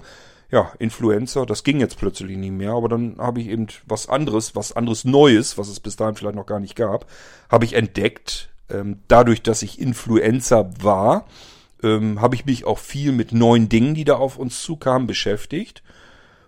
ja, 0.52 0.70
Influencer, 0.78 1.46
das 1.46 1.64
ging 1.64 1.80
jetzt 1.80 1.96
plötzlich 1.96 2.36
nicht 2.36 2.52
mehr, 2.52 2.72
aber 2.72 2.90
dann 2.90 3.16
habe 3.18 3.40
ich 3.40 3.48
eben 3.48 3.68
was 3.86 4.06
anderes, 4.08 4.54
was 4.54 4.72
anderes 4.72 5.04
Neues, 5.06 5.56
was 5.56 5.68
es 5.68 5.80
bis 5.80 5.96
dahin 5.96 6.14
vielleicht 6.14 6.36
noch 6.36 6.46
gar 6.46 6.60
nicht 6.60 6.76
gab, 6.76 7.06
habe 7.50 7.64
ich 7.64 7.72
entdeckt. 7.72 8.50
Ähm, 8.68 9.00
dadurch, 9.08 9.42
dass 9.42 9.62
ich 9.62 9.80
Influencer 9.80 10.70
war, 10.82 11.26
ähm, 11.82 12.20
habe 12.20 12.34
ich 12.34 12.44
mich 12.44 12.66
auch 12.66 12.78
viel 12.78 13.12
mit 13.12 13.32
neuen 13.32 13.70
Dingen, 13.70 13.94
die 13.94 14.04
da 14.04 14.16
auf 14.16 14.38
uns 14.38 14.62
zukamen, 14.62 15.06
beschäftigt. 15.06 15.82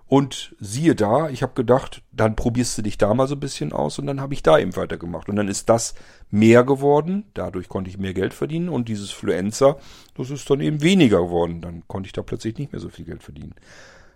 Und 0.07 0.55
siehe 0.61 0.95
da, 0.95 1.31
ich 1.31 1.43
habe 1.43 1.55
gedacht, 1.55 2.03
dann 2.13 2.37
probierst 2.37 2.77
du 2.77 2.83
dich 2.83 2.99
da 2.99 3.15
mal 3.15 3.27
so 3.27 3.35
ein 3.35 3.41
bisschen 3.41 3.73
aus 3.73 3.99
und 3.99 4.07
dann 4.07 4.21
habe 4.21 4.35
ich 4.35 4.43
da 4.43 4.59
eben 4.59 4.77
weitergemacht. 4.77 5.29
Und 5.29 5.37
dann 5.37 5.49
ist 5.49 5.69
das 5.69 5.95
mehr 6.31 6.63
geworden, 6.63 7.25
dadurch 7.33 7.69
konnte 7.69 7.89
ich 7.89 7.99
mehr 7.99 8.13
Geld 8.13 8.35
verdienen 8.35 8.69
und 8.69 8.89
dieses 8.89 9.11
Fluencer, 9.11 9.79
das 10.15 10.31
ist 10.31 10.49
dann 10.51 10.61
eben 10.61 10.83
weniger 10.83 11.23
geworden. 11.23 11.63
Dann 11.63 11.85
konnte 11.89 12.07
ich 12.07 12.13
da 12.13 12.23
plötzlich 12.23 12.59
nicht 12.59 12.73
mehr 12.73 12.81
so 12.81 12.91
viel 12.91 13.07
Geld 13.07 13.23
verdienen. 13.23 13.55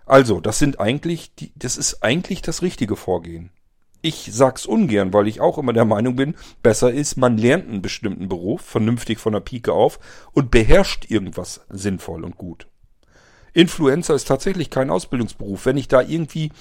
Also, 0.05 0.39
das 0.39 0.59
sind 0.59 0.79
eigentlich, 0.79 1.35
die, 1.35 1.51
das 1.55 1.77
ist 1.77 2.03
eigentlich 2.03 2.41
das 2.41 2.61
richtige 2.61 2.95
Vorgehen. 2.95 3.51
Ich 4.01 4.29
sag's 4.31 4.65
ungern, 4.65 5.11
weil 5.11 5.27
ich 5.27 5.41
auch 5.41 5.57
immer 5.57 5.73
der 5.73 5.85
Meinung 5.85 6.15
bin, 6.15 6.35
besser 6.63 6.91
ist, 6.91 7.17
man 7.17 7.37
lernt 7.37 7.67
einen 7.67 7.81
bestimmten 7.81 8.29
Beruf 8.29 8.61
vernünftig 8.61 9.19
von 9.19 9.33
der 9.33 9.41
Pike 9.41 9.73
auf 9.73 9.99
und 10.31 10.51
beherrscht 10.51 11.09
irgendwas 11.11 11.65
sinnvoll 11.69 12.23
und 12.23 12.37
gut. 12.37 12.67
Influencer 13.59 14.15
ist 14.15 14.27
tatsächlich 14.27 14.69
kein 14.69 14.89
Ausbildungsberuf. 14.89 15.65
Wenn 15.65 15.77
ich 15.77 15.87
da 15.87 16.01
irgendwie 16.01 16.51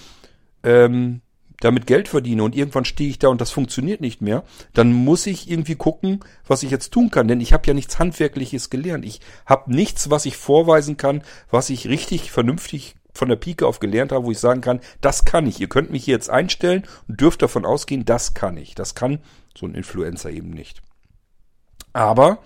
ähm, 0.64 1.20
damit 1.60 1.86
Geld 1.86 2.08
verdiene 2.08 2.42
und 2.42 2.54
irgendwann 2.54 2.84
stehe 2.84 3.10
ich 3.10 3.18
da 3.18 3.28
und 3.28 3.40
das 3.40 3.50
funktioniert 3.50 4.00
nicht 4.00 4.22
mehr, 4.22 4.44
dann 4.74 4.92
muss 4.92 5.26
ich 5.26 5.50
irgendwie 5.50 5.74
gucken, 5.74 6.20
was 6.46 6.62
ich 6.62 6.70
jetzt 6.70 6.92
tun 6.92 7.10
kann. 7.10 7.28
Denn 7.28 7.40
ich 7.40 7.52
habe 7.52 7.66
ja 7.66 7.74
nichts 7.74 7.98
Handwerkliches 7.98 8.70
gelernt. 8.70 9.04
Ich 9.04 9.20
habe 9.46 9.74
nichts, 9.74 10.10
was 10.10 10.26
ich 10.26 10.36
vorweisen 10.36 10.96
kann, 10.96 11.22
was 11.50 11.70
ich 11.70 11.88
richtig 11.88 12.30
vernünftig 12.30 12.94
von 13.12 13.28
der 13.28 13.36
Pike 13.36 13.66
auf 13.66 13.80
gelernt 13.80 14.12
habe, 14.12 14.24
wo 14.24 14.30
ich 14.30 14.38
sagen 14.38 14.60
kann, 14.60 14.80
das 15.00 15.24
kann 15.24 15.46
ich. 15.46 15.60
Ihr 15.60 15.68
könnt 15.68 15.90
mich 15.90 16.04
hier 16.04 16.14
jetzt 16.14 16.30
einstellen 16.30 16.84
und 17.08 17.20
dürft 17.20 17.42
davon 17.42 17.64
ausgehen, 17.64 18.04
das 18.04 18.34
kann 18.34 18.56
ich. 18.56 18.76
Das 18.76 18.94
kann 18.94 19.18
so 19.58 19.66
ein 19.66 19.74
Influencer 19.74 20.30
eben 20.30 20.50
nicht. 20.50 20.82
Aber 21.92 22.38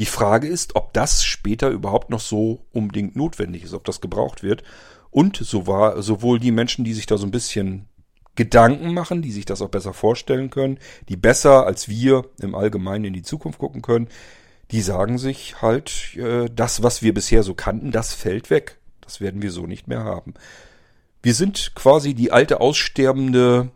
die 0.00 0.06
Frage 0.06 0.48
ist, 0.48 0.76
ob 0.76 0.94
das 0.94 1.22
später 1.22 1.68
überhaupt 1.68 2.08
noch 2.08 2.20
so 2.20 2.64
unbedingt 2.72 3.16
notwendig 3.16 3.64
ist, 3.64 3.74
ob 3.74 3.84
das 3.84 4.00
gebraucht 4.00 4.42
wird 4.42 4.62
und 5.10 5.36
so 5.36 5.66
war, 5.66 6.00
sowohl 6.00 6.40
die 6.40 6.52
Menschen, 6.52 6.86
die 6.86 6.94
sich 6.94 7.04
da 7.04 7.18
so 7.18 7.26
ein 7.26 7.30
bisschen 7.30 7.86
Gedanken 8.34 8.94
machen, 8.94 9.20
die 9.20 9.30
sich 9.30 9.44
das 9.44 9.60
auch 9.60 9.68
besser 9.68 9.92
vorstellen 9.92 10.48
können, 10.48 10.78
die 11.10 11.16
besser 11.16 11.66
als 11.66 11.90
wir 11.90 12.24
im 12.40 12.54
Allgemeinen 12.54 13.04
in 13.04 13.12
die 13.12 13.22
Zukunft 13.22 13.58
gucken 13.58 13.82
können, 13.82 14.08
die 14.70 14.80
sagen 14.80 15.18
sich 15.18 15.60
halt, 15.60 16.16
äh, 16.16 16.48
das, 16.50 16.82
was 16.82 17.02
wir 17.02 17.12
bisher 17.12 17.42
so 17.42 17.52
kannten, 17.52 17.90
das 17.90 18.14
fällt 18.14 18.48
weg. 18.48 18.78
Das 19.02 19.20
werden 19.20 19.42
wir 19.42 19.50
so 19.50 19.66
nicht 19.66 19.86
mehr 19.86 20.04
haben. 20.04 20.32
Wir 21.22 21.34
sind 21.34 21.74
quasi 21.74 22.14
die 22.14 22.32
alte 22.32 22.62
aussterbende 22.62 23.70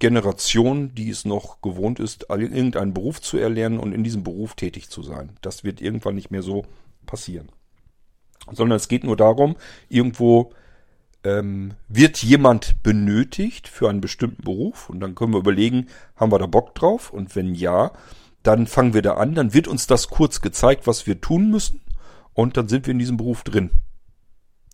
Generation, 0.00 0.94
die 0.94 1.10
es 1.10 1.24
noch 1.24 1.60
gewohnt 1.60 2.00
ist, 2.00 2.26
irgendeinen 2.28 2.92
Beruf 2.92 3.20
zu 3.20 3.38
erlernen 3.38 3.78
und 3.78 3.92
in 3.92 4.02
diesem 4.02 4.24
Beruf 4.24 4.54
tätig 4.54 4.90
zu 4.90 5.02
sein. 5.02 5.36
Das 5.42 5.62
wird 5.62 5.80
irgendwann 5.80 6.16
nicht 6.16 6.32
mehr 6.32 6.42
so 6.42 6.64
passieren. 7.06 7.50
Sondern 8.50 8.76
es 8.76 8.88
geht 8.88 9.04
nur 9.04 9.16
darum, 9.16 9.56
irgendwo 9.88 10.52
ähm, 11.22 11.74
wird 11.88 12.18
jemand 12.22 12.82
benötigt 12.82 13.68
für 13.68 13.88
einen 13.88 14.00
bestimmten 14.00 14.42
Beruf 14.42 14.88
und 14.90 15.00
dann 15.00 15.14
können 15.14 15.32
wir 15.32 15.38
überlegen, 15.38 15.86
haben 16.16 16.32
wir 16.32 16.38
da 16.38 16.46
Bock 16.46 16.74
drauf? 16.74 17.12
Und 17.12 17.36
wenn 17.36 17.54
ja, 17.54 17.92
dann 18.42 18.66
fangen 18.66 18.94
wir 18.94 19.02
da 19.02 19.14
an, 19.14 19.34
dann 19.34 19.52
wird 19.52 19.68
uns 19.68 19.86
das 19.86 20.08
kurz 20.08 20.40
gezeigt, 20.40 20.86
was 20.86 21.06
wir 21.06 21.20
tun 21.20 21.50
müssen 21.50 21.80
und 22.32 22.56
dann 22.56 22.68
sind 22.68 22.86
wir 22.86 22.92
in 22.92 22.98
diesem 22.98 23.18
Beruf 23.18 23.44
drin. 23.44 23.70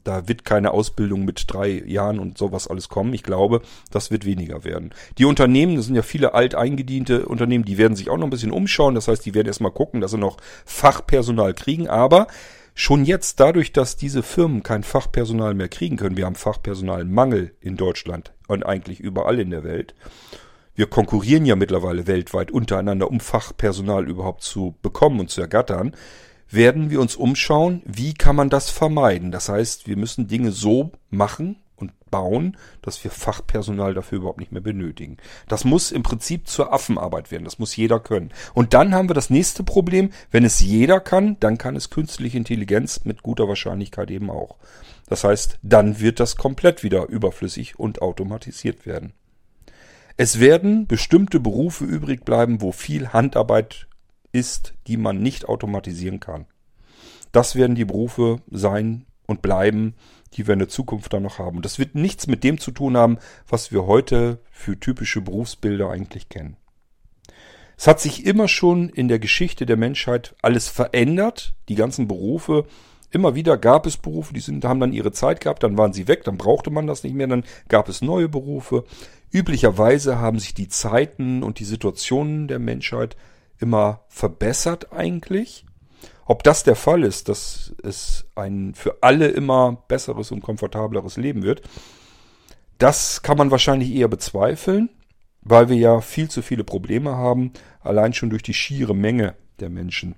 Da 0.06 0.28
wird 0.28 0.44
keine 0.44 0.70
Ausbildung 0.70 1.24
mit 1.24 1.52
drei 1.52 1.82
Jahren 1.84 2.20
und 2.20 2.38
sowas 2.38 2.68
alles 2.68 2.88
kommen. 2.88 3.12
Ich 3.12 3.24
glaube, 3.24 3.60
das 3.90 4.12
wird 4.12 4.24
weniger 4.24 4.62
werden. 4.62 4.90
Die 5.18 5.24
Unternehmen, 5.24 5.74
das 5.74 5.86
sind 5.86 5.96
ja 5.96 6.02
viele 6.02 6.32
alteingediente 6.32 7.26
Unternehmen, 7.26 7.64
die 7.64 7.76
werden 7.76 7.96
sich 7.96 8.08
auch 8.08 8.16
noch 8.16 8.28
ein 8.28 8.30
bisschen 8.30 8.52
umschauen. 8.52 8.94
Das 8.94 9.08
heißt, 9.08 9.26
die 9.26 9.34
werden 9.34 9.48
erstmal 9.48 9.72
gucken, 9.72 10.00
dass 10.00 10.12
sie 10.12 10.18
noch 10.18 10.36
Fachpersonal 10.64 11.54
kriegen. 11.54 11.88
Aber 11.88 12.28
schon 12.72 13.04
jetzt, 13.04 13.40
dadurch, 13.40 13.72
dass 13.72 13.96
diese 13.96 14.22
Firmen 14.22 14.62
kein 14.62 14.84
Fachpersonal 14.84 15.54
mehr 15.54 15.68
kriegen 15.68 15.96
können, 15.96 16.16
wir 16.16 16.26
haben 16.26 16.36
Fachpersonalmangel 16.36 17.56
in 17.60 17.76
Deutschland 17.76 18.32
und 18.46 18.64
eigentlich 18.64 19.00
überall 19.00 19.40
in 19.40 19.50
der 19.50 19.64
Welt. 19.64 19.96
Wir 20.76 20.86
konkurrieren 20.86 21.46
ja 21.46 21.56
mittlerweile 21.56 22.06
weltweit 22.06 22.52
untereinander, 22.52 23.10
um 23.10 23.18
Fachpersonal 23.18 24.08
überhaupt 24.08 24.44
zu 24.44 24.76
bekommen 24.82 25.18
und 25.18 25.30
zu 25.30 25.40
ergattern 25.40 25.96
werden 26.50 26.90
wir 26.90 27.00
uns 27.00 27.16
umschauen, 27.16 27.82
wie 27.84 28.14
kann 28.14 28.36
man 28.36 28.50
das 28.50 28.70
vermeiden. 28.70 29.30
Das 29.32 29.48
heißt, 29.48 29.86
wir 29.86 29.96
müssen 29.96 30.28
Dinge 30.28 30.52
so 30.52 30.92
machen 31.10 31.56
und 31.76 31.92
bauen, 32.10 32.56
dass 32.82 33.02
wir 33.04 33.10
Fachpersonal 33.10 33.94
dafür 33.94 34.18
überhaupt 34.18 34.40
nicht 34.40 34.52
mehr 34.52 34.62
benötigen. 34.62 35.18
Das 35.48 35.64
muss 35.64 35.92
im 35.92 36.02
Prinzip 36.02 36.48
zur 36.48 36.72
Affenarbeit 36.72 37.30
werden. 37.30 37.44
Das 37.44 37.58
muss 37.58 37.76
jeder 37.76 38.00
können. 38.00 38.32
Und 38.54 38.74
dann 38.74 38.94
haben 38.94 39.08
wir 39.08 39.14
das 39.14 39.30
nächste 39.30 39.62
Problem. 39.62 40.10
Wenn 40.30 40.44
es 40.44 40.60
jeder 40.60 41.00
kann, 41.00 41.38
dann 41.40 41.58
kann 41.58 41.76
es 41.76 41.90
künstliche 41.90 42.38
Intelligenz 42.38 43.04
mit 43.04 43.22
guter 43.22 43.48
Wahrscheinlichkeit 43.48 44.10
eben 44.10 44.30
auch. 44.30 44.56
Das 45.08 45.22
heißt, 45.24 45.58
dann 45.62 46.00
wird 46.00 46.18
das 46.18 46.36
komplett 46.36 46.82
wieder 46.82 47.08
überflüssig 47.08 47.78
und 47.78 48.02
automatisiert 48.02 48.86
werden. 48.86 49.12
Es 50.16 50.40
werden 50.40 50.86
bestimmte 50.86 51.40
Berufe 51.40 51.84
übrig 51.84 52.24
bleiben, 52.24 52.62
wo 52.62 52.72
viel 52.72 53.08
Handarbeit 53.12 53.86
ist, 54.36 54.74
die 54.86 54.96
man 54.96 55.20
nicht 55.22 55.48
automatisieren 55.48 56.20
kann. 56.20 56.46
Das 57.32 57.56
werden 57.56 57.74
die 57.74 57.84
Berufe 57.84 58.40
sein 58.50 59.06
und 59.26 59.42
bleiben, 59.42 59.94
die 60.34 60.46
wir 60.46 60.52
in 60.52 60.58
der 60.58 60.68
Zukunft 60.68 61.12
dann 61.12 61.22
noch 61.22 61.38
haben. 61.38 61.62
Das 61.62 61.78
wird 61.78 61.94
nichts 61.94 62.26
mit 62.26 62.44
dem 62.44 62.58
zu 62.58 62.70
tun 62.70 62.96
haben, 62.96 63.18
was 63.48 63.72
wir 63.72 63.86
heute 63.86 64.38
für 64.50 64.78
typische 64.78 65.20
Berufsbilder 65.20 65.90
eigentlich 65.90 66.28
kennen. 66.28 66.56
Es 67.78 67.86
hat 67.86 68.00
sich 68.00 68.24
immer 68.24 68.48
schon 68.48 68.88
in 68.88 69.08
der 69.08 69.18
Geschichte 69.18 69.66
der 69.66 69.76
Menschheit 69.76 70.34
alles 70.42 70.68
verändert. 70.68 71.54
Die 71.68 71.74
ganzen 71.74 72.08
Berufe, 72.08 72.66
immer 73.10 73.34
wieder 73.34 73.58
gab 73.58 73.86
es 73.86 73.96
Berufe, 73.96 74.32
die 74.32 74.40
sind, 74.40 74.64
haben 74.64 74.80
dann 74.80 74.92
ihre 74.92 75.12
Zeit 75.12 75.40
gehabt, 75.40 75.62
dann 75.62 75.76
waren 75.76 75.92
sie 75.92 76.08
weg, 76.08 76.24
dann 76.24 76.38
brauchte 76.38 76.70
man 76.70 76.86
das 76.86 77.02
nicht 77.02 77.14
mehr, 77.14 77.26
dann 77.26 77.44
gab 77.68 77.88
es 77.88 78.02
neue 78.02 78.28
Berufe. 78.28 78.84
Üblicherweise 79.30 80.18
haben 80.18 80.38
sich 80.38 80.54
die 80.54 80.68
Zeiten 80.68 81.42
und 81.42 81.58
die 81.58 81.64
Situationen 81.64 82.48
der 82.48 82.58
Menschheit 82.58 83.16
immer 83.58 84.04
verbessert 84.08 84.92
eigentlich. 84.92 85.64
Ob 86.24 86.42
das 86.42 86.64
der 86.64 86.76
Fall 86.76 87.04
ist, 87.04 87.28
dass 87.28 87.74
es 87.82 88.26
ein 88.34 88.74
für 88.74 88.98
alle 89.02 89.28
immer 89.28 89.84
besseres 89.88 90.32
und 90.32 90.42
komfortableres 90.42 91.16
Leben 91.16 91.42
wird, 91.42 91.62
das 92.78 93.22
kann 93.22 93.38
man 93.38 93.50
wahrscheinlich 93.50 93.94
eher 93.94 94.08
bezweifeln, 94.08 94.90
weil 95.42 95.68
wir 95.68 95.76
ja 95.76 96.00
viel 96.00 96.28
zu 96.28 96.42
viele 96.42 96.64
Probleme 96.64 97.16
haben, 97.16 97.52
allein 97.80 98.12
schon 98.12 98.30
durch 98.30 98.42
die 98.42 98.54
schiere 98.54 98.94
Menge 98.94 99.34
der 99.60 99.70
Menschen. 99.70 100.16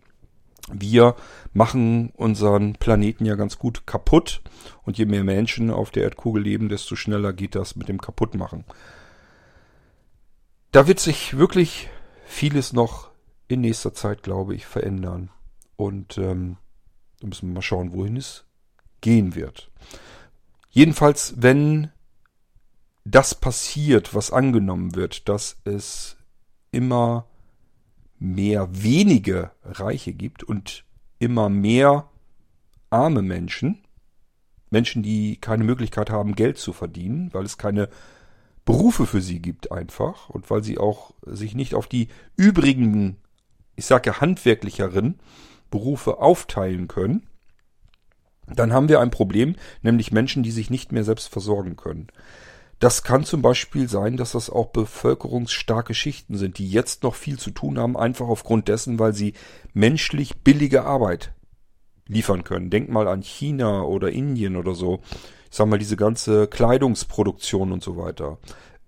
Wir 0.70 1.14
machen 1.52 2.10
unseren 2.16 2.74
Planeten 2.74 3.24
ja 3.24 3.36
ganz 3.36 3.58
gut 3.58 3.86
kaputt 3.86 4.42
und 4.84 4.98
je 4.98 5.06
mehr 5.06 5.24
Menschen 5.24 5.70
auf 5.70 5.90
der 5.90 6.04
Erdkugel 6.04 6.42
leben, 6.42 6.68
desto 6.68 6.96
schneller 6.96 7.32
geht 7.32 7.54
das 7.54 7.76
mit 7.76 7.88
dem 7.88 8.00
Kaputtmachen. 8.00 8.64
Da 10.72 10.86
wird 10.86 11.00
sich 11.00 11.38
wirklich 11.38 11.88
vieles 12.26 12.72
noch 12.72 13.07
in 13.48 13.62
nächster 13.62 13.94
Zeit, 13.94 14.22
glaube 14.22 14.54
ich, 14.54 14.66
verändern. 14.66 15.30
Und 15.76 16.18
ähm, 16.18 16.58
da 17.20 17.26
müssen 17.26 17.48
wir 17.48 17.54
mal 17.54 17.62
schauen, 17.62 17.92
wohin 17.92 18.16
es 18.16 18.44
gehen 19.00 19.34
wird. 19.34 19.70
Jedenfalls, 20.70 21.34
wenn 21.38 21.90
das 23.04 23.34
passiert, 23.34 24.14
was 24.14 24.30
angenommen 24.30 24.94
wird, 24.94 25.28
dass 25.28 25.56
es 25.64 26.16
immer 26.70 27.26
mehr 28.18 28.68
wenige 28.70 29.52
Reiche 29.64 30.12
gibt 30.12 30.42
und 30.42 30.84
immer 31.18 31.48
mehr 31.48 32.10
arme 32.90 33.22
Menschen, 33.22 33.84
Menschen, 34.70 35.02
die 35.02 35.36
keine 35.36 35.64
Möglichkeit 35.64 36.10
haben, 36.10 36.34
Geld 36.34 36.58
zu 36.58 36.72
verdienen, 36.72 37.32
weil 37.32 37.44
es 37.44 37.56
keine 37.56 37.88
Berufe 38.64 39.06
für 39.06 39.22
sie 39.22 39.40
gibt 39.40 39.72
einfach 39.72 40.28
und 40.28 40.50
weil 40.50 40.62
sie 40.62 40.76
auch 40.76 41.14
sich 41.24 41.54
nicht 41.54 41.74
auf 41.74 41.86
die 41.86 42.08
übrigen 42.36 43.16
ich 43.78 43.86
sage 43.86 44.20
handwerklicheren 44.20 45.20
Berufe 45.70 46.18
aufteilen 46.18 46.88
können, 46.88 47.28
dann 48.52 48.72
haben 48.72 48.88
wir 48.88 49.00
ein 49.00 49.10
Problem, 49.10 49.54
nämlich 49.82 50.10
Menschen, 50.10 50.42
die 50.42 50.50
sich 50.50 50.68
nicht 50.68 50.90
mehr 50.90 51.04
selbst 51.04 51.28
versorgen 51.28 51.76
können. 51.76 52.08
Das 52.80 53.04
kann 53.04 53.24
zum 53.24 53.40
Beispiel 53.40 53.88
sein, 53.88 54.16
dass 54.16 54.32
das 54.32 54.50
auch 54.50 54.66
bevölkerungsstarke 54.66 55.94
Schichten 55.94 56.36
sind, 56.36 56.58
die 56.58 56.68
jetzt 56.68 57.02
noch 57.04 57.14
viel 57.14 57.38
zu 57.38 57.50
tun 57.50 57.78
haben, 57.78 57.96
einfach 57.96 58.26
aufgrund 58.26 58.68
dessen, 58.68 58.98
weil 58.98 59.12
sie 59.14 59.34
menschlich 59.74 60.38
billige 60.38 60.84
Arbeit 60.84 61.32
liefern 62.08 62.44
können. 62.44 62.70
Denk 62.70 62.88
mal 62.88 63.06
an 63.06 63.22
China 63.22 63.82
oder 63.82 64.10
Indien 64.10 64.56
oder 64.56 64.74
so. 64.74 65.00
Ich 65.50 65.56
sag 65.56 65.68
mal, 65.68 65.78
diese 65.78 65.96
ganze 65.96 66.48
Kleidungsproduktion 66.48 67.72
und 67.72 67.82
so 67.82 67.96
weiter. 67.96 68.38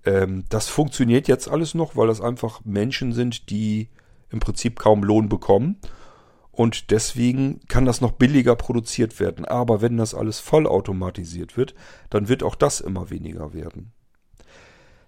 Ähm, 0.05 0.45
das 0.49 0.69
funktioniert 0.69 1.29
jetzt 1.29 1.49
alles 1.49 1.75
noch, 1.75 1.97
weil 1.97 2.09
das 2.09 2.21
einfach 2.21 2.65
Menschen 2.65 3.13
sind, 3.13 3.51
die 3.51 3.89
im 4.31 4.41
Prinzip 4.41 4.79
kaum 4.79 5.03
Lohn 5.03 5.29
bekommen. 5.29 5.77
Und 6.51 6.91
deswegen 6.91 7.61
kann 7.69 7.87
das 7.87 8.01
noch 8.01 8.13
billiger 8.13 8.57
produziert 8.57 9.21
werden. 9.21 9.45
Aber 9.45 9.81
wenn 9.81 9.97
das 9.97 10.15
alles 10.15 10.41
vollautomatisiert 10.41 11.57
wird, 11.57 11.75
dann 12.11 12.29
wird 12.29 12.43
auch 12.43 12.55
das 12.55 12.81
immer 12.81 13.11
weniger 13.11 13.55
werden. 13.55 13.93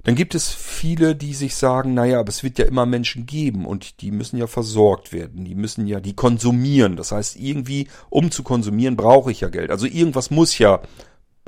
Dann 0.05 0.15
gibt 0.17 0.35
es 0.35 0.51
viele, 0.51 1.15
die 1.15 1.33
sich 1.33 1.55
sagen, 1.55 1.95
naja, 1.95 2.19
aber 2.19 2.29
es 2.29 2.43
wird 2.43 2.59
ja 2.59 2.65
immer 2.65 2.87
Menschen 2.87 3.25
geben 3.25 3.67
und 3.67 4.01
die 4.01 4.11
müssen 4.11 4.37
ja 4.37 4.49
versorgt 4.49 5.13
werden. 5.13 5.45
Die 5.45 5.55
müssen 5.55 5.87
ja, 5.87 6.01
die 6.01 6.15
konsumieren. 6.15 6.97
Das 6.97 7.13
heißt, 7.13 7.37
irgendwie, 7.37 7.89
um 8.11 8.33
zu 8.33 8.43
konsumieren, 8.43 8.97
brauche 8.97 9.31
ich 9.31 9.43
ja 9.43 9.49
Geld. 9.49 9.71
Also 9.71 9.87
irgendwas 9.87 10.31
muss 10.33 10.59
ja 10.59 10.81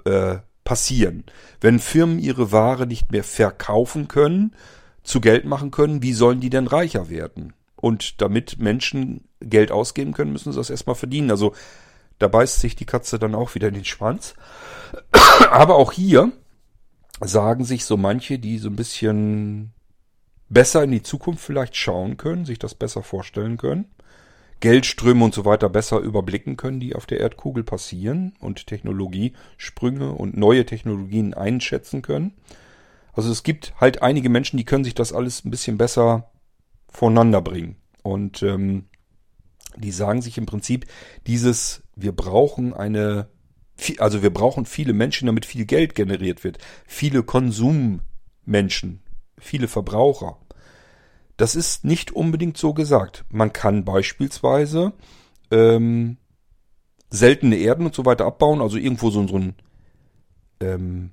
äh, 0.05 0.37
passieren. 0.63 1.25
Wenn 1.61 1.81
Firmen 1.81 2.21
ihre 2.21 2.53
Ware 2.53 2.87
nicht 2.87 3.11
mehr 3.11 3.25
verkaufen 3.25 4.07
können, 4.07 4.55
zu 5.03 5.21
Geld 5.21 5.45
machen 5.45 5.71
können, 5.73 6.03
wie 6.03 6.13
sollen 6.13 6.41
die 6.41 6.51
denn 6.51 6.69
reicher 6.69 7.09
werden? 7.09 7.55
Und 7.85 8.23
damit 8.23 8.59
Menschen 8.59 9.29
Geld 9.41 9.71
ausgeben 9.71 10.15
können, 10.15 10.33
müssen 10.33 10.51
sie 10.51 10.59
das 10.59 10.71
erstmal 10.71 10.97
verdienen. 10.97 11.31
Also 11.31 11.55
da 12.19 12.29
beißt 12.29 12.59
sich 12.59 12.77
die 12.77 12.87
Katze 12.87 13.19
dann 13.19 13.35
auch 13.35 13.55
wieder 13.55 13.69
in 13.69 13.75
den 13.75 13.85
Schwanz. 13.85 14.37
Aber 15.51 15.75
auch 15.75 15.93
hier 15.93 16.33
sagen 17.21 17.67
sich 17.67 17.85
so 17.85 17.99
manche, 17.99 18.39
die 18.39 18.57
so 18.57 18.71
ein 18.71 18.77
bisschen 18.77 19.75
besser 20.49 20.83
in 20.83 20.93
die 20.93 21.03
Zukunft 21.03 21.45
vielleicht 21.45 21.77
schauen 21.77 22.17
können, 22.17 22.47
sich 22.47 22.59
das 22.59 22.75
besser 22.75 23.03
vorstellen 23.03 23.59
können, 23.59 23.85
Geldströme 24.61 25.23
und 25.23 25.35
so 25.35 25.45
weiter 25.45 25.69
besser 25.69 25.99
überblicken 25.99 26.57
können, 26.57 26.81
die 26.81 26.95
auf 26.95 27.05
der 27.05 27.21
Erdkugel 27.21 27.65
passieren 27.65 28.33
und 28.41 28.67
Technologiesprünge 28.67 30.11
und 30.13 30.39
neue 30.39 30.65
Technologien 30.65 31.35
einschätzen 31.35 32.01
können. 32.01 32.33
Also 33.13 33.31
es 33.31 33.43
gibt 33.43 33.75
halt 33.79 34.01
einige 34.01 34.31
Menschen, 34.31 34.57
die 34.57 34.65
können 34.65 34.85
sich 34.85 34.95
das 34.95 35.13
alles 35.13 35.45
ein 35.45 35.51
bisschen 35.51 35.77
besser 35.77 36.31
voneinander 36.95 37.43
bringen. 37.43 37.77
Und 38.03 38.43
ähm, 38.43 38.87
die 39.77 39.91
sagen 39.91 40.23
sich 40.23 40.39
im 40.39 40.47
Prinzip, 40.47 40.87
dieses, 41.27 41.83
wir 41.97 42.13
brauchen 42.13 42.73
eine, 42.73 43.29
also 43.99 44.23
wir 44.23 44.33
brauchen 44.33 44.65
viele 44.65 44.93
Menschen, 44.93 45.27
damit 45.27 45.45
viel 45.45 45.67
Geld 45.67 45.95
generiert 45.95 46.45
wird. 46.45 46.59
Viele 46.87 47.23
Konsummenschen, 47.23 49.03
viele 49.39 49.69
Verbraucher. 49.69 50.39
Das 51.37 51.57
ist 51.57 51.85
nicht 51.85 52.13
unbedingt 52.13 52.57
so 52.57 52.73
gesagt. 52.73 53.25
Man 53.29 53.53
kann 53.53 53.85
beispielsweise 53.85 54.93
ähm, 55.51 56.17
seltene 57.11 57.57
Erden 57.57 57.87
und 57.87 57.95
so 57.95 58.05
weiter 58.05 58.25
abbauen, 58.25 58.61
also 58.61 58.77
irgendwo 58.77 59.11
so, 59.11 59.27
so 59.27 59.39
ein 59.39 59.55
ähm, 60.61 61.11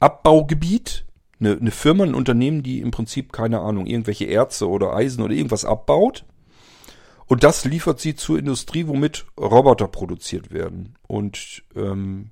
Abbaugebiet, 0.00 1.05
eine, 1.38 1.52
eine 1.52 1.70
Firma, 1.70 2.04
ein 2.04 2.14
Unternehmen, 2.14 2.62
die 2.62 2.80
im 2.80 2.90
Prinzip, 2.90 3.32
keine 3.32 3.60
Ahnung, 3.60 3.86
irgendwelche 3.86 4.26
Erze 4.26 4.68
oder 4.68 4.94
Eisen 4.94 5.22
oder 5.22 5.34
irgendwas 5.34 5.64
abbaut. 5.64 6.24
Und 7.26 7.42
das 7.42 7.64
liefert 7.64 8.00
sie 8.00 8.14
zur 8.14 8.38
Industrie, 8.38 8.86
womit 8.86 9.26
Roboter 9.38 9.88
produziert 9.88 10.52
werden. 10.52 10.96
Und 11.06 11.64
ähm, 11.74 12.30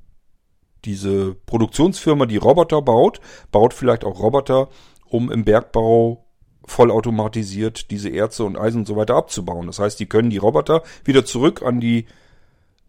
diese 0.84 1.34
Produktionsfirma, 1.46 2.26
die 2.26 2.36
Roboter 2.36 2.80
baut, 2.82 3.20
baut 3.50 3.74
vielleicht 3.74 4.04
auch 4.04 4.20
Roboter, 4.20 4.68
um 5.06 5.30
im 5.32 5.44
Bergbau 5.44 6.24
vollautomatisiert 6.66 7.90
diese 7.90 8.08
Erze 8.08 8.44
und 8.44 8.56
Eisen 8.56 8.78
und 8.78 8.86
so 8.86 8.96
weiter 8.96 9.16
abzubauen. 9.16 9.66
Das 9.66 9.78
heißt, 9.78 9.98
die 10.00 10.06
können 10.06 10.30
die 10.30 10.38
Roboter 10.38 10.82
wieder 11.04 11.24
zurück 11.24 11.62
an 11.62 11.80
die 11.80 12.06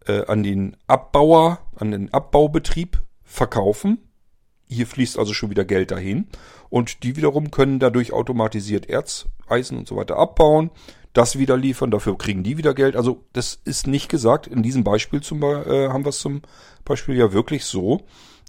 äh, 0.06 0.24
an 0.26 0.42
den 0.42 0.76
Abbauer, 0.86 1.58
an 1.76 1.90
den 1.90 2.12
Abbaubetrieb 2.12 3.02
verkaufen. 3.24 3.98
Hier 4.68 4.86
fließt 4.86 5.18
also 5.18 5.32
schon 5.32 5.50
wieder 5.50 5.64
Geld 5.64 5.90
dahin. 5.90 6.26
Und 6.68 7.02
die 7.02 7.16
wiederum 7.16 7.50
können 7.50 7.78
dadurch 7.78 8.12
automatisiert 8.12 8.88
Erz, 8.88 9.26
Eisen 9.46 9.78
und 9.78 9.86
so 9.86 9.96
weiter 9.96 10.16
abbauen, 10.16 10.70
das 11.12 11.38
wieder 11.38 11.56
liefern, 11.56 11.90
dafür 11.90 12.18
kriegen 12.18 12.42
die 12.42 12.58
wieder 12.58 12.74
Geld. 12.74 12.94
Also 12.94 13.24
das 13.32 13.58
ist 13.64 13.86
nicht 13.86 14.10
gesagt. 14.10 14.46
In 14.46 14.62
diesem 14.62 14.84
Beispiel 14.84 15.22
zum, 15.22 15.42
äh, 15.42 15.88
haben 15.88 16.04
wir 16.04 16.10
es 16.10 16.18
zum 16.18 16.42
Beispiel 16.84 17.16
ja 17.16 17.32
wirklich 17.32 17.64
so, 17.64 18.02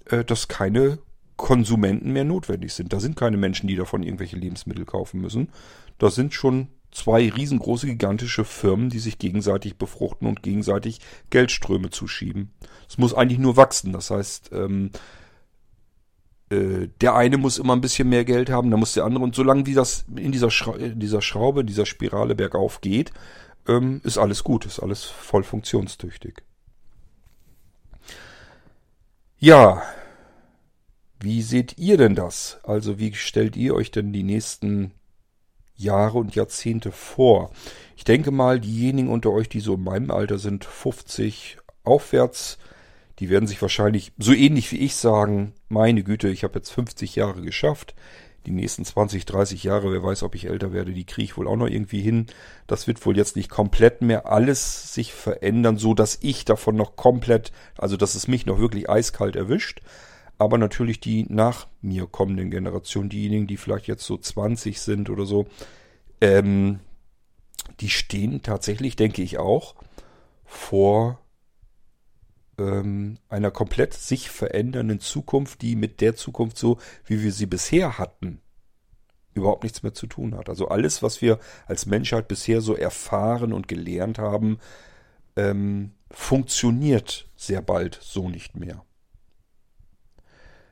äh, 0.05 0.26
dass 0.26 0.49
keine 0.49 0.99
Konsumenten 1.38 2.11
mehr 2.11 2.26
notwendig 2.26 2.74
sind. 2.74 2.91
Da 2.91 2.99
sind 2.99 3.15
keine 3.15 3.38
Menschen, 3.38 3.68
die 3.68 3.76
davon 3.76 4.03
irgendwelche 4.03 4.36
Lebensmittel 4.36 4.84
kaufen 4.84 5.22
müssen. 5.22 5.49
Da 5.97 6.09
sind 6.09 6.34
schon 6.34 6.68
zwei 6.91 7.30
riesengroße, 7.30 7.88
gigantische 7.88 8.43
Firmen, 8.43 8.89
die 8.89 8.99
sich 8.99 9.18
gegenseitig 9.20 9.78
befruchten 9.78 10.28
und 10.28 10.43
gegenseitig 10.43 10.99
Geldströme 11.30 11.89
zuschieben. 11.89 12.51
Es 12.89 12.97
muss 12.97 13.13
eigentlich 13.13 13.39
nur 13.39 13.55
wachsen. 13.55 13.93
Das 13.93 14.09
heißt, 14.09 14.49
ähm, 14.51 14.91
äh, 16.50 16.88
der 17.02 17.16
eine 17.16 17.38
muss 17.38 17.58
immer 17.58 17.76
ein 17.76 17.82
bisschen 17.82 18.10
mehr 18.10 18.26
Geld 18.26 18.50
haben, 18.50 18.72
dann 18.72 18.80
muss 18.80 18.93
der 18.93 19.06
andere. 19.06 19.24
Und 19.24 19.36
solange 19.36 19.66
wie 19.66 19.74
das 19.74 20.06
in 20.16 20.32
dieser, 20.32 20.52
Schra 20.52 20.76
in 20.76 21.00
dieser 21.00 21.22
Schraube, 21.22 21.66
dieser 21.66 21.86
Spirale 21.86 22.36
bergauf 22.36 22.82
geht, 22.82 23.12
ähm, 23.68 24.02
ist 24.04 24.18
alles 24.18 24.43
gut, 24.43 24.66
ist 24.66 24.80
alles 24.80 25.04
voll 25.04 25.43
funktionstüchtig. 25.43 26.41
Ja, 29.39 29.84
wie 31.20 31.41
seht 31.41 31.78
ihr 31.78 31.98
denn 31.98 32.16
das? 32.16 32.60
Also 32.64 32.98
wie 32.98 33.14
stellt 33.14 33.56
ihr 33.56 33.76
euch 33.76 33.91
denn 33.91 34.14
die 34.14 34.24
nächsten 34.24 34.91
Jahre 35.76 36.18
und 36.18 36.36
Jahrzehnte 36.36 36.91
vor? 36.91 37.52
Ich 37.95 38.04
denke 38.04 38.32
mal, 38.32 38.60
diejenigen 38.60 39.10
unter 39.10 39.32
euch, 39.32 39.50
die 39.50 39.60
so 39.60 39.76
in 39.76 39.84
meinem 39.84 40.12
Alter 40.12 40.38
sind, 40.38 40.64
50 40.64 41.58
aufwärts, 41.84 42.58
die 43.20 43.30
werden 43.30 43.47
sich 43.47 43.61
wahrscheinlich 43.61 44.11
so 44.18 44.34
ähnlich 44.34 44.72
wie 44.72 44.78
ich 44.78 44.95
sagen, 44.95 45.53
meine 45.70 46.03
Güte, 46.03 46.30
ich 46.30 46.43
habe 46.43 46.59
jetzt 46.59 46.72
50 46.72 47.15
Jahre 47.15 47.41
geschafft. 47.41 47.95
Die 48.45 48.51
nächsten 48.51 48.86
20, 48.86 49.26
30 49.26 49.63
Jahre, 49.63 49.91
wer 49.91 50.01
weiß, 50.01 50.24
ob 50.24 50.34
ich 50.34 50.45
älter 50.45 50.72
werde, 50.72 50.93
die 50.93 51.05
kriege 51.05 51.26
ich 51.26 51.38
wohl 51.38 51.49
auch 51.49 51.57
noch 51.57 51.68
irgendwie 51.68 52.01
hin. 52.01 52.28
Das 52.65 52.88
wird 52.88 53.05
wohl 53.05 53.18
jetzt 53.18 53.36
nicht 53.36 53.49
komplett 53.49 54.01
mehr 54.01 54.28
alles 54.28 54.93
sich 54.93 55.11
verändern, 55.13 55.78
so 55.78 55.93
dass 55.93 56.18
ich 56.22 56.45
davon 56.45 56.78
noch 56.78 56.95
komplett, 56.95 57.51
also 57.78 57.97
dass 57.97 58.15
es 58.15 58.30
mich 58.30 58.45
noch 58.45 58.57
wirklich 58.59 58.89
eiskalt 58.89 59.36
erwischt 59.36 59.82
aber 60.38 60.57
natürlich 60.57 60.99
die 60.99 61.26
nach 61.30 61.68
mir 61.82 62.07
kommenden 62.07 62.51
Generationen, 62.51 63.09
diejenigen, 63.09 63.47
die 63.47 63.57
vielleicht 63.57 63.88
jetzt 63.88 64.05
so 64.05 64.18
20 64.18 64.80
sind 64.80 65.09
oder 65.09 65.26
so, 65.26 65.47
ähm, 66.22 66.80
die 67.80 67.89
stehen 67.89 68.41
tatsächlich, 68.43 68.95
denke 68.95 69.22
ich 69.22 69.38
auch, 69.38 69.76
vor 70.45 71.20
ähm, 72.58 73.18
einer 73.30 73.51
komplett 73.51 73.93
sich 73.93 74.30
verändernden 74.30 74.99
Zukunft, 74.99 75.62
die 75.62 75.76
mit 75.76 76.01
der 76.01 76.16
Zukunft 76.16 76.58
so, 76.58 76.78
wie 77.05 77.22
wir 77.24 77.32
sie 77.32 77.45
bisher 77.45 77.97
hatten, 77.97 78.41
überhaupt 79.34 79.64
nichts 79.64 79.84
mehr 79.84 79.93
zu 79.93 80.08
tun 80.08 80.36
hat. 80.36 80.49
Also 80.49 80.68
alles, 80.68 81.03
was 81.03 81.22
wir 81.22 81.39
als 81.68 81.86
Menschheit 81.86 82.28
bisher 82.28 82.62
so 82.62 82.76
erfahren 82.76 83.53
und 83.53 83.68
gelernt 83.68 84.18
haben, 84.20 84.60
ähm, 85.36 85.93
funktioniert 86.10 87.30
sehr 87.36 87.62
bald 87.62 87.99
so 88.01 88.30
nicht 88.30 88.55
mehr. 88.55 88.84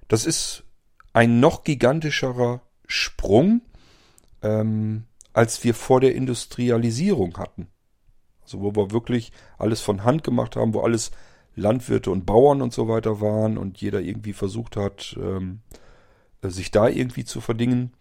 Das 0.08 0.26
ist 0.26 0.64
ein 1.14 1.40
noch 1.40 1.64
gigantischerer 1.64 2.62
Sprung, 2.88 3.62
ähm, 4.42 5.06
als 5.34 5.64
wir 5.64 5.74
vor 5.74 6.00
der 6.00 6.16
Industrialisierung 6.16 7.38
hatten. 7.38 7.68
Also 8.42 8.62
wo 8.62 8.76
wir 8.76 8.92
wirklich 8.92 9.32
alles 9.58 9.82
von 9.82 10.04
Hand 10.04 10.24
gemacht 10.24 10.56
haben, 10.56 10.74
wo 10.74 10.82
alles 10.82 11.12
Landwirte 11.56 12.12
und 12.12 12.26
Bauern 12.26 12.62
und 12.62 12.74
so 12.74 12.88
weiter 12.88 13.20
waren 13.22 13.58
und 13.58 13.82
jeder 13.82 14.02
irgendwie 14.02 14.34
versucht 14.34 14.78
hat, 14.78 15.18
ähm, 15.20 15.62
sich 16.42 16.72
da 16.72 16.88
irgendwie 16.88 17.26
zu 17.26 17.42
verdingen. 17.42 17.94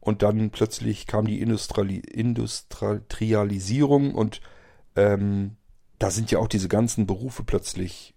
Und 0.00 0.22
dann 0.22 0.50
plötzlich 0.50 1.06
kam 1.06 1.26
die 1.26 1.40
Industriali 1.40 1.98
Industrialisierung 1.98 4.14
und 4.14 4.40
ähm, 4.96 5.56
da 5.98 6.10
sind 6.10 6.30
ja 6.30 6.38
auch 6.38 6.48
diese 6.48 6.68
ganzen 6.68 7.06
Berufe 7.06 7.44
plötzlich 7.44 8.14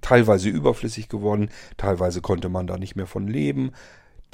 teilweise 0.00 0.48
überflüssig 0.48 1.08
geworden, 1.08 1.50
teilweise 1.76 2.20
konnte 2.20 2.48
man 2.48 2.66
da 2.66 2.78
nicht 2.78 2.96
mehr 2.96 3.06
von 3.06 3.26
leben. 3.26 3.72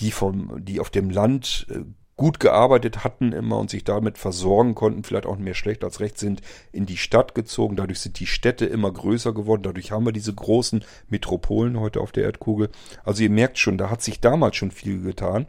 Die, 0.00 0.10
vom, 0.10 0.64
die 0.64 0.80
auf 0.80 0.90
dem 0.90 1.08
Land 1.08 1.66
äh, 1.70 1.84
gut 2.16 2.38
gearbeitet 2.38 3.02
hatten 3.02 3.32
immer 3.32 3.58
und 3.58 3.70
sich 3.70 3.84
damit 3.84 4.18
versorgen 4.18 4.74
konnten, 4.74 5.02
vielleicht 5.02 5.26
auch 5.26 5.36
mehr 5.36 5.54
schlecht 5.54 5.82
als 5.82 6.00
recht 6.00 6.18
sind, 6.18 6.42
in 6.72 6.86
die 6.86 6.96
Stadt 6.96 7.34
gezogen. 7.34 7.76
Dadurch 7.76 8.00
sind 8.00 8.20
die 8.20 8.26
Städte 8.26 8.66
immer 8.66 8.92
größer 8.92 9.32
geworden. 9.32 9.62
Dadurch 9.62 9.90
haben 9.90 10.04
wir 10.04 10.12
diese 10.12 10.32
großen 10.32 10.84
Metropolen 11.08 11.80
heute 11.80 12.00
auf 12.00 12.12
der 12.12 12.24
Erdkugel. 12.24 12.70
Also 13.04 13.22
ihr 13.22 13.30
merkt 13.30 13.58
schon, 13.58 13.78
da 13.78 13.90
hat 13.90 14.02
sich 14.02 14.20
damals 14.20 14.56
schon 14.56 14.70
viel 14.70 15.02
getan. 15.02 15.46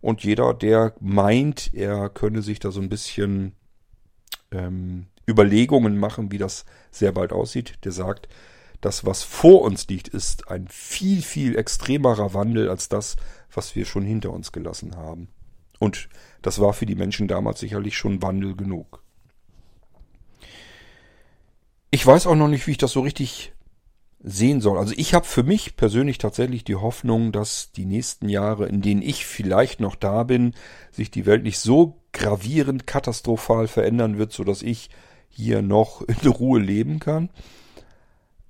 Und 0.00 0.24
jeder, 0.24 0.52
der 0.52 0.94
meint, 1.00 1.72
er 1.72 2.08
könne 2.08 2.42
sich 2.42 2.58
da 2.58 2.70
so 2.70 2.80
ein 2.80 2.88
bisschen 2.88 3.54
ähm, 4.50 5.06
Überlegungen 5.28 5.98
machen, 5.98 6.32
wie 6.32 6.38
das 6.38 6.64
sehr 6.90 7.12
bald 7.12 7.32
aussieht, 7.32 7.78
der 7.84 7.92
sagt, 7.92 8.28
das, 8.80 9.06
was 9.06 9.22
vor 9.22 9.62
uns 9.62 9.86
liegt, 9.86 10.08
ist 10.08 10.48
ein 10.48 10.66
viel, 10.68 11.22
viel 11.22 11.56
extremerer 11.56 12.34
Wandel 12.34 12.68
als 12.68 12.88
das, 12.88 13.14
was 13.54 13.76
wir 13.76 13.86
schon 13.86 14.02
hinter 14.02 14.30
uns 14.30 14.50
gelassen 14.50 14.96
haben. 14.96 15.28
Und 15.82 16.08
das 16.42 16.60
war 16.60 16.74
für 16.74 16.86
die 16.86 16.94
Menschen 16.94 17.26
damals 17.26 17.58
sicherlich 17.58 17.96
schon 17.96 18.22
Wandel 18.22 18.54
genug. 18.54 19.02
Ich 21.90 22.06
weiß 22.06 22.28
auch 22.28 22.36
noch 22.36 22.46
nicht, 22.46 22.68
wie 22.68 22.70
ich 22.70 22.78
das 22.78 22.92
so 22.92 23.00
richtig 23.00 23.52
sehen 24.22 24.60
soll. 24.60 24.78
Also 24.78 24.94
ich 24.96 25.12
habe 25.12 25.26
für 25.26 25.42
mich 25.42 25.74
persönlich 25.74 26.18
tatsächlich 26.18 26.62
die 26.62 26.76
Hoffnung, 26.76 27.32
dass 27.32 27.72
die 27.72 27.84
nächsten 27.84 28.28
Jahre, 28.28 28.68
in 28.68 28.80
denen 28.80 29.02
ich 29.02 29.26
vielleicht 29.26 29.80
noch 29.80 29.96
da 29.96 30.22
bin, 30.22 30.54
sich 30.92 31.10
die 31.10 31.26
Welt 31.26 31.42
nicht 31.42 31.58
so 31.58 32.00
gravierend 32.12 32.86
katastrophal 32.86 33.66
verändern 33.66 34.18
wird, 34.18 34.32
so 34.32 34.44
dass 34.44 34.62
ich 34.62 34.88
hier 35.30 35.62
noch 35.62 36.00
in 36.02 36.28
Ruhe 36.28 36.60
leben 36.60 37.00
kann. 37.00 37.28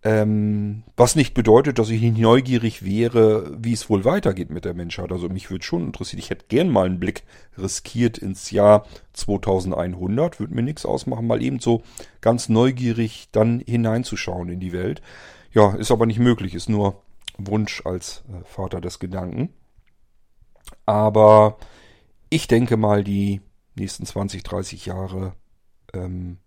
Ähm, 0.05 0.82
was 0.96 1.14
nicht 1.14 1.32
bedeutet, 1.32 1.78
dass 1.78 1.88
ich 1.88 2.00
nicht 2.00 2.18
neugierig 2.18 2.84
wäre, 2.84 3.57
wie 3.62 3.72
es 3.72 3.88
wohl 3.88 4.05
weitergeht 4.05 4.50
mit 4.50 4.64
der 4.64 4.74
Menschheit. 4.74 5.12
Also 5.12 5.28
mich 5.28 5.50
würde 5.50 5.64
schon 5.64 5.86
interessieren. 5.86 6.18
Ich 6.18 6.30
hätte 6.30 6.46
gern 6.48 6.70
mal 6.70 6.86
einen 6.86 6.98
Blick 6.98 7.22
riskiert 7.57 8.18
ins 8.18 8.50
Jahr 8.50 8.84
2100. 9.12 10.40
Würde 10.40 10.55
mir 10.55 10.62
nichts 10.62 10.84
ausmachen, 10.84 11.28
mal 11.28 11.40
eben 11.40 11.61
so 11.61 11.82
ganz 12.20 12.48
neugierig 12.48 13.28
dann 13.30 13.61
hineinzuschauen 13.61 14.48
in 14.48 14.59
die 14.59 14.72
Welt. 14.72 15.03
Ja, 15.53 15.74
ist 15.74 15.92
aber 15.92 16.07
nicht 16.07 16.18
möglich. 16.18 16.55
Ist 16.55 16.68
nur 16.68 17.00
Wunsch 17.38 17.82
als 17.86 18.24
äh, 18.28 18.44
Vater 18.44 18.80
des 18.80 18.98
Gedanken. 18.98 19.50
Aber 20.84 21.59
ich 22.28 22.48
denke 22.48 22.76
mal, 22.76 23.05
die 23.05 23.40
nächsten 23.76 24.05
20, 24.05 24.42
30 24.42 24.86
Jahre 24.86 25.34
ähm, 25.92 26.38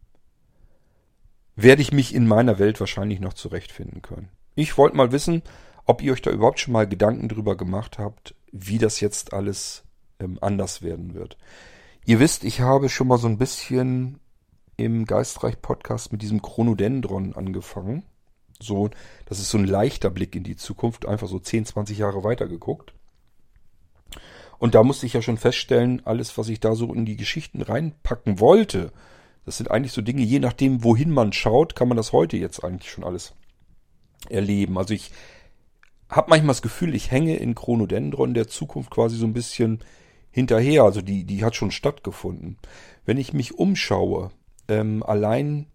werde 1.56 1.82
ich 1.82 1.92
mich 1.92 2.14
in 2.14 2.28
meiner 2.28 2.60
Welt 2.60 2.80
wahrscheinlich 2.80 3.20
noch 3.20 3.34
zurechtfinden 3.34 4.02
können. 4.02 4.30
Ich 4.56 4.78
wollte 4.78 4.98
mal 4.98 5.12
wissen, 5.12 5.42
ob 5.86 6.02
ihr 6.02 6.14
euch 6.14 6.22
da 6.22 6.32
überhaupt 6.32 6.60
schon 6.60 6.74
mal 6.74 6.88
Gedanken 6.88 7.30
drüber 7.30 7.56
gemacht 7.56 8.00
habt, 8.00 8.36
wie 8.52 8.78
das 8.78 9.00
jetzt 9.00 9.34
alles 9.34 9.84
ähm, 10.20 10.38
anders 10.42 10.82
werden 10.82 11.14
wird. 11.14 11.38
Ihr 12.06 12.20
wisst, 12.20 12.44
ich 12.44 12.62
habe 12.62 12.90
schon 12.90 13.08
mal 13.08 13.18
so 13.18 13.28
ein 13.28 13.38
bisschen 13.38 14.20
im 14.78 15.06
Geistreich-Podcast 15.06 16.12
mit 16.12 16.22
diesem 16.22 16.42
Chronodendron 16.42 17.36
angefangen. 17.36 18.04
So, 18.62 18.90
das 19.26 19.40
ist 19.40 19.50
so 19.50 19.58
ein 19.58 19.66
leichter 19.66 20.10
Blick 20.10 20.36
in 20.36 20.44
die 20.44 20.56
Zukunft, 20.56 21.06
einfach 21.06 21.28
so 21.28 21.40
10, 21.40 21.66
20 21.66 21.98
Jahre 21.98 22.24
weiter 22.24 22.48
geguckt. 22.48 22.94
Und 24.58 24.76
da 24.76 24.84
musste 24.84 25.06
ich 25.06 25.14
ja 25.14 25.22
schon 25.22 25.38
feststellen, 25.38 26.02
alles, 26.06 26.38
was 26.38 26.48
ich 26.50 26.60
da 26.60 26.76
so 26.76 26.94
in 26.94 27.06
die 27.06 27.18
Geschichten 27.18 27.62
reinpacken 27.62 28.40
wollte, 28.40 28.92
das 29.46 29.58
sind 29.58 29.70
eigentlich 29.70 29.92
so 29.92 30.02
Dinge, 30.02 30.24
je 30.24 30.40
nachdem, 30.40 30.84
wohin 30.84 31.12
man 31.12 31.32
schaut, 31.32 31.76
kann 31.76 31.88
man 31.88 31.98
das 31.98 32.12
heute 32.12 32.38
jetzt 32.38 32.64
eigentlich 32.64 32.92
schon 32.92 33.04
alles 33.04 33.34
erleben. 34.30 34.78
Also 34.78 34.94
ich 34.94 35.12
habe 36.10 36.30
manchmal 36.30 36.50
das 36.50 36.62
Gefühl, 36.62 36.96
ich 36.96 37.12
hänge 37.12 37.36
in 37.38 37.56
Chronodendron 37.56 38.34
der 38.34 38.48
Zukunft 38.48 38.90
quasi 38.90 39.18
so 39.18 39.26
ein 39.26 39.34
bisschen 39.34 39.84
hinterher. 40.32 40.84
Also 40.84 41.02
die, 41.02 41.26
die 41.26 41.44
hat 41.44 41.56
schon 41.56 41.72
stattgefunden. 41.72 42.58
Wenn 43.06 43.18
ich 43.18 43.34
mich 43.34 43.58
umschaue, 43.58 44.32
ähm, 44.68 45.04
allein 45.04 45.68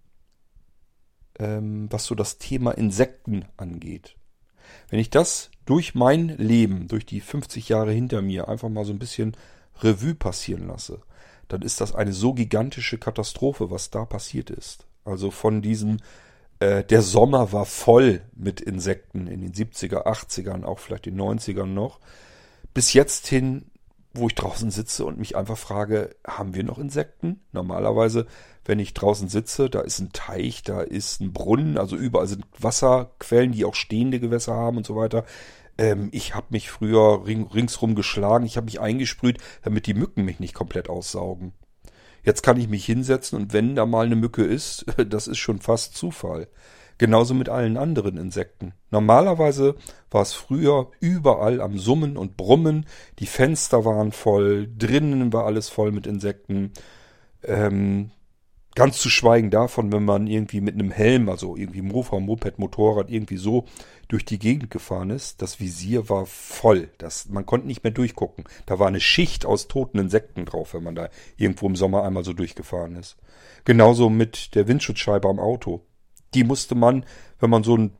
ähm, 1.39 1.87
was 1.91 2.07
so 2.07 2.14
das 2.14 2.39
Thema 2.39 2.73
Insekten 2.73 3.45
angeht, 3.57 4.16
Wenn 4.89 5.01
ich 5.01 5.11
das 5.11 5.51
durch 5.64 5.95
mein 5.95 6.29
Leben, 6.37 6.89
durch 6.89 7.07
die 7.07 7.21
50 7.21 7.68
Jahre 7.68 7.93
hinter 7.93 8.23
mir 8.23 8.49
einfach 8.49 8.68
mal 8.68 8.85
so 8.85 8.93
ein 8.93 8.99
bisschen 8.99 9.37
Revue 9.81 10.14
passieren 10.14 10.66
lasse, 10.66 11.01
dann 11.53 11.62
ist 11.62 11.80
das 11.80 11.94
eine 11.94 12.12
so 12.12 12.32
gigantische 12.32 12.98
Katastrophe, 12.98 13.70
was 13.70 13.90
da 13.90 14.05
passiert 14.05 14.51
ist. 14.51 14.86
Also 15.05 15.30
von 15.30 15.62
diesem, 15.62 15.98
äh, 16.59 16.84
der 16.84 17.03
Sommer 17.03 17.53
war 17.53 17.66
voll 17.66 18.22
mit 18.34 18.61
Insekten 18.61 19.26
in 19.26 19.40
den 19.40 19.53
70er, 19.53 20.07
80ern, 20.07 20.64
auch 20.64 20.78
vielleicht 20.78 21.07
den 21.07 21.20
90ern 21.20 21.66
noch, 21.66 22.01
bis 22.72 22.92
jetzt 22.92 23.26
hin 23.26 23.70
wo 24.12 24.26
ich 24.26 24.34
draußen 24.34 24.70
sitze 24.70 25.05
und 25.05 25.18
mich 25.18 25.36
einfach 25.36 25.57
frage, 25.57 26.16
haben 26.26 26.55
wir 26.55 26.64
noch 26.64 26.78
Insekten? 26.78 27.40
Normalerweise, 27.53 28.26
wenn 28.64 28.80
ich 28.80 28.92
draußen 28.92 29.28
sitze, 29.28 29.70
da 29.70 29.80
ist 29.80 30.01
ein 30.01 30.12
Teich, 30.12 30.62
da 30.62 30.80
ist 30.80 31.20
ein 31.20 31.32
Brunnen, 31.32 31.78
also 31.78 31.96
überall 31.96 32.26
sind 32.26 32.44
Wasserquellen, 32.59 33.53
die 33.53 33.64
auch 33.64 33.74
stehende 33.74 34.18
Gewässer 34.18 34.55
haben 34.55 34.78
und 34.78 34.86
so 34.86 34.96
weiter. 34.96 35.24
Ähm, 35.81 36.11
ich 36.12 36.35
habe 36.35 36.49
mich 36.51 36.70
früher 36.70 37.26
ring, 37.26 37.47
ringsrum 37.47 37.95
geschlagen, 37.95 38.45
ich 38.45 38.59
habe 38.59 38.66
mich 38.66 38.81
eingesprüht, 38.81 39.39
damit 39.62 39.87
die 39.87 39.95
Mücken 39.95 40.26
mich 40.26 40.39
nicht 40.39 40.53
komplett 40.53 40.91
aussaugen. 40.91 41.55
Jetzt 42.22 42.43
kann 42.43 42.61
ich 42.61 42.68
mich 42.68 42.85
hinsetzen 42.85 43.41
und 43.41 43.55
wenn 43.55 43.74
da 43.74 43.87
mal 43.87 44.05
eine 44.05 44.14
Mücke 44.14 44.45
ist, 44.45 44.85
das 45.09 45.26
ist 45.26 45.39
schon 45.39 45.59
fast 45.59 45.97
Zufall. 45.97 46.49
Genauso 46.99 47.33
mit 47.33 47.49
allen 47.49 47.78
anderen 47.78 48.18
Insekten. 48.18 48.74
Normalerweise 48.91 49.74
war 50.11 50.20
es 50.20 50.35
früher 50.35 50.91
überall 51.01 51.62
am 51.62 51.78
Summen 51.78 52.18
und 52.18 52.37
Brummen. 52.37 52.85
Die 53.20 53.26
Fenster 53.26 53.87
waren 53.87 54.12
voll, 54.12 54.68
drinnen 54.76 55.33
war 55.33 55.47
alles 55.47 55.70
voll 55.70 55.93
mit 55.93 56.07
Insekten. 56.07 56.72
Ähm, 57.43 58.11
ganz 58.75 58.99
zu 58.99 59.11
schweigen 59.11 59.51
davon, 59.51 59.93
wenn 59.93 60.05
man 60.05 60.27
irgendwie 60.27 60.61
mit 60.61 60.75
einem 60.75 60.91
Helm, 60.91 61.29
also 61.29 61.57
irgendwie 61.57 61.83
Mofa, 61.83 62.21
Moped, 62.21 62.59
Motorrad, 62.59 63.11
irgendwie 63.11 63.37
so 63.37 63.64
durch 64.09 64.25
die 64.25 64.39
Gegend 64.39 64.71
gefahren 64.71 65.11
ist. 65.11 65.43
Das 65.43 65.61
Visier 65.61 66.09
war 66.09 66.27
voll. 66.27 66.89
Das, 66.99 67.29
man 67.29 67.47
konnte 67.47 67.66
nicht 67.66 67.83
mehr 67.83 67.93
durchgucken. 67.93 68.45
Da 68.66 68.79
war 68.79 68.89
eine 68.89 69.01
Schicht 69.01 69.45
aus 69.45 69.68
toten 69.68 69.99
Insekten 69.99 70.45
drauf, 70.45 70.75
wenn 70.75 70.85
man 70.85 70.95
da 70.95 71.09
irgendwo 71.37 71.66
im 71.66 71.77
Sommer 71.77 72.05
einmal 72.05 72.25
so 72.25 72.33
durchgefahren 72.33 72.97
ist. 72.97 73.16
Genauso 73.64 74.09
mit 74.09 74.55
der 74.55 74.68
Windschutzscheibe 74.68 75.29
am 75.29 75.39
Auto 75.39 75.83
die 76.35 76.45
musste 76.45 76.75
man, 76.75 77.05
wenn 77.39 77.51
man 77.51 77.64
so 77.64 77.75
einen 77.75 77.93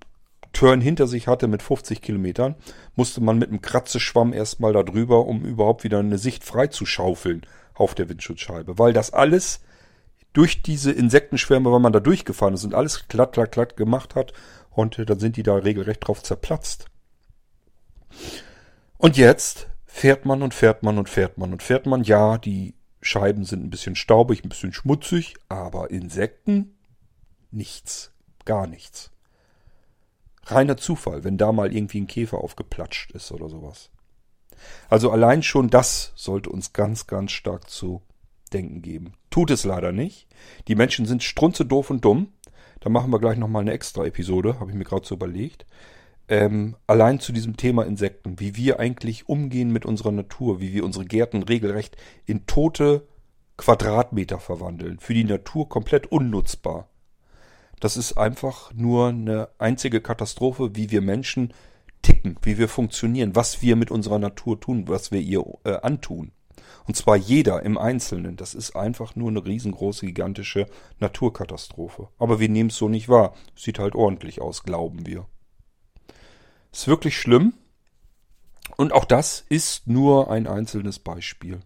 Turn 0.53 0.81
hinter 0.81 1.07
sich 1.07 1.29
hatte 1.29 1.47
mit 1.47 1.63
50 1.63 2.03
Kilometern, 2.03 2.57
musste 2.97 3.21
man 3.21 3.39
mit 3.39 3.49
einem 3.49 3.61
Kratzeschwamm 3.61 4.33
erstmal 4.33 4.73
da 4.73 4.83
drüber, 4.83 5.27
um 5.27 5.45
überhaupt 5.45 5.85
wieder 5.85 6.01
eine 6.01 6.19
Sicht 6.19 6.45
frei 6.45 6.67
zu 6.67 6.87
schaufeln 6.87 7.43
auf 7.75 7.95
der 7.95 8.09
Windschutzscheibe. 8.09 8.79
Weil 8.79 8.93
das 8.93 9.13
alles 9.13 9.61
durch 10.33 10.63
diese 10.63 10.93
Insektenschwärme, 10.93 11.71
weil 11.73 11.81
man 11.81 11.93
da 11.93 12.01
durchgefahren 12.01 12.55
ist 12.55 12.65
und 12.65 12.75
alles 12.75 13.09
glatt, 13.09 13.33
glatt, 13.33 13.53
glatt 13.53 13.77
gemacht 13.77 14.15
hat 14.15 14.33
und 14.71 14.99
dann 15.09 15.19
sind 15.19 15.37
die 15.37 15.43
da 15.43 15.57
regelrecht 15.57 16.07
drauf 16.07 16.23
zerplatzt. 16.23 16.87
Und 18.99 19.17
jetzt 19.17 19.69
fährt 19.87 20.25
man 20.25 20.43
und 20.43 20.55
fährt 20.55 20.83
man 20.83 20.99
und 20.99 21.09
fährt 21.09 21.39
man 21.39 21.53
und 21.53 21.63
fährt 21.63 21.87
man. 21.87 22.05
Ja, 22.05 22.39
die 22.39 22.75
Scheiben 23.03 23.45
sind 23.45 23.65
ein 23.65 23.71
bisschen 23.71 23.97
staubig, 23.97 24.45
ein 24.45 24.49
bisschen 24.49 24.73
schmutzig, 24.73 25.35
aber 25.49 25.91
Insekten 25.91 26.77
nichts. 27.51 28.13
Gar 28.45 28.67
nichts. 28.67 29.11
Reiner 30.45 30.77
Zufall, 30.77 31.25
wenn 31.25 31.39
da 31.39 31.53
mal 31.53 31.75
irgendwie 31.75 32.01
ein 32.01 32.07
Käfer 32.07 32.39
aufgeplatscht 32.39 33.13
ist 33.13 33.33
oder 33.33 33.49
sowas. 33.49 33.91
Also 34.89 35.11
allein 35.11 35.43
schon 35.43 35.71
das 35.71 36.13
sollte 36.17 36.51
uns 36.51 36.73
ganz, 36.73 37.07
ganz 37.07 37.33
stark 37.33 37.71
zu 37.71 38.03
denken 38.51 38.83
geben. 38.83 39.15
Tut 39.31 39.51
es 39.51 39.65
leider 39.65 39.93
nicht. 39.93 40.27
Die 40.69 40.75
Menschen 40.75 41.07
sind 41.07 41.23
strunze 41.23 41.65
doof 41.65 41.91
und 41.91 42.05
dumm. 42.05 42.29
Da 42.81 42.89
machen 42.91 43.13
wir 43.13 43.21
gleich 43.21 43.39
nochmal 43.39 43.63
eine 43.63 43.73
extra 43.73 44.05
Episode, 44.05 44.59
habe 44.59 44.71
ich 44.71 44.77
mir 44.77 44.85
gerade 44.85 45.07
so 45.07 45.15
überlegt. 45.15 45.67
Ähm, 46.29 46.77
allein 46.87 47.21
zu 47.21 47.33
diesem 47.33 47.57
Thema 47.57 47.85
Insekten, 47.85 48.39
wie 48.39 48.57
wir 48.57 48.79
eigentlich 48.79 49.29
umgehen 49.29 49.73
mit 49.73 49.85
unserer 49.85 50.13
Natur, 50.13 50.61
wie 50.61 50.73
wir 50.73 50.85
unsere 50.85 51.05
Gärten 51.05 51.43
regelrecht 51.43 51.97
in 52.25 52.47
tote 52.47 53.07
Quadratmeter 53.57 54.39
verwandeln. 54.39 55.01
Für 55.01 55.13
die 55.13 55.25
Natur 55.25 55.69
komplett 55.69 56.07
unnutzbar. 56.07 56.89
Das 57.81 57.97
ist 57.97 58.17
einfach 58.17 58.73
nur 58.75 59.09
eine 59.09 59.49
einzige 59.59 60.01
Katastrophe, 60.01 60.77
wie 60.77 60.91
wir 60.91 61.01
Menschen 61.01 61.53
ticken, 62.03 62.37
wie 62.43 62.59
wir 62.59 62.69
funktionieren, 62.69 63.35
was 63.35 63.63
wir 63.63 63.77
mit 63.77 63.91
unserer 63.91 64.19
Natur 64.19 64.61
tun, 64.61 64.85
was 64.87 65.11
wir 65.11 65.21
ihr 65.21 65.45
äh, 65.65 65.77
antun. 65.83 66.33
Und 66.87 66.97
zwar 66.97 67.17
jeder 67.17 67.63
im 67.63 67.79
Einzelnen. 67.79 68.37
Das 68.37 68.55
ist 68.55 68.77
einfach 68.77 69.17
nur 69.17 69.29
eine 69.29 69.45
riesengroße, 69.45 70.07
gigantische 70.07 70.67
Naturkatastrophe. 70.99 72.09
Aber 72.19 72.41
wir 72.41 72.49
nehmen 72.49 72.71
es 72.71 72.77
so 72.77 72.89
nicht 72.89 73.09
wahr. 73.09 73.35
Sieht 73.55 73.79
halt 73.79 73.95
ordentlich 73.95 74.41
aus, 74.41 74.63
glauben 74.63 75.07
wir. 75.07 75.27
Ist 76.73 76.89
wirklich 76.89 77.19
schlimm. 77.19 77.55
Und 78.77 78.93
auch 78.93 79.05
das 79.05 79.45
ist 79.49 79.87
nur 79.87 80.31
ein 80.31 80.47
einzelnes 80.47 80.99
Beispiel. 80.99 81.61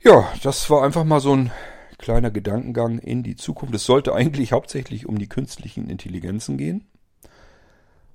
Ja, 0.00 0.32
das 0.42 0.68
war 0.68 0.82
einfach 0.82 1.04
mal 1.04 1.20
so 1.20 1.34
ein 1.34 1.52
kleiner 1.98 2.32
Gedankengang 2.32 2.98
in 2.98 3.22
die 3.22 3.36
Zukunft. 3.36 3.74
Es 3.74 3.84
sollte 3.84 4.14
eigentlich 4.14 4.52
hauptsächlich 4.52 5.06
um 5.06 5.18
die 5.18 5.28
künstlichen 5.28 5.88
Intelligenzen 5.88 6.58
gehen. 6.58 6.88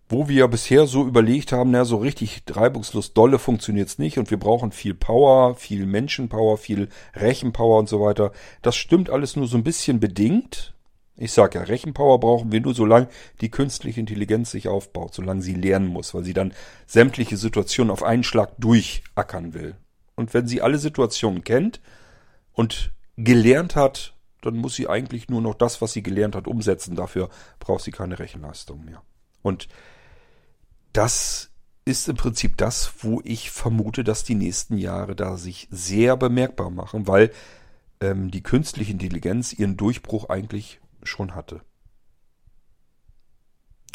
Wo 0.09 0.29
wir 0.29 0.47
bisher 0.47 0.87
so 0.87 1.05
überlegt 1.05 1.51
haben, 1.51 1.71
na, 1.71 1.83
so 1.83 1.97
richtig 1.97 2.43
reibungslos 2.49 3.13
dolle 3.13 3.39
funktioniert 3.39 3.89
es 3.89 3.99
nicht 3.99 4.17
und 4.17 4.31
wir 4.31 4.39
brauchen 4.39 4.71
viel 4.71 4.93
Power, 4.93 5.55
viel 5.55 5.85
Menschenpower, 5.85 6.57
viel 6.57 6.87
Rechenpower 7.13 7.79
und 7.79 7.89
so 7.89 7.99
weiter. 7.99 8.31
Das 8.61 8.77
stimmt 8.77 9.09
alles 9.09 9.35
nur 9.35 9.47
so 9.47 9.57
ein 9.57 9.65
bisschen 9.65 9.99
bedingt. 9.99 10.73
Ich 11.17 11.33
sage 11.33 11.59
ja, 11.59 11.65
Rechenpower 11.65 12.19
brauchen 12.19 12.51
wir 12.51 12.61
nur, 12.61 12.73
solange 12.73 13.09
die 13.41 13.49
künstliche 13.49 13.99
Intelligenz 13.99 14.51
sich 14.51 14.67
aufbaut, 14.69 15.13
solange 15.13 15.41
sie 15.41 15.55
lernen 15.55 15.87
muss, 15.87 16.13
weil 16.13 16.23
sie 16.23 16.33
dann 16.33 16.53
sämtliche 16.85 17.35
Situationen 17.35 17.91
auf 17.91 18.03
einen 18.03 18.23
Schlag 18.23 18.51
durchackern 18.59 19.53
will. 19.53 19.75
Und 20.15 20.33
wenn 20.33 20.47
sie 20.47 20.61
alle 20.61 20.77
Situationen 20.77 21.43
kennt 21.43 21.81
und 22.53 22.91
gelernt 23.17 23.75
hat, 23.75 24.13
dann 24.41 24.55
muss 24.55 24.75
sie 24.75 24.87
eigentlich 24.87 25.27
nur 25.27 25.41
noch 25.41 25.55
das, 25.55 25.81
was 25.81 25.91
sie 25.91 26.03
gelernt 26.03 26.35
hat, 26.35 26.47
umsetzen. 26.47 26.95
Dafür 26.95 27.29
braucht 27.59 27.83
sie 27.83 27.91
keine 27.91 28.19
Rechenleistung 28.19 28.85
mehr. 28.85 29.01
Und 29.41 29.67
das 30.97 31.51
ist 31.85 32.09
im 32.09 32.15
Prinzip 32.15 32.57
das, 32.57 32.91
wo 33.01 33.21
ich 33.23 33.51
vermute, 33.51 34.03
dass 34.03 34.23
die 34.23 34.33
nächsten 34.33 34.79
Jahre 34.79 35.15
da 35.15 35.37
sich 35.37 35.67
sehr 35.69 36.17
bemerkbar 36.17 36.71
machen, 36.71 37.07
weil 37.07 37.31
ähm, 38.01 38.31
die 38.31 38.41
künstliche 38.41 38.93
Intelligenz 38.93 39.53
ihren 39.53 39.77
Durchbruch 39.77 40.29
eigentlich 40.29 40.81
schon 41.03 41.35
hatte. 41.35 41.61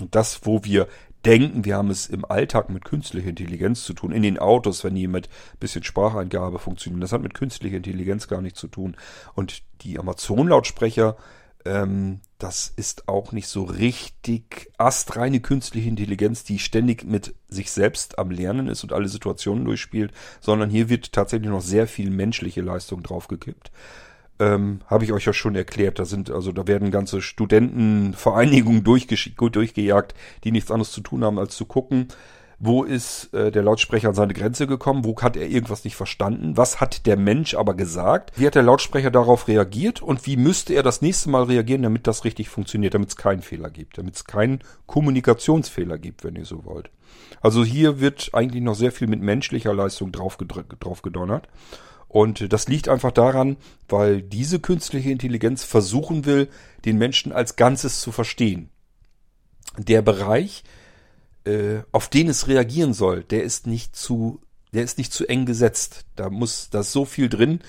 Und 0.01 0.15
das, 0.15 0.47
wo 0.47 0.63
wir 0.63 0.87
denken, 1.25 1.65
wir 1.65 1.77
haben 1.77 1.91
es 1.91 2.07
im 2.07 2.25
Alltag 2.25 2.71
mit 2.71 2.85
künstlicher 2.85 3.29
Intelligenz 3.29 3.85
zu 3.85 3.95
tun. 3.95 4.13
In 4.13 4.23
den 4.23 4.39
Autos, 4.39 4.85
wenn 4.85 4.95
die 4.95 5.09
mit 5.09 5.29
bisschen 5.59 5.83
Spracheingabe 5.83 6.61
funktionieren. 6.61 7.01
Das 7.01 7.13
hat 7.13 7.23
mit 7.23 7.35
künstlicher 7.35 7.77
Intelligenz 7.77 8.29
gar 8.29 8.41
nichts 8.41 8.61
zu 8.61 8.69
tun. 8.69 8.97
Und 9.35 9.63
die 9.83 9.99
Amazon-Lautsprecher, 9.99 11.17
ähm, 11.65 12.21
das 12.39 12.73
ist 12.75 13.09
auch 13.09 13.33
nicht 13.33 13.49
so 13.49 13.65
richtig 13.65 14.71
astreine 14.79 15.41
künstliche 15.41 15.89
Intelligenz, 15.89 16.45
die 16.45 16.59
ständig 16.59 17.05
mit 17.05 17.35
sich 17.49 17.71
selbst 17.71 18.19
am 18.19 18.31
Lernen 18.31 18.69
ist 18.69 18.83
und 18.83 18.93
alle 18.93 19.09
Situationen 19.09 19.65
durchspielt, 19.65 20.13
sondern 20.41 20.71
hier 20.71 20.89
wird 20.89 21.13
tatsächlich 21.13 21.51
noch 21.51 21.61
sehr 21.61 21.87
viel 21.87 22.11
menschliche 22.11 22.63
Leistung 22.63 23.03
draufgekippt 23.03 23.71
ähm, 24.43 24.81
habe 24.87 25.05
ich 25.05 25.13
euch 25.13 25.25
ja 25.25 25.33
schon 25.33 25.55
erklärt. 25.55 25.99
Da 25.99 26.05
sind, 26.05 26.31
also 26.31 26.53
da 26.53 26.67
werden 26.67 26.91
ganze 26.91 27.23
Studentenvereinigungen 27.23 28.85
durchgejagt, 28.85 30.15
die 30.45 30.53
nichts 30.53 30.71
anderes 30.71 30.93
zu 30.93 31.01
tun 31.01 31.25
haben, 31.25 31.39
als 31.39 31.57
zu 31.57 31.65
gucken, 31.65 32.09
wo 32.65 32.85
ist 32.85 33.35
äh, 33.35 33.51
der 33.51 33.65
Lautsprecher 33.65 34.11
an 34.11 34.15
seine 34.15 34.35
Grenze 34.35 34.69
gekommen, 34.69 35.05
wo 35.05 35.21
hat 35.21 35.37
er 35.37 35.49
irgendwas 35.49 35.83
nicht 35.83 35.97
verstanden, 35.97 36.57
was 36.57 36.81
hat 36.81 37.07
der 37.07 37.17
Mensch 37.17 37.55
aber 37.55 37.75
gesagt, 37.75 38.31
wie 38.37 38.47
hat 38.47 38.55
der 38.55 38.63
Lautsprecher 38.63 39.11
darauf 39.11 39.49
reagiert 39.49 40.01
und 40.01 40.25
wie 40.27 40.37
müsste 40.37 40.73
er 40.73 40.85
das 40.85 41.03
nächste 41.03 41.29
Mal 41.29 41.43
reagieren, 41.43 41.83
damit 41.83 42.07
das 42.07 42.25
richtig 42.25 42.49
funktioniert, 42.49 42.95
damit 42.95 43.09
es 43.09 43.17
keinen 43.17 43.43
Fehler 43.43 43.69
gibt, 43.69 43.99
damit 43.99 44.15
es 44.15 44.27
keinen 44.27 44.61
Kommunikationsfehler 44.87 45.99
gibt, 45.99 46.23
wenn 46.23 46.37
ihr 46.37 46.45
so 46.45 46.65
wollt. 46.65 46.91
Also 47.41 47.65
hier 47.65 47.99
wird 47.99 48.31
eigentlich 48.33 48.63
noch 48.63 48.77
sehr 48.77 48.93
viel 48.93 49.09
mit 49.09 49.21
menschlicher 49.21 49.75
Leistung 49.75 50.13
drauf, 50.13 50.39
drauf 50.39 51.03
gedonnert. 51.03 51.49
Und 52.07 52.53
das 52.53 52.69
liegt 52.69 52.89
einfach 52.89 53.11
daran, 53.11 53.57
weil 53.89 54.23
diese 54.23 54.61
künstliche 54.61 55.11
Intelligenz 55.11 55.65
versuchen 55.65 56.27
will, 56.27 56.49
den 56.85 56.97
Menschen 56.97 57.33
als 57.33 57.57
Ganzes 57.57 58.01
zu 58.01 58.13
verstehen. 58.13 58.69
Der 59.79 60.03
Bereich, 60.03 60.63
äh, 61.45 61.82
auf 61.93 62.09
den 62.09 62.28
es 62.28 62.49
reagieren 62.49 62.95
soll, 62.95 63.24
der 63.24 63.43
ist 63.43 63.66
nicht 63.66 63.97
zu, 63.97 64.40
der 64.72 64.82
ist 64.82 64.99
nicht 64.99 65.12
zu 65.12 65.26
eng 65.26 65.47
gesetzt. 65.47 66.05
Da 66.16 66.30
muss, 66.30 66.70
da 66.70 66.80
ist 66.80 66.93
so 66.93 67.05
viel 67.05 67.28
drin. 67.28 67.61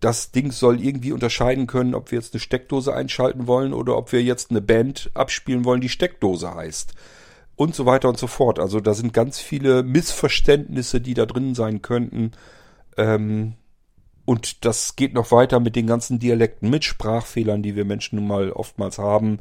Das 0.00 0.32
Ding 0.32 0.50
soll 0.50 0.84
irgendwie 0.84 1.12
unterscheiden 1.12 1.66
können, 1.66 1.94
ob 1.94 2.10
wir 2.10 2.18
jetzt 2.18 2.34
eine 2.34 2.40
Steckdose 2.40 2.92
einschalten 2.92 3.46
wollen 3.46 3.72
oder 3.72 3.96
ob 3.96 4.12
wir 4.12 4.22
jetzt 4.22 4.50
eine 4.50 4.60
Band 4.60 5.10
abspielen 5.14 5.64
wollen, 5.64 5.80
die 5.80 5.88
Steckdose 5.88 6.54
heißt. 6.54 6.94
Und 7.54 7.74
so 7.74 7.86
weiter 7.86 8.08
und 8.08 8.18
so 8.18 8.26
fort. 8.26 8.58
Also 8.58 8.80
da 8.80 8.94
sind 8.94 9.12
ganz 9.12 9.38
viele 9.38 9.82
Missverständnisse, 9.82 11.00
die 11.00 11.14
da 11.14 11.26
drin 11.26 11.54
sein 11.54 11.82
könnten. 11.82 12.32
Ähm, 12.96 13.54
und 14.24 14.64
das 14.64 14.96
geht 14.96 15.14
noch 15.14 15.30
weiter 15.30 15.60
mit 15.60 15.76
den 15.76 15.86
ganzen 15.86 16.18
Dialekten, 16.18 16.70
mit 16.70 16.84
Sprachfehlern, 16.84 17.62
die 17.62 17.76
wir 17.76 17.84
Menschen 17.84 18.16
nun 18.16 18.26
mal 18.26 18.50
oftmals 18.50 18.98
haben. 18.98 19.38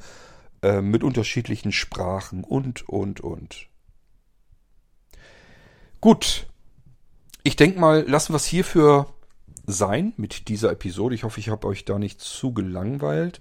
äh, 0.61 0.81
mit 0.81 1.03
unterschiedlichen 1.03 1.71
Sprachen 1.71 2.43
und, 2.43 2.87
und, 2.87 3.21
und. 3.21 3.67
Gut. 6.01 6.47
Ich 7.43 7.55
denke 7.55 7.79
mal, 7.79 8.01
lassen 8.09 8.33
wir 8.33 8.37
es 8.37 8.45
hierfür 8.45 9.05
sein 9.67 10.13
mit 10.17 10.47
dieser 10.47 10.71
Episode. 10.71 11.13
Ich 11.13 11.23
hoffe, 11.23 11.39
ich 11.39 11.49
habe 11.49 11.67
euch 11.67 11.85
da 11.85 11.99
nicht 11.99 12.19
zu 12.19 12.53
gelangweilt. 12.53 13.39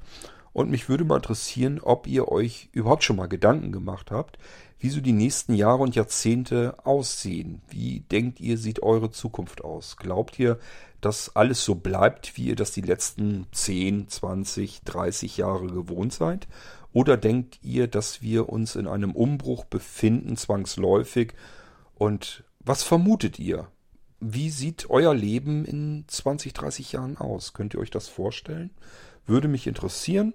Und 0.53 0.71
mich 0.71 0.91
würde 0.91 1.05
mal 1.05 1.17
interessieren, 1.17 1.81
ob 1.81 2.07
ihr 2.07 2.29
euch 2.29 2.69
überhaupt 2.73 3.03
schon 3.03 3.17
mal 3.17 3.29
Gedanken 3.29 3.73
gemacht 3.73 4.11
habt, 4.11 4.39
wie 4.79 4.91
so 4.91 5.01
die 5.01 5.13
nächsten 5.13 5.55
Jahre 5.55 5.83
und 5.83 5.95
Jahrzehnte 5.95 6.75
aussehen. 6.85 7.63
Wie 7.71 8.01
denkt 8.01 8.41
ihr, 8.41 8.59
sieht 8.59 8.83
eure 8.83 9.11
Zukunft 9.11 9.65
aus? 9.65 9.97
Glaubt 9.97 10.39
ihr, 10.39 10.59
dass 11.01 11.35
alles 11.35 11.65
so 11.65 11.77
bleibt, 11.77 12.37
wie 12.37 12.49
ihr 12.49 12.57
das 12.57 12.73
die 12.73 12.83
letzten 12.83 13.47
10, 13.53 14.09
20, 14.09 14.83
30 14.85 15.39
Jahre 15.39 15.67
gewohnt 15.69 16.13
seid? 16.13 16.47
Oder 16.93 17.17
denkt 17.17 17.59
ihr, 17.63 17.87
dass 17.87 18.21
wir 18.21 18.51
uns 18.51 18.77
in 18.77 18.87
einem 18.87 19.13
Umbruch 19.13 19.65
befinden, 19.65 20.37
zwangsläufig? 20.37 21.33
Und 21.95 22.45
was 22.61 22.83
vermutet 22.83 23.39
ihr? 23.39 23.69
Wie 24.21 24.51
sieht 24.51 24.91
euer 24.91 25.15
Leben 25.15 25.65
in 25.65 26.05
20, 26.07 26.53
30 26.53 26.93
Jahren 26.93 27.17
aus? 27.17 27.55
Könnt 27.55 27.75
ihr 27.75 27.81
euch 27.81 27.91
das 27.91 28.09
vorstellen? 28.09 28.71
Würde 29.27 29.49
mich 29.49 29.67
interessieren. 29.67 30.35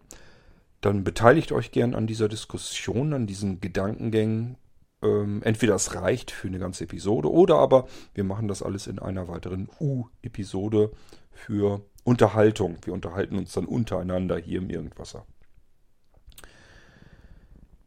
Dann 0.81 1.03
beteiligt 1.03 1.51
euch 1.51 1.71
gern 1.71 1.93
an 1.95 2.07
dieser 2.07 2.27
Diskussion, 2.27 3.13
an 3.13 3.27
diesen 3.27 3.61
Gedankengängen. 3.61 4.57
Ähm, 5.03 5.41
entweder 5.43 5.75
es 5.75 5.93
reicht 5.95 6.31
für 6.31 6.47
eine 6.47 6.59
ganze 6.59 6.85
Episode 6.85 7.31
oder 7.31 7.57
aber 7.57 7.87
wir 8.13 8.23
machen 8.23 8.47
das 8.47 8.63
alles 8.63 8.87
in 8.87 8.97
einer 8.99 9.27
weiteren 9.27 9.69
U-Episode 9.79 10.91
für 11.31 11.81
Unterhaltung. 12.03 12.77
Wir 12.83 12.93
unterhalten 12.93 13.37
uns 13.37 13.53
dann 13.53 13.65
untereinander 13.65 14.37
hier 14.37 14.59
im 14.59 14.69
Irgendwasser. 14.69 15.25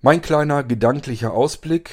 Mein 0.00 0.22
kleiner 0.22 0.62
gedanklicher 0.62 1.32
Ausblick. 1.32 1.90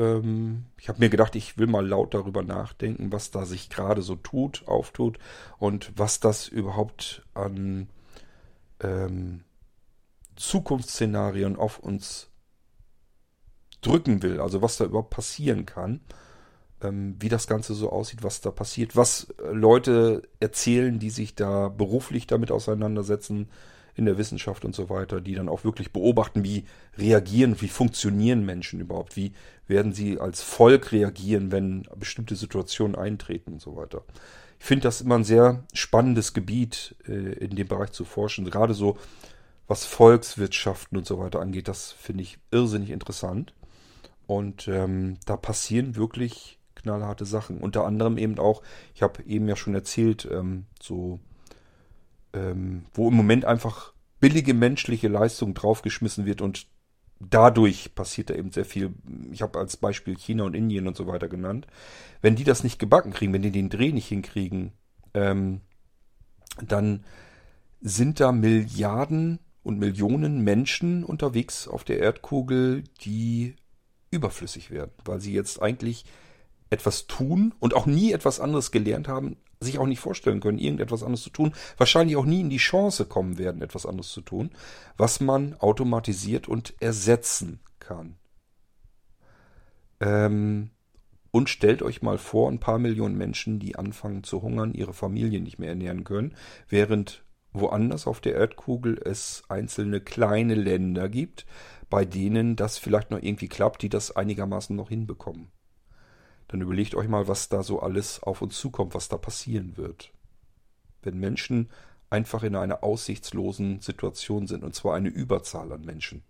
Ähm, 0.00 0.64
ich 0.78 0.88
habe 0.88 0.98
mir 0.98 1.10
gedacht, 1.10 1.36
ich 1.36 1.58
will 1.58 1.66
mal 1.66 1.86
laut 1.86 2.14
darüber 2.14 2.42
nachdenken, 2.42 3.12
was 3.12 3.30
da 3.30 3.44
sich 3.44 3.68
gerade 3.70 4.02
so 4.02 4.16
tut, 4.16 4.66
auftut 4.66 5.18
und 5.58 5.92
was 5.96 6.18
das 6.18 6.48
überhaupt 6.48 7.22
an 7.34 7.88
ähm, 8.80 9.44
Zukunftsszenarien 10.36 11.56
auf 11.56 11.78
uns 11.78 12.30
drücken 13.82 14.22
will. 14.22 14.40
Also 14.40 14.62
was 14.62 14.78
da 14.78 14.86
überhaupt 14.86 15.10
passieren 15.10 15.66
kann. 15.66 16.00
Ähm, 16.82 17.16
wie 17.18 17.28
das 17.28 17.46
Ganze 17.46 17.74
so 17.74 17.90
aussieht, 17.90 18.22
was 18.22 18.40
da 18.40 18.50
passiert, 18.50 18.96
was 18.96 19.34
Leute 19.52 20.22
erzählen, 20.40 20.98
die 20.98 21.10
sich 21.10 21.34
da 21.34 21.68
beruflich 21.68 22.26
damit 22.26 22.50
auseinandersetzen 22.50 23.50
in 24.00 24.06
der 24.06 24.18
Wissenschaft 24.18 24.64
und 24.64 24.74
so 24.74 24.88
weiter, 24.88 25.20
die 25.20 25.34
dann 25.34 25.48
auch 25.48 25.62
wirklich 25.62 25.92
beobachten, 25.92 26.42
wie 26.42 26.64
reagieren, 26.96 27.60
wie 27.60 27.68
funktionieren 27.68 28.44
Menschen 28.44 28.80
überhaupt, 28.80 29.14
wie 29.14 29.32
werden 29.68 29.92
sie 29.92 30.18
als 30.18 30.42
Volk 30.42 30.90
reagieren, 30.90 31.52
wenn 31.52 31.86
bestimmte 31.96 32.34
Situationen 32.34 32.96
eintreten 32.96 33.52
und 33.52 33.60
so 33.60 33.76
weiter. 33.76 34.02
Ich 34.58 34.64
finde 34.64 34.84
das 34.84 35.02
immer 35.02 35.16
ein 35.16 35.24
sehr 35.24 35.64
spannendes 35.74 36.32
Gebiet, 36.32 36.96
äh, 37.06 37.12
in 37.12 37.54
dem 37.56 37.68
Bereich 37.68 37.92
zu 37.92 38.04
forschen. 38.04 38.44
Gerade 38.50 38.74
so, 38.74 38.98
was 39.68 39.84
Volkswirtschaften 39.84 40.98
und 40.98 41.06
so 41.06 41.18
weiter 41.18 41.40
angeht, 41.40 41.68
das 41.68 41.92
finde 41.92 42.22
ich 42.22 42.38
irrsinnig 42.50 42.90
interessant. 42.90 43.54
Und 44.26 44.66
ähm, 44.66 45.18
da 45.26 45.36
passieren 45.36 45.94
wirklich 45.94 46.58
knallharte 46.74 47.26
Sachen. 47.26 47.58
Unter 47.58 47.84
anderem 47.84 48.16
eben 48.16 48.38
auch, 48.38 48.62
ich 48.94 49.02
habe 49.02 49.22
eben 49.24 49.46
ja 49.46 49.56
schon 49.56 49.74
erzählt, 49.74 50.26
ähm, 50.30 50.64
so 50.80 51.20
ähm, 52.34 52.84
wo 52.94 53.08
im 53.08 53.14
Moment 53.14 53.44
einfach 53.44 53.92
billige 54.20 54.54
menschliche 54.54 55.08
Leistung 55.08 55.54
draufgeschmissen 55.54 56.26
wird 56.26 56.40
und 56.40 56.66
dadurch 57.20 57.94
passiert 57.94 58.30
da 58.30 58.34
eben 58.34 58.50
sehr 58.50 58.64
viel. 58.64 58.94
Ich 59.30 59.42
habe 59.42 59.58
als 59.58 59.76
Beispiel 59.76 60.16
China 60.16 60.44
und 60.44 60.54
Indien 60.54 60.86
und 60.86 60.96
so 60.96 61.06
weiter 61.06 61.28
genannt. 61.28 61.66
Wenn 62.22 62.36
die 62.36 62.44
das 62.44 62.64
nicht 62.64 62.78
gebacken 62.78 63.12
kriegen, 63.12 63.32
wenn 63.32 63.42
die 63.42 63.50
den 63.50 63.68
Dreh 63.68 63.92
nicht 63.92 64.08
hinkriegen, 64.08 64.72
ähm, 65.14 65.60
dann 66.66 67.04
sind 67.80 68.20
da 68.20 68.32
Milliarden 68.32 69.38
und 69.62 69.78
Millionen 69.78 70.40
Menschen 70.40 71.04
unterwegs 71.04 71.68
auf 71.68 71.84
der 71.84 71.98
Erdkugel, 71.98 72.84
die 73.02 73.56
überflüssig 74.10 74.70
werden, 74.70 74.92
weil 75.04 75.20
sie 75.20 75.32
jetzt 75.32 75.62
eigentlich 75.62 76.04
etwas 76.70 77.06
tun 77.06 77.54
und 77.58 77.74
auch 77.74 77.86
nie 77.86 78.12
etwas 78.12 78.40
anderes 78.40 78.70
gelernt 78.70 79.08
haben, 79.08 79.36
sich 79.62 79.78
auch 79.78 79.86
nicht 79.86 80.00
vorstellen 80.00 80.40
können, 80.40 80.58
irgendetwas 80.58 81.02
anderes 81.02 81.22
zu 81.22 81.30
tun, 81.30 81.52
wahrscheinlich 81.76 82.16
auch 82.16 82.24
nie 82.24 82.40
in 82.40 82.48
die 82.48 82.56
Chance 82.56 83.04
kommen 83.04 83.36
werden, 83.36 83.60
etwas 83.60 83.84
anderes 83.84 84.10
zu 84.10 84.22
tun, 84.22 84.50
was 84.96 85.20
man 85.20 85.54
automatisiert 85.54 86.48
und 86.48 86.74
ersetzen 86.80 87.60
kann. 87.78 88.16
Ähm, 90.00 90.70
und 91.30 91.50
stellt 91.50 91.82
euch 91.82 92.00
mal 92.00 92.16
vor, 92.16 92.50
ein 92.50 92.58
paar 92.58 92.78
Millionen 92.78 93.18
Menschen, 93.18 93.58
die 93.58 93.76
anfangen 93.76 94.24
zu 94.24 94.40
hungern, 94.40 94.72
ihre 94.72 94.94
Familien 94.94 95.44
nicht 95.44 95.58
mehr 95.58 95.68
ernähren 95.68 96.04
können, 96.04 96.34
während 96.68 97.22
woanders 97.52 98.06
auf 98.06 98.20
der 98.20 98.36
Erdkugel 98.36 98.98
es 99.04 99.42
einzelne 99.48 100.00
kleine 100.00 100.54
Länder 100.54 101.10
gibt, 101.10 101.44
bei 101.90 102.06
denen 102.06 102.56
das 102.56 102.78
vielleicht 102.78 103.10
noch 103.10 103.20
irgendwie 103.20 103.48
klappt, 103.48 103.82
die 103.82 103.90
das 103.90 104.16
einigermaßen 104.16 104.74
noch 104.74 104.88
hinbekommen 104.88 105.52
dann 106.50 106.62
überlegt 106.62 106.96
euch 106.96 107.06
mal, 107.06 107.28
was 107.28 107.48
da 107.48 107.62
so 107.62 107.80
alles 107.80 108.20
auf 108.24 108.42
uns 108.42 108.58
zukommt, 108.58 108.94
was 108.94 109.08
da 109.08 109.16
passieren 109.16 109.76
wird. 109.76 110.10
Wenn 111.00 111.16
Menschen 111.20 111.70
einfach 112.10 112.42
in 112.42 112.56
einer 112.56 112.82
aussichtslosen 112.82 113.80
Situation 113.80 114.48
sind, 114.48 114.64
und 114.64 114.74
zwar 114.74 114.96
eine 114.96 115.10
Überzahl 115.10 115.70
an 115.70 115.82
Menschen. 115.82 116.24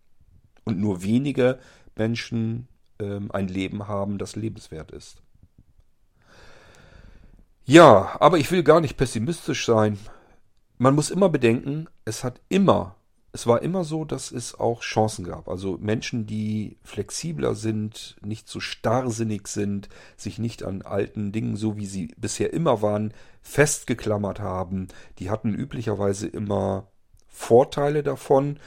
Und 0.64 0.78
nur 0.78 1.02
wenige 1.02 1.58
Menschen 1.96 2.68
ähm, 2.98 3.30
ein 3.32 3.48
Leben 3.48 3.88
haben, 3.88 4.18
das 4.18 4.36
lebenswert 4.36 4.90
ist. 4.90 5.22
Ja, 7.64 8.14
aber 8.20 8.36
ich 8.36 8.50
will 8.50 8.62
gar 8.62 8.82
nicht 8.82 8.98
pessimistisch 8.98 9.64
sein. 9.64 9.98
Man 10.76 10.94
muss 10.94 11.10
immer 11.10 11.30
bedenken, 11.30 11.88
es 12.04 12.24
hat 12.24 12.42
immer 12.50 12.96
es 13.32 13.46
war 13.46 13.62
immer 13.62 13.84
so, 13.84 14.04
dass 14.04 14.32
es 14.32 14.58
auch 14.58 14.80
Chancen 14.80 15.24
gab. 15.24 15.48
Also 15.48 15.78
Menschen, 15.80 16.26
die 16.26 16.78
flexibler 16.82 17.54
sind, 17.54 18.16
nicht 18.22 18.48
so 18.48 18.58
starrsinnig 18.58 19.46
sind, 19.46 19.88
sich 20.16 20.38
nicht 20.38 20.64
an 20.64 20.82
alten 20.82 21.30
Dingen, 21.30 21.56
so 21.56 21.76
wie 21.76 21.86
sie 21.86 22.12
bisher 22.16 22.52
immer 22.52 22.82
waren, 22.82 23.14
festgeklammert 23.42 24.40
haben. 24.40 24.88
Die 25.18 25.30
hatten 25.30 25.54
üblicherweise 25.54 26.26
immer 26.26 26.88
Vorteile 27.28 28.02
davon 28.02 28.58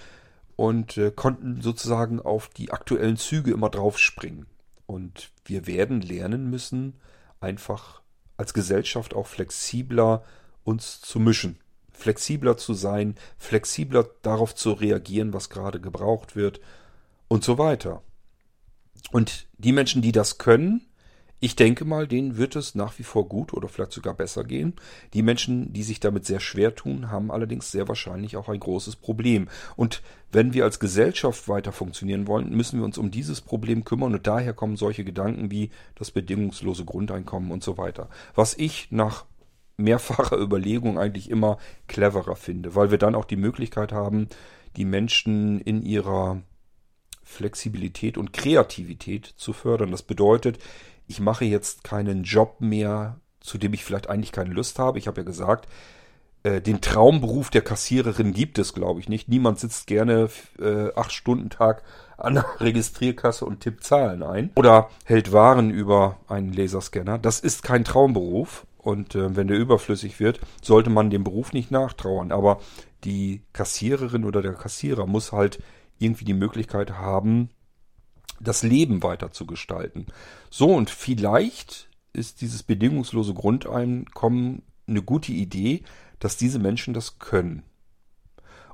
und 0.56 0.98
äh, 0.98 1.12
konnten 1.12 1.62
sozusagen 1.62 2.22
auf 2.22 2.48
die 2.48 2.72
aktuellen 2.72 3.18
Züge 3.18 3.52
immer 3.52 3.70
draufspringen. 3.70 4.46
Und 4.86 5.32
wir 5.46 5.68
werden 5.68 6.02
lernen 6.02 6.50
müssen, 6.50 6.96
einfach 7.42 8.02
als 8.38 8.54
Gesellschaft 8.54 9.14
auch 9.14 9.28
flexibler 9.28 10.24
uns 10.64 11.02
zu 11.02 11.20
mischen 11.20 11.58
flexibler 12.04 12.58
zu 12.58 12.74
sein, 12.74 13.16
flexibler 13.38 14.10
darauf 14.24 14.54
zu 14.54 14.74
reagieren, 14.74 15.34
was 15.34 15.50
gerade 15.50 15.80
gebraucht 15.80 16.36
wird 16.36 16.60
und 17.30 17.46
so 17.46 17.58
weiter. 17.58 18.02
Und 19.12 19.48
die 19.58 19.72
Menschen, 19.72 20.02
die 20.02 20.12
das 20.12 20.38
können, 20.38 20.82
ich 21.40 21.58
denke 21.58 21.84
mal, 21.84 22.08
denen 22.08 22.38
wird 22.38 22.56
es 22.56 22.74
nach 22.74 22.98
wie 23.00 23.04
vor 23.04 23.28
gut 23.28 23.54
oder 23.54 23.68
vielleicht 23.68 23.92
sogar 23.92 24.14
besser 24.14 24.46
gehen. 24.46 24.76
Die 25.14 25.22
Menschen, 25.22 25.74
die 25.74 25.84
sich 25.84 26.00
damit 26.00 26.26
sehr 26.26 26.40
schwer 26.40 26.74
tun, 26.74 27.12
haben 27.12 27.32
allerdings 27.32 27.70
sehr 27.70 27.90
wahrscheinlich 27.90 28.38
auch 28.38 28.48
ein 28.48 28.62
großes 28.62 28.96
Problem. 28.96 29.50
Und 29.76 30.02
wenn 30.32 30.54
wir 30.54 30.64
als 30.64 30.80
Gesellschaft 30.80 31.50
weiter 31.50 31.74
funktionieren 31.74 32.28
wollen, 32.28 32.56
müssen 32.56 32.80
wir 32.80 32.86
uns 32.86 32.98
um 32.98 33.12
dieses 33.12 33.42
Problem 33.42 33.84
kümmern 33.84 34.14
und 34.14 34.26
daher 34.26 34.54
kommen 34.54 34.78
solche 34.78 35.04
Gedanken 35.04 35.52
wie 35.52 35.70
das 35.96 36.12
bedingungslose 36.12 36.86
Grundeinkommen 36.86 37.52
und 37.52 37.62
so 37.62 37.78
weiter. 37.78 38.10
Was 38.36 38.58
ich 38.58 38.88
nach 38.90 39.26
mehrfacher 39.78 40.38
Überlegung 40.40 40.98
eigentlich 40.98 41.30
immer 41.30 41.58
cleverer 41.88 42.36
finde, 42.36 42.76
weil 42.76 42.92
wir 42.92 42.98
dann 42.98 43.16
auch 43.16 43.26
die 43.26 43.36
Möglichkeit 43.36 43.92
haben, 43.92 44.28
die 44.76 44.86
Menschen 44.86 45.60
in 45.62 45.84
ihrer 45.84 46.42
Flexibilität 47.24 48.18
und 48.18 48.34
Kreativität 48.34 49.26
zu 49.26 49.54
fördern. 49.54 49.92
Das 49.92 50.04
bedeutet, 50.04 50.60
ich 51.08 51.20
mache 51.20 51.46
jetzt 51.46 51.84
keinen 51.84 52.24
Job 52.24 52.58
mehr, 52.60 53.20
zu 53.40 53.58
dem 53.58 53.74
ich 53.74 53.84
vielleicht 53.84 54.10
eigentlich 54.10 54.32
keine 54.32 54.54
Lust 54.54 54.80
habe. 54.80 55.00
Ich 55.00 55.08
habe 55.08 55.22
ja 55.22 55.26
gesagt, 55.26 55.68
äh, 56.44 56.62
den 56.62 56.82
Traumberuf 56.82 57.50
der 57.50 57.62
Kassiererin 57.62 58.34
gibt 58.34 58.60
es, 58.60 58.74
glaube 58.74 59.00
ich, 59.00 59.10
nicht. 59.10 59.30
Niemand 59.30 59.60
sitzt 59.60 59.88
gerne 59.88 60.30
äh, 60.60 60.94
acht 60.96 61.12
Stunden 61.12 61.50
Tag 61.50 61.84
an 62.18 62.36
der 62.36 62.46
Registrierkasse 62.60 63.46
und 63.46 63.62
tippt 63.62 63.84
Zahlen 63.84 64.24
ein 64.24 64.52
oder 64.56 64.90
hält 65.06 65.32
Waren 65.32 65.72
über 65.72 66.18
einen 66.28 66.54
Laserscanner. 66.54 67.18
Das 67.18 67.40
ist 67.40 67.64
kein 67.64 67.84
Traumberuf. 67.86 68.66
Und 68.84 69.16
äh, 69.16 69.36
wenn 69.36 69.48
der 69.48 69.58
überflüssig 69.58 70.20
wird, 70.20 70.40
sollte 70.62 70.90
man 70.90 71.10
dem 71.10 71.24
Beruf 71.24 71.54
nicht 71.54 71.72
nachtrauern. 71.72 72.32
Aber 72.32 72.60
die 73.06 73.42
Kassiererin 73.54 74.26
oder 74.26 74.42
der 74.42 74.54
Kassierer 74.54 75.08
muss 75.08 75.32
halt 75.32 75.64
irgendwie 76.00 76.26
die 76.26 76.34
Möglichkeit 76.34 76.92
haben, 76.92 77.50
das 78.42 78.62
Leben 78.62 79.02
weiter 79.02 79.32
zu 79.32 79.46
gestalten. 79.46 80.08
So, 80.50 80.68
und 80.74 80.90
vielleicht 80.90 81.90
ist 82.12 82.42
dieses 82.42 82.62
bedingungslose 82.62 83.34
Grundeinkommen 83.34 84.64
eine 84.86 85.02
gute 85.02 85.32
Idee, 85.32 85.84
dass 86.20 86.36
diese 86.36 86.60
Menschen 86.60 86.94
das 86.94 87.20
können. 87.20 87.64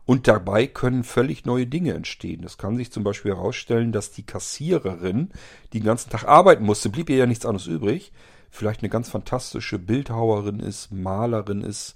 Und 0.05 0.28
dabei 0.28 0.66
können 0.66 1.03
völlig 1.03 1.45
neue 1.45 1.68
Dinge 1.68 1.93
entstehen. 1.93 2.43
Es 2.43 2.57
kann 2.57 2.78
sich 2.78 2.91
zum 2.91 3.03
Beispiel 3.03 3.36
herausstellen, 3.36 3.91
dass 3.91 4.12
die 4.12 4.26
Kassiererin, 4.26 5.30
die 5.72 5.80
den 5.80 5.86
ganzen 5.86 6.10
Tag 6.10 6.24
arbeiten 6.24 6.66
musste, 6.66 6.89
blieb 6.89 7.12
ihr 7.12 7.18
ja 7.18 7.28
nichts 7.28 7.45
anderes 7.45 7.68
übrig, 7.68 8.12
vielleicht 8.50 8.82
eine 8.82 8.89
ganz 8.89 9.10
fantastische 9.10 9.80
Bildhauerin 9.80 10.60
ist, 10.60 10.91
Malerin 10.91 11.62
ist, 11.62 11.95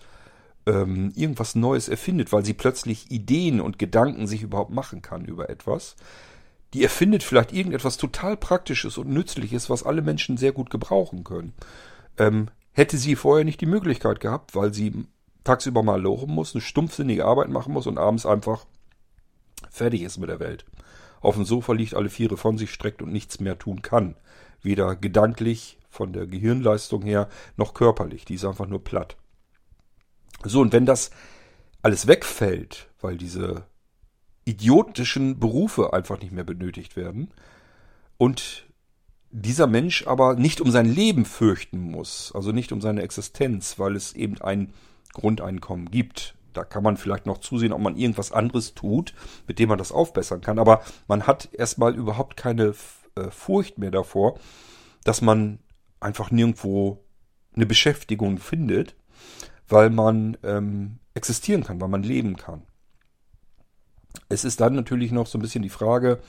ähm, 0.65 1.11
irgendwas 1.15 1.55
Neues 1.55 1.89
erfindet, 1.89 2.31
weil 2.31 2.45
sie 2.45 2.53
plötzlich 2.53 3.11
Ideen 3.11 3.59
und 3.59 3.79
Gedanken 3.79 4.27
sich 4.27 4.43
überhaupt 4.43 4.71
machen 4.71 5.01
kann 5.01 5.25
über 5.25 5.49
etwas. 5.49 5.95
Die 6.73 6.83
erfindet 6.83 7.21
vielleicht 7.23 7.53
irgendetwas 7.53 7.97
total 7.97 8.37
Praktisches 8.37 8.97
und 8.97 9.09
Nützliches, 9.09 9.69
was 9.69 9.83
alle 9.83 10.01
Menschen 10.01 10.37
sehr 10.37 10.53
gut 10.53 10.69
gebrauchen 10.69 11.23
können. 11.23 11.53
Ähm, 12.17 12.47
hätte 12.71 12.97
sie 12.97 13.15
vorher 13.15 13.45
nicht 13.45 13.61
die 13.61 13.67
Möglichkeit 13.67 14.19
gehabt, 14.19 14.55
weil 14.55 14.73
sie 14.73 15.05
tagsüber 15.43 15.83
mal 15.83 16.01
lochen 16.01 16.31
muss, 16.31 16.55
eine 16.55 16.61
stumpfsinnige 16.61 17.25
Arbeit 17.25 17.49
machen 17.49 17.73
muss 17.73 17.85
und 17.85 17.97
abends 17.97 18.25
einfach 18.25 18.65
fertig 19.69 20.01
ist 20.01 20.17
mit 20.17 20.29
der 20.29 20.39
Welt. 20.39 20.65
Auf 21.21 21.35
dem 21.35 21.45
Sofa 21.45 21.73
liegt, 21.73 21.93
alle 21.93 22.09
Viere 22.09 22.37
von 22.37 22.57
sich 22.57 22.71
streckt 22.71 23.01
und 23.01 23.11
nichts 23.11 23.39
mehr 23.39 23.57
tun 23.57 23.81
kann. 23.81 24.15
Weder 24.63 24.95
gedanklich, 24.95 25.77
von 25.89 26.11
der 26.11 26.25
Gehirnleistung 26.25 27.03
her, 27.03 27.29
noch 27.55 27.73
körperlich. 27.73 28.25
Die 28.25 28.33
ist 28.33 28.45
einfach 28.45 28.67
nur 28.67 28.83
platt. 28.83 29.15
So, 30.43 30.59
und 30.59 30.73
wenn 30.73 30.85
das 30.85 31.11
alles 31.83 32.07
wegfällt, 32.07 32.89
weil 32.99 33.17
diese 33.17 33.65
idiotischen 34.45 35.39
Berufe 35.39 35.93
einfach 35.93 36.19
nicht 36.19 36.33
mehr 36.33 36.43
benötigt 36.43 36.95
werden 36.95 37.31
und 38.17 38.65
dieser 39.31 39.67
Mensch 39.67 40.05
aber 40.05 40.35
nicht 40.35 40.61
um 40.61 40.69
sein 40.71 40.85
Leben 40.85 41.25
fürchten 41.25 41.79
muss, 41.79 42.31
also 42.35 42.51
nicht 42.51 42.71
um 42.71 42.81
seine 42.81 43.01
Existenz, 43.01 43.79
weil 43.79 43.95
es 43.95 44.13
eben 44.13 44.39
ein 44.41 44.73
Grundeinkommen 45.13 45.89
gibt. 45.89 46.35
Da 46.53 46.63
kann 46.63 46.83
man 46.83 46.97
vielleicht 46.97 47.25
noch 47.25 47.39
zusehen, 47.39 47.73
ob 47.73 47.81
man 47.81 47.97
irgendwas 47.97 48.31
anderes 48.31 48.75
tut, 48.75 49.13
mit 49.47 49.57
dem 49.57 49.69
man 49.69 49.79
das 49.79 49.91
aufbessern 49.91 50.41
kann. 50.41 50.59
Aber 50.59 50.83
man 51.07 51.25
hat 51.25 51.49
erstmal 51.53 51.95
überhaupt 51.95 52.37
keine 52.37 52.73
äh, 53.15 53.29
Furcht 53.29 53.77
mehr 53.77 53.91
davor, 53.91 54.39
dass 55.03 55.21
man 55.21 55.59
einfach 55.99 56.31
nirgendwo 56.31 57.03
eine 57.55 57.65
Beschäftigung 57.65 58.37
findet, 58.37 58.95
weil 59.67 59.89
man 59.89 60.37
ähm, 60.43 60.99
existieren 61.13 61.63
kann, 61.63 61.79
weil 61.81 61.89
man 61.89 62.03
leben 62.03 62.35
kann. 62.35 62.63
Es 64.29 64.43
ist 64.43 64.61
dann 64.61 64.75
natürlich 64.75 65.11
noch 65.11 65.27
so 65.27 65.37
ein 65.37 65.41
bisschen 65.41 65.63
die 65.63 65.69
Frage, 65.69 66.19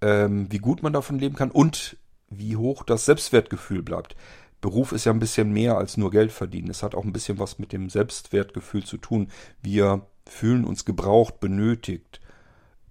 ähm, 0.00 0.50
wie 0.50 0.58
gut 0.58 0.82
man 0.82 0.92
davon 0.92 1.18
leben 1.18 1.36
kann 1.36 1.50
und 1.50 1.96
wie 2.28 2.56
hoch 2.56 2.82
das 2.84 3.04
Selbstwertgefühl 3.04 3.82
bleibt. 3.82 4.16
Beruf 4.60 4.92
ist 4.92 5.04
ja 5.04 5.12
ein 5.12 5.20
bisschen 5.20 5.52
mehr 5.52 5.76
als 5.76 5.96
nur 5.96 6.10
Geld 6.10 6.32
verdienen. 6.32 6.70
Es 6.70 6.82
hat 6.82 6.94
auch 6.94 7.04
ein 7.04 7.12
bisschen 7.12 7.38
was 7.38 7.58
mit 7.58 7.72
dem 7.72 7.90
Selbstwertgefühl 7.90 8.84
zu 8.84 8.96
tun. 8.96 9.28
Wir 9.62 10.06
fühlen 10.26 10.64
uns 10.64 10.84
gebraucht, 10.84 11.38
benötigt. 11.38 12.20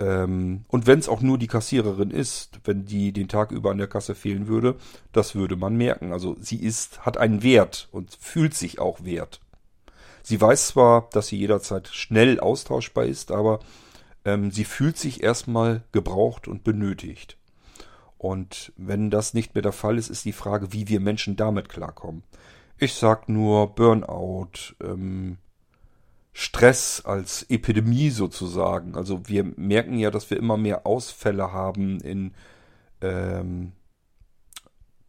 Ähm, 0.03 0.65
und 0.67 0.85
wenn 0.85 0.99
es 0.99 1.07
auch 1.07 1.21
nur 1.21 1.37
die 1.37 1.47
Kassiererin 1.47 2.11
ist, 2.11 2.59
wenn 2.65 2.85
die 2.85 3.13
den 3.13 3.29
Tag 3.29 3.51
über 3.51 3.71
an 3.71 3.77
der 3.77 3.87
Kasse 3.87 4.15
fehlen 4.15 4.47
würde, 4.47 4.75
das 5.13 5.33
würde 5.33 5.55
man 5.55 5.77
merken. 5.77 6.11
Also 6.11 6.35
sie 6.39 6.57
ist, 6.57 7.05
hat 7.05 7.17
einen 7.17 7.41
Wert 7.41 7.87
und 7.91 8.17
fühlt 8.19 8.53
sich 8.53 8.79
auch 8.79 9.03
wert. 9.03 9.39
Sie 10.21 10.39
weiß 10.39 10.67
zwar, 10.67 11.09
dass 11.11 11.27
sie 11.27 11.37
jederzeit 11.37 11.87
schnell 11.87 12.39
austauschbar 12.39 13.05
ist, 13.05 13.31
aber 13.31 13.59
ähm, 14.25 14.51
sie 14.51 14.65
fühlt 14.65 14.97
sich 14.97 15.23
erstmal 15.23 15.83
gebraucht 15.91 16.47
und 16.47 16.63
benötigt. 16.63 17.37
Und 18.17 18.71
wenn 18.77 19.09
das 19.09 19.33
nicht 19.33 19.53
mehr 19.53 19.61
der 19.61 19.73
Fall 19.73 19.97
ist, 19.97 20.09
ist 20.09 20.25
die 20.25 20.33
Frage, 20.33 20.71
wie 20.71 20.87
wir 20.87 20.99
Menschen 20.99 21.35
damit 21.35 21.69
klarkommen. 21.69 22.23
Ich 22.77 22.93
sag 22.93 23.29
nur 23.29 23.75
Burnout, 23.75 24.75
ähm, 24.81 25.37
Stress 26.33 27.01
als 27.05 27.43
Epidemie 27.49 28.09
sozusagen. 28.09 28.95
Also 28.95 29.27
wir 29.27 29.43
merken 29.43 29.97
ja, 29.99 30.09
dass 30.09 30.29
wir 30.29 30.37
immer 30.37 30.57
mehr 30.57 30.87
Ausfälle 30.87 31.53
haben 31.53 31.99
in 32.01 32.33
ähm, 33.01 33.73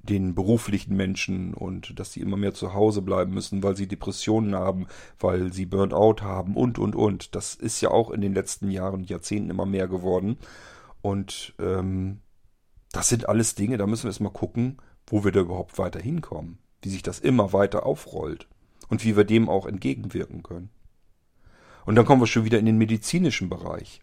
den 0.09 0.35
beruflichen 0.35 0.97
Menschen 0.97 1.55
und 1.55 1.99
dass 1.99 2.12
sie 2.12 2.20
immer 2.20 2.37
mehr 2.37 2.53
zu 2.53 2.75
Hause 2.75 3.01
bleiben 3.01 3.33
müssen, 3.33 3.62
weil 3.62 3.75
sie 3.75 3.89
Depressionen 3.89 4.55
haben, 4.55 4.87
weil 5.18 5.51
sie 5.53 5.64
Burnout 5.64 6.16
haben 6.20 6.57
und, 6.57 6.79
und, 6.79 6.95
und. 6.95 7.35
Das 7.35 7.55
ist 7.55 7.81
ja 7.81 7.91
auch 7.91 8.11
in 8.11 8.20
den 8.20 8.35
letzten 8.35 8.70
Jahren 8.70 9.01
und 9.01 9.11
Jahrzehnten 9.11 9.51
immer 9.51 9.64
mehr 9.66 9.89
geworden. 9.89 10.37
Und 11.01 11.55
ähm, 11.59 12.20
das 12.93 13.09
sind 13.09 13.29
alles 13.29 13.55
Dinge, 13.55 13.79
da 13.79 13.87
müssen 13.87 14.05
wir 14.05 14.11
erstmal 14.11 14.33
gucken, 14.33 14.77
wo 15.07 15.25
wir 15.25 15.33
da 15.33 15.41
überhaupt 15.41 15.79
weiter 15.79 16.01
hinkommen, 16.01 16.59
wie 16.83 16.91
sich 16.91 17.03
das 17.03 17.18
immer 17.18 17.53
weiter 17.55 17.87
aufrollt 17.87 18.47
und 18.89 19.05
wie 19.05 19.16
wir 19.16 19.25
dem 19.25 19.49
auch 19.49 19.66
entgegenwirken 19.66 20.43
können. 20.43 20.70
Und 21.87 21.97
dann 21.97 22.07
kommen 22.07 22.22
wir 22.22 22.26
schon 22.26 22.45
wieder 22.45 22.59
in 22.59 22.66
den 22.66 22.78
medizinischen 22.78 23.49
Bereich. 23.49 24.01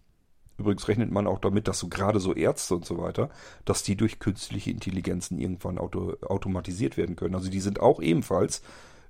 Übrigens 0.58 0.88
rechnet 0.88 1.12
man 1.12 1.26
auch 1.26 1.40
damit, 1.40 1.68
dass 1.68 1.80
so 1.80 1.88
gerade 1.88 2.20
so 2.20 2.36
Ärzte 2.36 2.76
und 2.76 2.86
so 2.86 3.00
weiter, 3.00 3.30
dass 3.66 3.82
die 3.84 3.96
durch 3.96 4.20
künstliche 4.20 4.70
Intelligenzen 4.70 5.40
irgendwann 5.40 5.80
auto, 5.80 6.16
automatisiert 6.22 6.98
werden 6.98 7.16
können. 7.16 7.34
Also 7.34 7.50
die 7.50 7.62
sind 7.62 7.80
auch 7.80 8.00
ebenfalls 8.00 8.62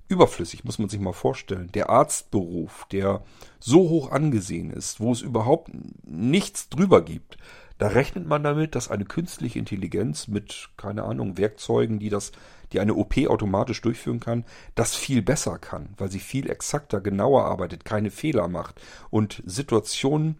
überflüssig, 0.08 0.64
muss 0.64 0.78
man 0.78 0.88
sich 0.88 1.00
mal 1.00 1.12
vorstellen. 1.12 1.70
Der 1.74 1.90
Arztberuf, 1.90 2.86
der 2.90 3.22
so 3.60 3.88
hoch 3.88 4.10
angesehen 4.10 4.70
ist, 4.70 5.00
wo 5.00 5.12
es 5.12 5.20
überhaupt 5.20 5.70
nichts 6.04 6.68
drüber 6.68 7.02
gibt, 7.02 7.36
da 7.82 7.88
rechnet 7.88 8.28
man 8.28 8.44
damit, 8.44 8.76
dass 8.76 8.92
eine 8.92 9.04
künstliche 9.04 9.58
Intelligenz 9.58 10.28
mit, 10.28 10.68
keine 10.76 11.02
Ahnung, 11.02 11.36
Werkzeugen, 11.36 11.98
die 11.98 12.10
das, 12.10 12.30
die 12.70 12.78
eine 12.78 12.94
OP 12.94 13.16
automatisch 13.26 13.80
durchführen 13.80 14.20
kann, 14.20 14.44
das 14.76 14.94
viel 14.94 15.20
besser 15.20 15.58
kann, 15.58 15.88
weil 15.98 16.08
sie 16.08 16.20
viel 16.20 16.48
exakter, 16.48 17.00
genauer 17.00 17.44
arbeitet, 17.44 17.84
keine 17.84 18.12
Fehler 18.12 18.46
macht 18.46 18.80
und 19.10 19.42
Situationen 19.46 20.36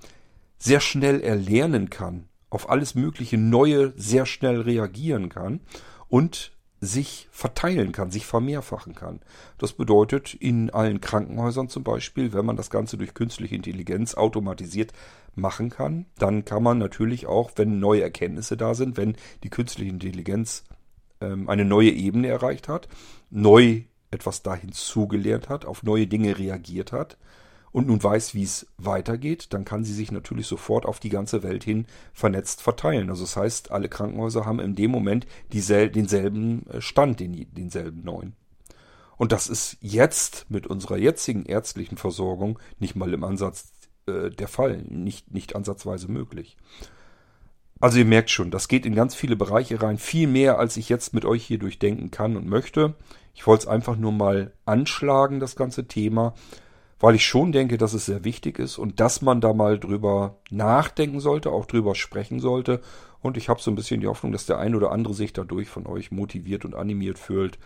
sehr 0.61 0.79
schnell 0.79 1.21
erlernen 1.21 1.91
kann, 1.91 2.29
auf 2.49 2.71
alles 2.71 2.95
mögliche 2.95 3.39
Neue 3.39 3.93
sehr 3.97 4.25
schnell 4.25 4.61
reagieren 4.61 5.29
kann 5.29 5.63
und 6.07 6.53
sich 6.85 7.29
verteilen 7.31 7.93
kann, 7.93 8.11
sich 8.11 8.27
vermehrfachen 8.27 8.97
kann. 8.97 9.21
Das 9.57 9.73
bedeutet, 9.73 10.35
in 10.35 10.69
allen 10.71 11.01
Krankenhäusern 11.01 11.69
zum 11.69 11.85
Beispiel, 11.85 12.33
wenn 12.33 12.45
man 12.45 12.57
das 12.57 12.71
Ganze 12.71 12.99
durch 12.99 13.15
künstliche 13.15 13.55
Intelligenz 13.55 14.15
automatisiert 14.15 14.93
machen 15.37 15.71
kann, 15.71 16.07
dann 16.19 16.45
kann 16.45 16.65
man 16.65 16.79
natürlich 16.79 17.29
auch, 17.29 17.53
wenn 17.55 17.79
neue 17.79 18.03
Erkenntnisse 18.03 18.57
da 18.57 18.75
sind, 18.75 18.97
wenn 18.97 19.15
die 19.45 19.49
künstliche 19.49 19.93
Intelligenz 19.93 20.65
ähm, 21.21 21.49
eine 21.49 21.65
neue 21.65 21.91
Ebene 21.91 22.27
erreicht 22.27 22.67
hat, 22.67 22.89
neu 23.31 23.83
etwas 24.11 24.43
da 24.43 24.57
hinzugelernt 24.57 25.49
hat, 25.49 25.65
auf 25.65 25.85
neue 25.85 26.09
Dinge 26.09 26.37
reagiert 26.37 26.91
hat, 26.91 27.17
und 27.73 27.87
nun 27.87 28.03
weiß, 28.03 28.35
wie 28.35 28.43
es 28.43 28.67
weitergeht, 28.77 29.49
dann 29.51 29.65
kann 29.65 29.85
sie 29.85 29.95
sich 29.95 30.13
natürlich 30.13 30.47
sofort 30.47 30.87
auf 30.87 31.01
die 31.01 31.09
ganze 31.09 31.43
Welt 31.43 31.65
hin 31.65 31.87
vernetzt 32.13 32.63
verteilen. 32.63 33.09
Also 33.11 33.25
das 33.25 33.37
heißt, 33.37 33.71
alle 33.71 33.89
Krankenhäuser 33.89 34.45
haben 34.45 34.61
in 34.61 34.75
dem 34.75 34.91
Moment 34.91 35.27
diesel 35.53 35.91
denselben 35.91 36.67
äh, 36.69 36.81
Stand, 36.81 37.21
den, 37.21 37.47
denselben 37.53 38.03
neuen. 38.05 38.35
Und 39.17 39.33
das 39.33 39.49
ist 39.49 39.79
jetzt 39.81 40.47
mit 40.49 40.67
unserer 40.67 40.97
jetzigen 40.99 41.47
ärztlichen 41.47 41.97
Versorgung 41.97 42.59
nicht 42.79 42.97
mal 42.97 43.13
im 43.13 43.25
Ansatz 43.25 43.73
äh, 44.07 44.31
der 44.31 44.49
Fall, 44.49 44.83
nicht, 44.89 45.33
nicht 45.33 45.55
ansatzweise 45.57 46.11
möglich. 46.11 46.57
Also 47.81 47.99
ihr 47.99 48.05
merkt 48.05 48.31
schon, 48.31 48.51
das 48.51 48.69
geht 48.69 48.87
in 48.87 48.95
ganz 48.95 49.15
viele 49.15 49.35
Bereiche 49.35 49.83
rein, 49.83 49.99
viel 49.99 50.29
mehr, 50.29 50.59
als 50.59 50.77
ich 50.77 50.89
jetzt 50.89 51.15
mit 51.15 51.25
euch 51.25 51.45
hier 51.45 51.59
durchdenken 51.59 52.11
kann 52.11 52.37
und 52.37 52.47
möchte. 52.47 52.95
Ich 53.35 53.47
wollte 53.47 53.63
es 53.63 53.69
einfach 53.69 53.97
nur 53.97 54.13
mal 54.13 54.53
anschlagen, 54.65 55.41
das 55.41 55.57
ganze 55.57 55.89
Thema, 55.89 56.35
weil 57.03 57.17
ich 57.17 57.27
schon 57.27 57.51
denke, 57.51 57.79
dass 57.79 57.95
es 57.95 58.07
sehr 58.07 58.25
wichtig 58.25 58.61
ist 58.61 58.79
und 58.79 59.01
dass 59.01 59.23
man 59.23 59.41
da 59.41 59.53
mal 59.53 59.77
drüber 59.77 60.39
nachdenken 60.51 61.19
sollte, 61.19 61.51
auch 61.51 61.67
drüber 61.67 61.97
sprechen 61.97 62.39
sollte. 62.39 62.81
Und 63.21 63.37
ich 63.37 63.49
habe 63.49 63.61
so 63.61 63.73
ein 63.73 63.75
bisschen 63.75 64.01
die 64.01 64.07
Hoffnung, 64.07 64.31
dass 64.31 64.47
der 64.47 64.59
ein 64.59 64.77
oder 64.77 64.93
andere 64.93 65.13
sich 65.13 65.33
dadurch 65.33 65.69
von 65.69 65.87
euch 65.87 66.13
motiviert 66.13 66.65
und 66.65 66.77
animiert 66.77 67.19
fühlt, 67.19 67.59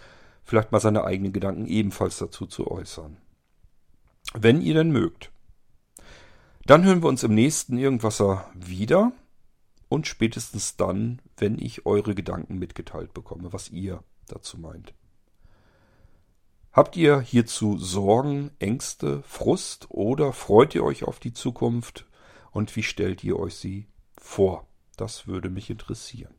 vielleicht 0.42 0.72
mal 0.72 0.80
seine 0.80 1.04
eigenen 1.04 1.34
Gedanken 1.34 1.66
ebenfalls 1.66 2.16
dazu 2.16 2.46
zu 2.46 2.70
äußern. 2.70 3.18
Wenn 4.32 4.62
ihr 4.62 4.72
denn 4.72 4.90
mögt. 4.90 5.30
Dann 6.64 6.84
hören 6.84 7.02
wir 7.02 7.10
uns 7.10 7.22
im 7.22 7.34
nächsten 7.34 7.76
Irgendwasser 7.76 8.50
wieder 8.54 9.12
und 9.90 10.06
spätestens 10.06 10.76
dann, 10.76 11.20
wenn 11.36 11.58
ich 11.58 11.84
eure 11.84 12.14
Gedanken 12.14 12.58
mitgeteilt 12.58 13.12
bekomme, 13.12 13.52
was 13.52 13.68
ihr 13.68 14.02
dazu 14.28 14.58
meint. 14.58 14.94
Habt 16.76 16.94
ihr 16.94 17.22
hierzu 17.22 17.78
Sorgen, 17.78 18.50
Ängste, 18.58 19.22
Frust 19.22 19.86
oder 19.88 20.34
freut 20.34 20.74
ihr 20.74 20.84
euch 20.84 21.04
auf 21.04 21.18
die 21.18 21.32
Zukunft 21.32 22.04
und 22.50 22.76
wie 22.76 22.82
stellt 22.82 23.24
ihr 23.24 23.38
euch 23.38 23.54
sie 23.54 23.86
vor? 24.18 24.66
Das 24.98 25.26
würde 25.26 25.48
mich 25.48 25.70
interessieren. 25.70 26.34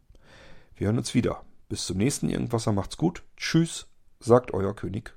Wir 0.76 0.86
hören 0.86 1.00
uns 1.00 1.16
wieder. 1.16 1.42
Bis 1.70 1.88
zum 1.88 1.98
nächsten 1.98 2.30
Irgendwasser 2.30 2.72
macht's 2.72 2.98
gut. 2.98 3.24
Tschüss, 3.36 3.88
sagt 4.20 4.54
euer 4.54 4.76
König 4.76 5.17